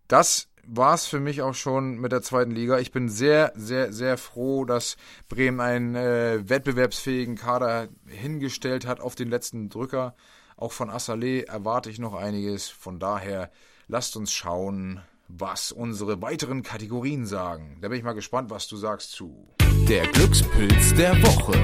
Das 0.09 0.49
war 0.65 0.95
es 0.95 1.07
für 1.07 1.21
mich 1.21 1.43
auch 1.43 1.55
schon 1.55 1.99
mit 1.99 2.13
der 2.13 2.23
zweiten 2.23 2.53
Liga. 2.53 2.79
Ich 2.79 2.93
bin 2.93 3.11
sehr, 3.11 3.53
sehr, 3.57 3.93
sehr 3.93 4.17
froh, 4.17 4.65
dass 4.65 4.97
Bremen 5.29 5.61
einen 5.61 5.95
äh, 5.95 6.49
wettbewerbsfähigen 6.49 7.37
Kader 7.37 7.89
hingestellt 8.07 8.87
hat 8.87 9.01
auf 9.01 9.15
den 9.15 9.29
letzten 9.29 9.69
Drücker. 9.69 10.15
Auch 10.61 10.73
von 10.73 10.91
Assalé 10.91 11.47
erwarte 11.47 11.89
ich 11.89 11.99
noch 11.99 12.13
einiges. 12.13 12.69
Von 12.69 12.99
daher 12.99 13.51
lasst 13.89 14.15
uns 14.15 14.31
schauen, 14.31 15.01
was 15.27 15.73
unsere 15.73 16.21
weiteren 16.21 16.63
Kategorien 16.63 17.25
sagen. 17.25 17.79
Da 17.81 17.89
bin 17.89 17.97
ich 17.97 18.05
mal 18.05 18.13
gespannt, 18.13 18.51
was 18.51 18.69
du 18.69 18.77
sagst 18.77 19.13
zu. 19.13 19.49
Der 19.89 20.07
Glückspilz 20.09 20.95
der 20.97 21.15
Woche. 21.23 21.55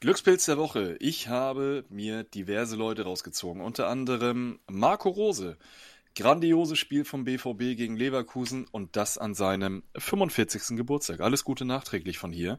Glückspilz 0.00 0.46
der 0.46 0.58
Woche. 0.58 0.96
Ich 0.98 1.28
habe 1.28 1.84
mir 1.90 2.24
diverse 2.24 2.74
Leute 2.74 3.04
rausgezogen. 3.04 3.62
Unter 3.62 3.86
anderem 3.86 4.58
Marco 4.68 5.10
Rose. 5.10 5.58
Grandioses 6.16 6.80
Spiel 6.80 7.04
vom 7.04 7.22
BVB 7.22 7.76
gegen 7.76 7.96
Leverkusen 7.96 8.66
und 8.72 8.96
das 8.96 9.16
an 9.16 9.34
seinem 9.34 9.84
45. 9.96 10.76
Geburtstag. 10.76 11.20
Alles 11.20 11.44
Gute 11.44 11.64
nachträglich 11.64 12.18
von 12.18 12.32
hier. 12.32 12.58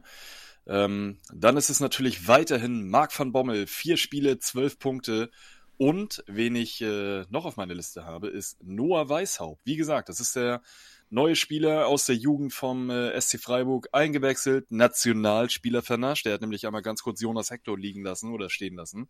Ähm, 0.66 1.18
dann 1.32 1.56
ist 1.56 1.70
es 1.70 1.80
natürlich 1.80 2.28
weiterhin 2.28 2.88
Marc 2.88 3.18
van 3.18 3.32
Bommel, 3.32 3.66
vier 3.66 3.96
Spiele, 3.96 4.38
zwölf 4.38 4.78
Punkte. 4.78 5.30
Und 5.78 6.22
wen 6.26 6.54
ich 6.54 6.80
äh, 6.80 7.24
noch 7.30 7.44
auf 7.44 7.56
meiner 7.56 7.74
Liste 7.74 8.04
habe, 8.04 8.28
ist 8.28 8.62
Noah 8.62 9.08
Weishaupt. 9.08 9.60
Wie 9.64 9.76
gesagt, 9.76 10.08
das 10.08 10.20
ist 10.20 10.36
der 10.36 10.62
neue 11.10 11.34
Spieler 11.34 11.88
aus 11.88 12.06
der 12.06 12.16
Jugend 12.16 12.52
vom 12.52 12.88
äh, 12.88 13.20
SC 13.20 13.40
Freiburg 13.40 13.88
eingewechselt, 13.92 14.70
Nationalspieler 14.70 15.82
vernascht. 15.82 16.26
Der 16.26 16.34
hat 16.34 16.40
nämlich 16.40 16.66
einmal 16.66 16.82
ganz 16.82 17.02
kurz 17.02 17.20
Jonas 17.20 17.50
Hector 17.50 17.76
liegen 17.76 18.02
lassen 18.02 18.32
oder 18.32 18.48
stehen 18.48 18.76
lassen. 18.76 19.08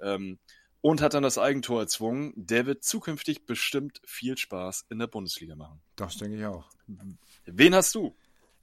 Ähm, 0.00 0.38
und 0.80 1.00
hat 1.00 1.14
dann 1.14 1.22
das 1.22 1.38
Eigentor 1.38 1.80
erzwungen. 1.80 2.32
Der 2.36 2.66
wird 2.66 2.84
zukünftig 2.84 3.46
bestimmt 3.46 4.02
viel 4.04 4.36
Spaß 4.36 4.84
in 4.90 4.98
der 4.98 5.06
Bundesliga 5.06 5.56
machen. 5.56 5.80
Das 5.96 6.18
denke 6.18 6.36
ich 6.36 6.44
auch. 6.44 6.68
Wen 7.46 7.74
hast 7.74 7.94
du? 7.94 8.14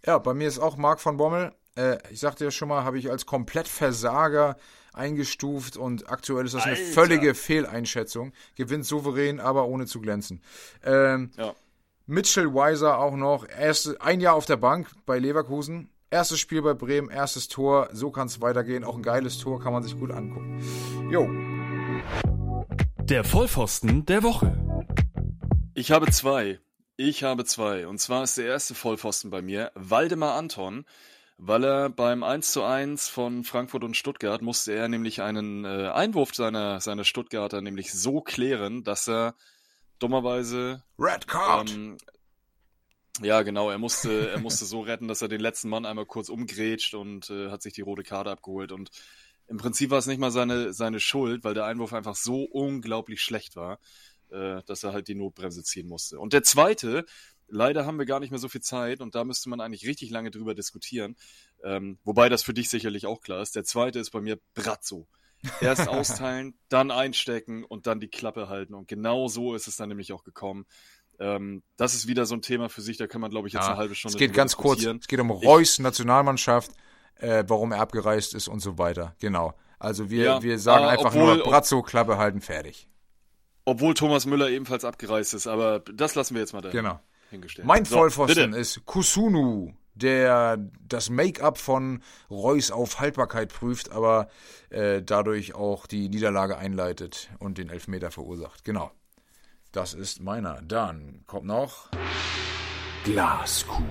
Ja, 0.05 0.19
bei 0.19 0.34
mir 0.34 0.47
ist 0.47 0.59
auch 0.59 0.77
Marc 0.77 1.01
von 1.01 1.17
Bommel 1.17 1.51
äh, 1.76 1.97
ich 2.11 2.19
sagte 2.19 2.45
ja 2.45 2.51
schon 2.51 2.67
mal, 2.67 2.84
habe 2.84 2.99
ich 2.99 3.09
als 3.09 3.26
Komplettversager 3.26 4.57
eingestuft 4.93 5.78
und 5.78 6.09
aktuell 6.09 6.45
ist 6.45 6.53
das 6.53 6.65
Alter. 6.65 6.78
eine 6.78 6.91
völlige 6.91 7.34
Fehleinschätzung. 7.36 8.34
Gewinnt 8.55 8.86
souverän, 8.86 9.39
aber 9.39 9.67
ohne 9.67 9.86
zu 9.86 10.01
glänzen. 10.01 10.41
Ähm, 10.84 11.32
ja. 11.38 11.53
Mitchell 12.07 12.53
Weiser 12.53 12.97
auch 12.99 13.15
noch, 13.15 13.47
erste, 13.47 13.99
ein 14.01 14.19
Jahr 14.19 14.36
auf 14.36 14.45
der 14.45 14.57
Bank 14.57 14.89
bei 15.05 15.17
Leverkusen. 15.17 15.89
Erstes 16.09 16.39
Spiel 16.39 16.61
bei 16.61 16.74
Bremen, 16.74 17.09
erstes 17.09 17.47
Tor, 17.47 17.88
so 17.93 18.11
kann 18.11 18.28
es 18.28 18.41
weitergehen. 18.41 18.84
Auch 18.84 18.97
ein 18.97 19.03
geiles 19.03 19.38
Tor, 19.38 19.61
kann 19.61 19.72
man 19.72 19.82
sich 19.82 19.97
gut 19.97 20.11
angucken. 20.11 20.61
Jo. 21.09 21.30
Der 23.05 23.24
Vollpfosten 23.24 24.05
der 24.05 24.22
Woche. 24.24 24.57
Ich 25.74 25.91
habe 25.91 26.11
zwei. 26.11 26.59
Ich 26.97 27.24
habe 27.24 27.45
zwei. 27.45 27.88
Und 27.88 27.99
zwar 27.99 28.24
ist 28.24 28.38
der 28.38 28.45
erste 28.45 28.76
Vollpfosten 28.76 29.32
bei 29.32 29.41
mir 29.41 29.72
Waldemar 29.76 30.36
Anton 30.36 30.84
weil 31.43 31.63
er 31.63 31.89
beim 31.89 32.21
1 32.21 32.51
zu 32.51 32.63
1 32.63 33.09
von 33.09 33.43
Frankfurt 33.43 33.83
und 33.83 33.97
Stuttgart 33.97 34.43
musste 34.43 34.73
er 34.73 34.87
nämlich 34.87 35.23
einen 35.23 35.65
äh, 35.65 35.87
Einwurf 35.87 36.35
seiner, 36.35 36.79
seiner 36.81 37.03
Stuttgarter 37.03 37.61
nämlich 37.61 37.91
so 37.91 38.21
klären, 38.21 38.83
dass 38.83 39.09
er 39.09 39.33
dummerweise 39.97 40.83
Red 40.99 41.27
Card. 41.27 41.71
Ähm, 41.71 41.97
ja, 43.23 43.41
genau, 43.41 43.71
er 43.71 43.79
musste, 43.79 44.29
er 44.29 44.39
musste 44.39 44.65
so 44.65 44.81
retten, 44.81 45.07
dass 45.07 45.23
er 45.23 45.29
den 45.29 45.41
letzten 45.41 45.69
Mann 45.69 45.87
einmal 45.87 46.05
kurz 46.05 46.29
umgrätscht 46.29 46.93
und 46.93 47.31
äh, 47.31 47.49
hat 47.49 47.63
sich 47.63 47.73
die 47.73 47.81
rote 47.81 48.03
Karte 48.03 48.29
abgeholt. 48.29 48.71
Und 48.71 48.91
im 49.47 49.57
Prinzip 49.57 49.89
war 49.89 49.97
es 49.97 50.05
nicht 50.05 50.19
mal 50.19 50.31
seine, 50.31 50.73
seine 50.73 50.99
Schuld, 50.99 51.43
weil 51.43 51.55
der 51.55 51.65
Einwurf 51.65 51.91
einfach 51.91 52.15
so 52.15 52.43
unglaublich 52.43 53.19
schlecht 53.19 53.55
war, 53.55 53.79
äh, 54.29 54.61
dass 54.67 54.83
er 54.83 54.93
halt 54.93 55.07
die 55.07 55.15
Notbremse 55.15 55.63
ziehen 55.63 55.87
musste. 55.87 56.19
Und 56.19 56.33
der 56.33 56.43
zweite, 56.43 57.03
Leider 57.52 57.86
haben 57.86 57.99
wir 57.99 58.06
gar 58.06 58.20
nicht 58.20 58.32
mehr 58.32 58.39
so 58.39 58.47
viel 58.47 58.62
Zeit 58.62 59.02
und 59.02 59.14
da 59.14 59.24
müsste 59.24 59.49
man 59.49 59.60
eigentlich 59.60 59.86
richtig 59.86 60.10
lange 60.10 60.32
drüber 60.32 60.56
diskutieren. 60.56 61.18
Ähm, 61.64 61.99
wobei 62.04 62.30
das 62.30 62.43
für 62.43 62.54
dich 62.54 62.70
sicherlich 62.70 63.06
auch 63.06 63.22
klar 63.22 63.41
ist. 63.41 63.56
Der 63.56 63.66
zweite 63.66 63.99
ist 63.99 64.12
bei 64.12 64.22
mir 64.22 64.39
Brazzo. 64.54 65.08
Erst 65.60 65.88
austeilen, 65.89 66.58
dann 66.70 66.91
einstecken 66.91 67.66
und 67.66 67.88
dann 67.88 67.99
die 67.99 68.08
Klappe 68.08 68.47
halten. 68.47 68.74
Und 68.74 68.88
genau 68.88 69.28
so 69.28 69.54
ist 69.54 69.68
es 69.68 69.76
dann 69.76 69.89
nämlich 69.89 70.14
auch 70.14 70.24
gekommen. 70.24 70.66
Ähm, 71.20 71.62
das 71.76 71.93
ist 71.93 72.08
wieder 72.08 72.26
so 72.26 72.36
ein 72.36 72.41
Thema 72.41 72.70
für 72.70 72.82
sich, 72.82 72.97
da 72.97 73.06
kann 73.06 73.22
man, 73.22 73.30
glaube 73.30 73.47
ich, 73.47 73.54
jetzt 73.54 73.64
ja, 73.64 73.70
eine 73.70 73.78
halbe 73.78 73.95
Stunde. 73.95 74.16
Es 74.16 74.20
geht 74.20 74.34
ganz 74.34 74.56
kurz, 74.56 74.84
es 74.84 75.08
geht 75.08 75.20
um 75.20 75.30
Reus 75.30 75.78
Nationalmannschaft, 75.78 76.72
äh, 77.16 77.43
warum 77.47 77.74
er 77.74 77.82
abgereist 77.82 78.34
ist 78.34 78.47
und 78.47 78.62
so 78.62 78.78
weiter. 78.78 79.16
Genau. 79.20 79.54
Also 79.78 80.10
wir, 80.10 80.24
ja, 80.24 80.43
wir 80.43 80.58
sagen 80.58 80.86
einfach 80.86 81.14
obwohl, 81.14 81.38
nur 81.38 81.43
Brazzo, 81.43 81.82
Klappe 81.82 82.18
halten, 82.18 82.39
fertig. 82.39 82.88
Obwohl 83.66 83.93
Thomas 83.93 84.26
Müller 84.26 84.49
ebenfalls 84.49 84.86
abgereist 84.86 85.34
ist, 85.34 85.47
aber 85.47 85.80
das 85.80 86.16
lassen 86.16 86.34
wir 86.34 86.41
jetzt 86.41 86.54
mal 86.54 86.62
da. 86.62 86.70
Genau 86.70 86.99
hingestellt. 87.32 87.67
Mein 87.67 87.86
so, 87.86 87.97
Vollpfosten 87.97 88.51
bitte. 88.51 88.61
ist 88.61 88.86
Kusunu, 88.86 89.73
der 89.95 90.57
das 90.88 91.09
Make-up 91.09 91.57
von 91.57 92.01
Reus 92.29 92.71
auf 92.71 92.99
Haltbarkeit 92.99 93.51
prüft, 93.51 93.91
aber 93.91 94.29
äh, 94.69 95.01
dadurch 95.01 95.55
auch 95.55 95.88
die 95.88 96.09
Niederlage 96.09 96.57
einleitet 96.57 97.29
und 97.39 97.57
den 97.57 97.69
Elfmeter 97.69 98.11
verursacht. 98.11 98.63
Genau. 98.63 98.91
Das 99.71 99.93
ist 99.93 100.21
meiner. 100.21 100.61
Dann 100.61 101.23
kommt 101.27 101.45
noch 101.45 101.89
Glaskugel. 103.03 103.86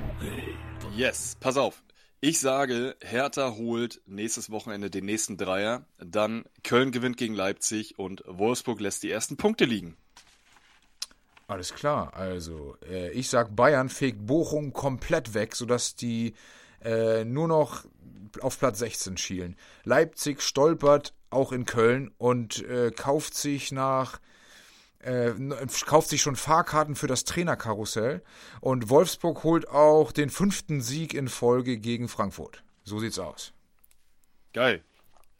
Yes, 0.95 1.37
pass 1.41 1.57
auf. 1.57 1.83
Ich 2.21 2.39
sage, 2.39 2.97
Hertha 3.01 3.55
holt 3.57 4.03
nächstes 4.05 4.51
Wochenende 4.51 4.91
den 4.91 5.07
nächsten 5.07 5.39
Dreier, 5.39 5.87
dann 5.99 6.45
Köln 6.63 6.93
gewinnt 6.93 7.17
gegen 7.17 7.33
Leipzig 7.35 7.99
und 7.99 8.23
Wolfsburg 8.27 8.79
lässt 8.81 9.03
die 9.03 9.11
ersten 9.11 9.39
Punkte 9.39 9.65
liegen. 9.65 9.97
Alles 11.51 11.75
klar, 11.75 12.15
also 12.15 12.77
äh, 12.89 13.11
ich 13.11 13.29
sag, 13.29 13.57
Bayern 13.57 13.89
fegt 13.89 14.25
Bochum 14.25 14.73
komplett 14.73 15.35
weg, 15.35 15.57
sodass 15.57 15.97
die 15.97 16.35
äh, 16.81 17.25
nur 17.25 17.49
noch 17.49 17.87
auf 18.41 18.57
Platz 18.57 18.79
16 18.79 19.17
schielen. 19.17 19.57
Leipzig 19.83 20.43
stolpert 20.43 21.13
auch 21.29 21.51
in 21.51 21.65
Köln 21.65 22.13
und 22.19 22.63
äh, 22.69 22.93
kauft 22.93 23.35
sich 23.35 23.73
nach 23.73 24.21
äh, 25.01 25.33
kauft 25.87 26.11
sich 26.11 26.23
schon 26.23 26.37
Fahrkarten 26.37 26.95
für 26.95 27.09
das 27.09 27.25
Trainerkarussell 27.25 28.23
und 28.61 28.89
Wolfsburg 28.89 29.43
holt 29.43 29.69
auch 29.69 30.13
den 30.13 30.31
fünften 30.31 30.81
Sieg 30.81 31.15
in 31.15 31.27
Folge 31.27 31.79
gegen 31.79 32.07
Frankfurt. 32.07 32.63
So 32.85 33.01
sieht's 33.01 33.19
aus. 33.19 33.53
Geil. 34.53 34.85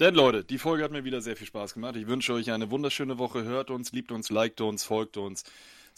Denn 0.01 0.17
Leute, 0.17 0.43
die 0.43 0.59
Folge 0.59 0.83
hat 0.83 0.91
mir 0.91 1.05
wieder 1.05 1.21
sehr 1.21 1.37
viel 1.37 1.47
Spaß 1.47 1.75
gemacht. 1.75 1.95
Ich 1.95 2.09
wünsche 2.09 2.33
euch 2.33 2.51
eine 2.51 2.73
wunderschöne 2.73 3.19
Woche. 3.19 3.45
Hört 3.45 3.71
uns, 3.71 3.93
liebt 3.93 4.11
uns, 4.11 4.31
liked 4.31 4.61
uns, 4.61 4.83
folgt 4.83 5.17
uns. 5.17 5.45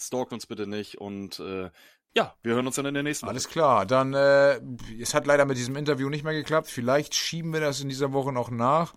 Stalkt 0.07 0.33
uns 0.33 0.47
bitte 0.47 0.67
nicht 0.67 0.99
und 0.99 1.41
äh, 1.41 1.71
ja, 2.15 2.35
wir 2.43 2.55
hören 2.55 2.67
uns 2.67 2.77
dann 2.77 2.87
in 2.87 2.95
der 2.95 3.03
nächsten 3.03 3.27
Woche. 3.27 3.31
Alles 3.31 3.49
klar, 3.49 3.87
dann, 3.87 4.13
äh, 4.13 4.61
es 5.01 5.15
hat 5.15 5.27
leider 5.27 5.47
mit 5.47 5.57
diesem 5.57 5.77
Interview 5.77 6.09
nicht 6.11 6.25
mehr 6.25 6.35
geklappt. 6.35 6.69
Vielleicht 6.69 7.15
schieben 7.15 7.53
wir 7.53 7.61
das 7.61 7.81
in 7.81 7.89
dieser 7.89 8.13
Woche 8.13 8.33
noch 8.33 8.51
nach. 8.51 8.95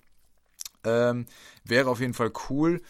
Ähm, 0.84 1.26
wäre 1.64 1.90
auf 1.90 2.00
jeden 2.00 2.14
Fall 2.14 2.32
cool. 2.50 2.82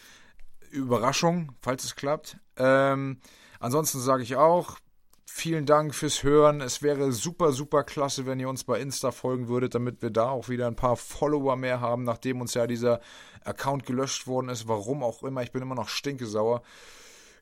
Überraschung, 0.71 1.51
falls 1.61 1.83
es 1.83 1.95
klappt. 1.95 2.37
Ähm, 2.57 3.19
ansonsten 3.59 3.99
sage 3.99 4.23
ich 4.23 4.35
auch, 4.35 4.77
vielen 5.25 5.65
Dank 5.65 5.93
fürs 5.93 6.23
Hören. 6.23 6.61
Es 6.61 6.81
wäre 6.81 7.11
super, 7.11 7.51
super 7.51 7.83
klasse, 7.83 8.25
wenn 8.25 8.39
ihr 8.39 8.49
uns 8.49 8.63
bei 8.63 8.79
Insta 8.79 9.11
folgen 9.11 9.47
würdet, 9.47 9.75
damit 9.75 10.01
wir 10.01 10.09
da 10.09 10.29
auch 10.29 10.49
wieder 10.49 10.67
ein 10.67 10.75
paar 10.75 10.95
Follower 10.95 11.55
mehr 11.55 11.81
haben, 11.81 12.03
nachdem 12.03 12.41
uns 12.41 12.53
ja 12.53 12.67
dieser 12.67 12.99
Account 13.43 13.85
gelöscht 13.85 14.27
worden 14.27 14.49
ist. 14.49 14.67
Warum 14.67 15.03
auch 15.03 15.23
immer, 15.23 15.43
ich 15.43 15.51
bin 15.51 15.61
immer 15.61 15.75
noch 15.75 15.89
stinkesauer. 15.89 16.63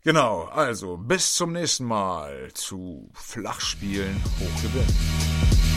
Genau, 0.05 0.49
also 0.51 0.97
bis 0.97 1.33
zum 1.33 1.53
nächsten 1.53 1.85
Mal 1.85 2.51
zu 2.53 3.09
Flachspielen 3.13 4.21
Hochgewinn. 4.37 5.72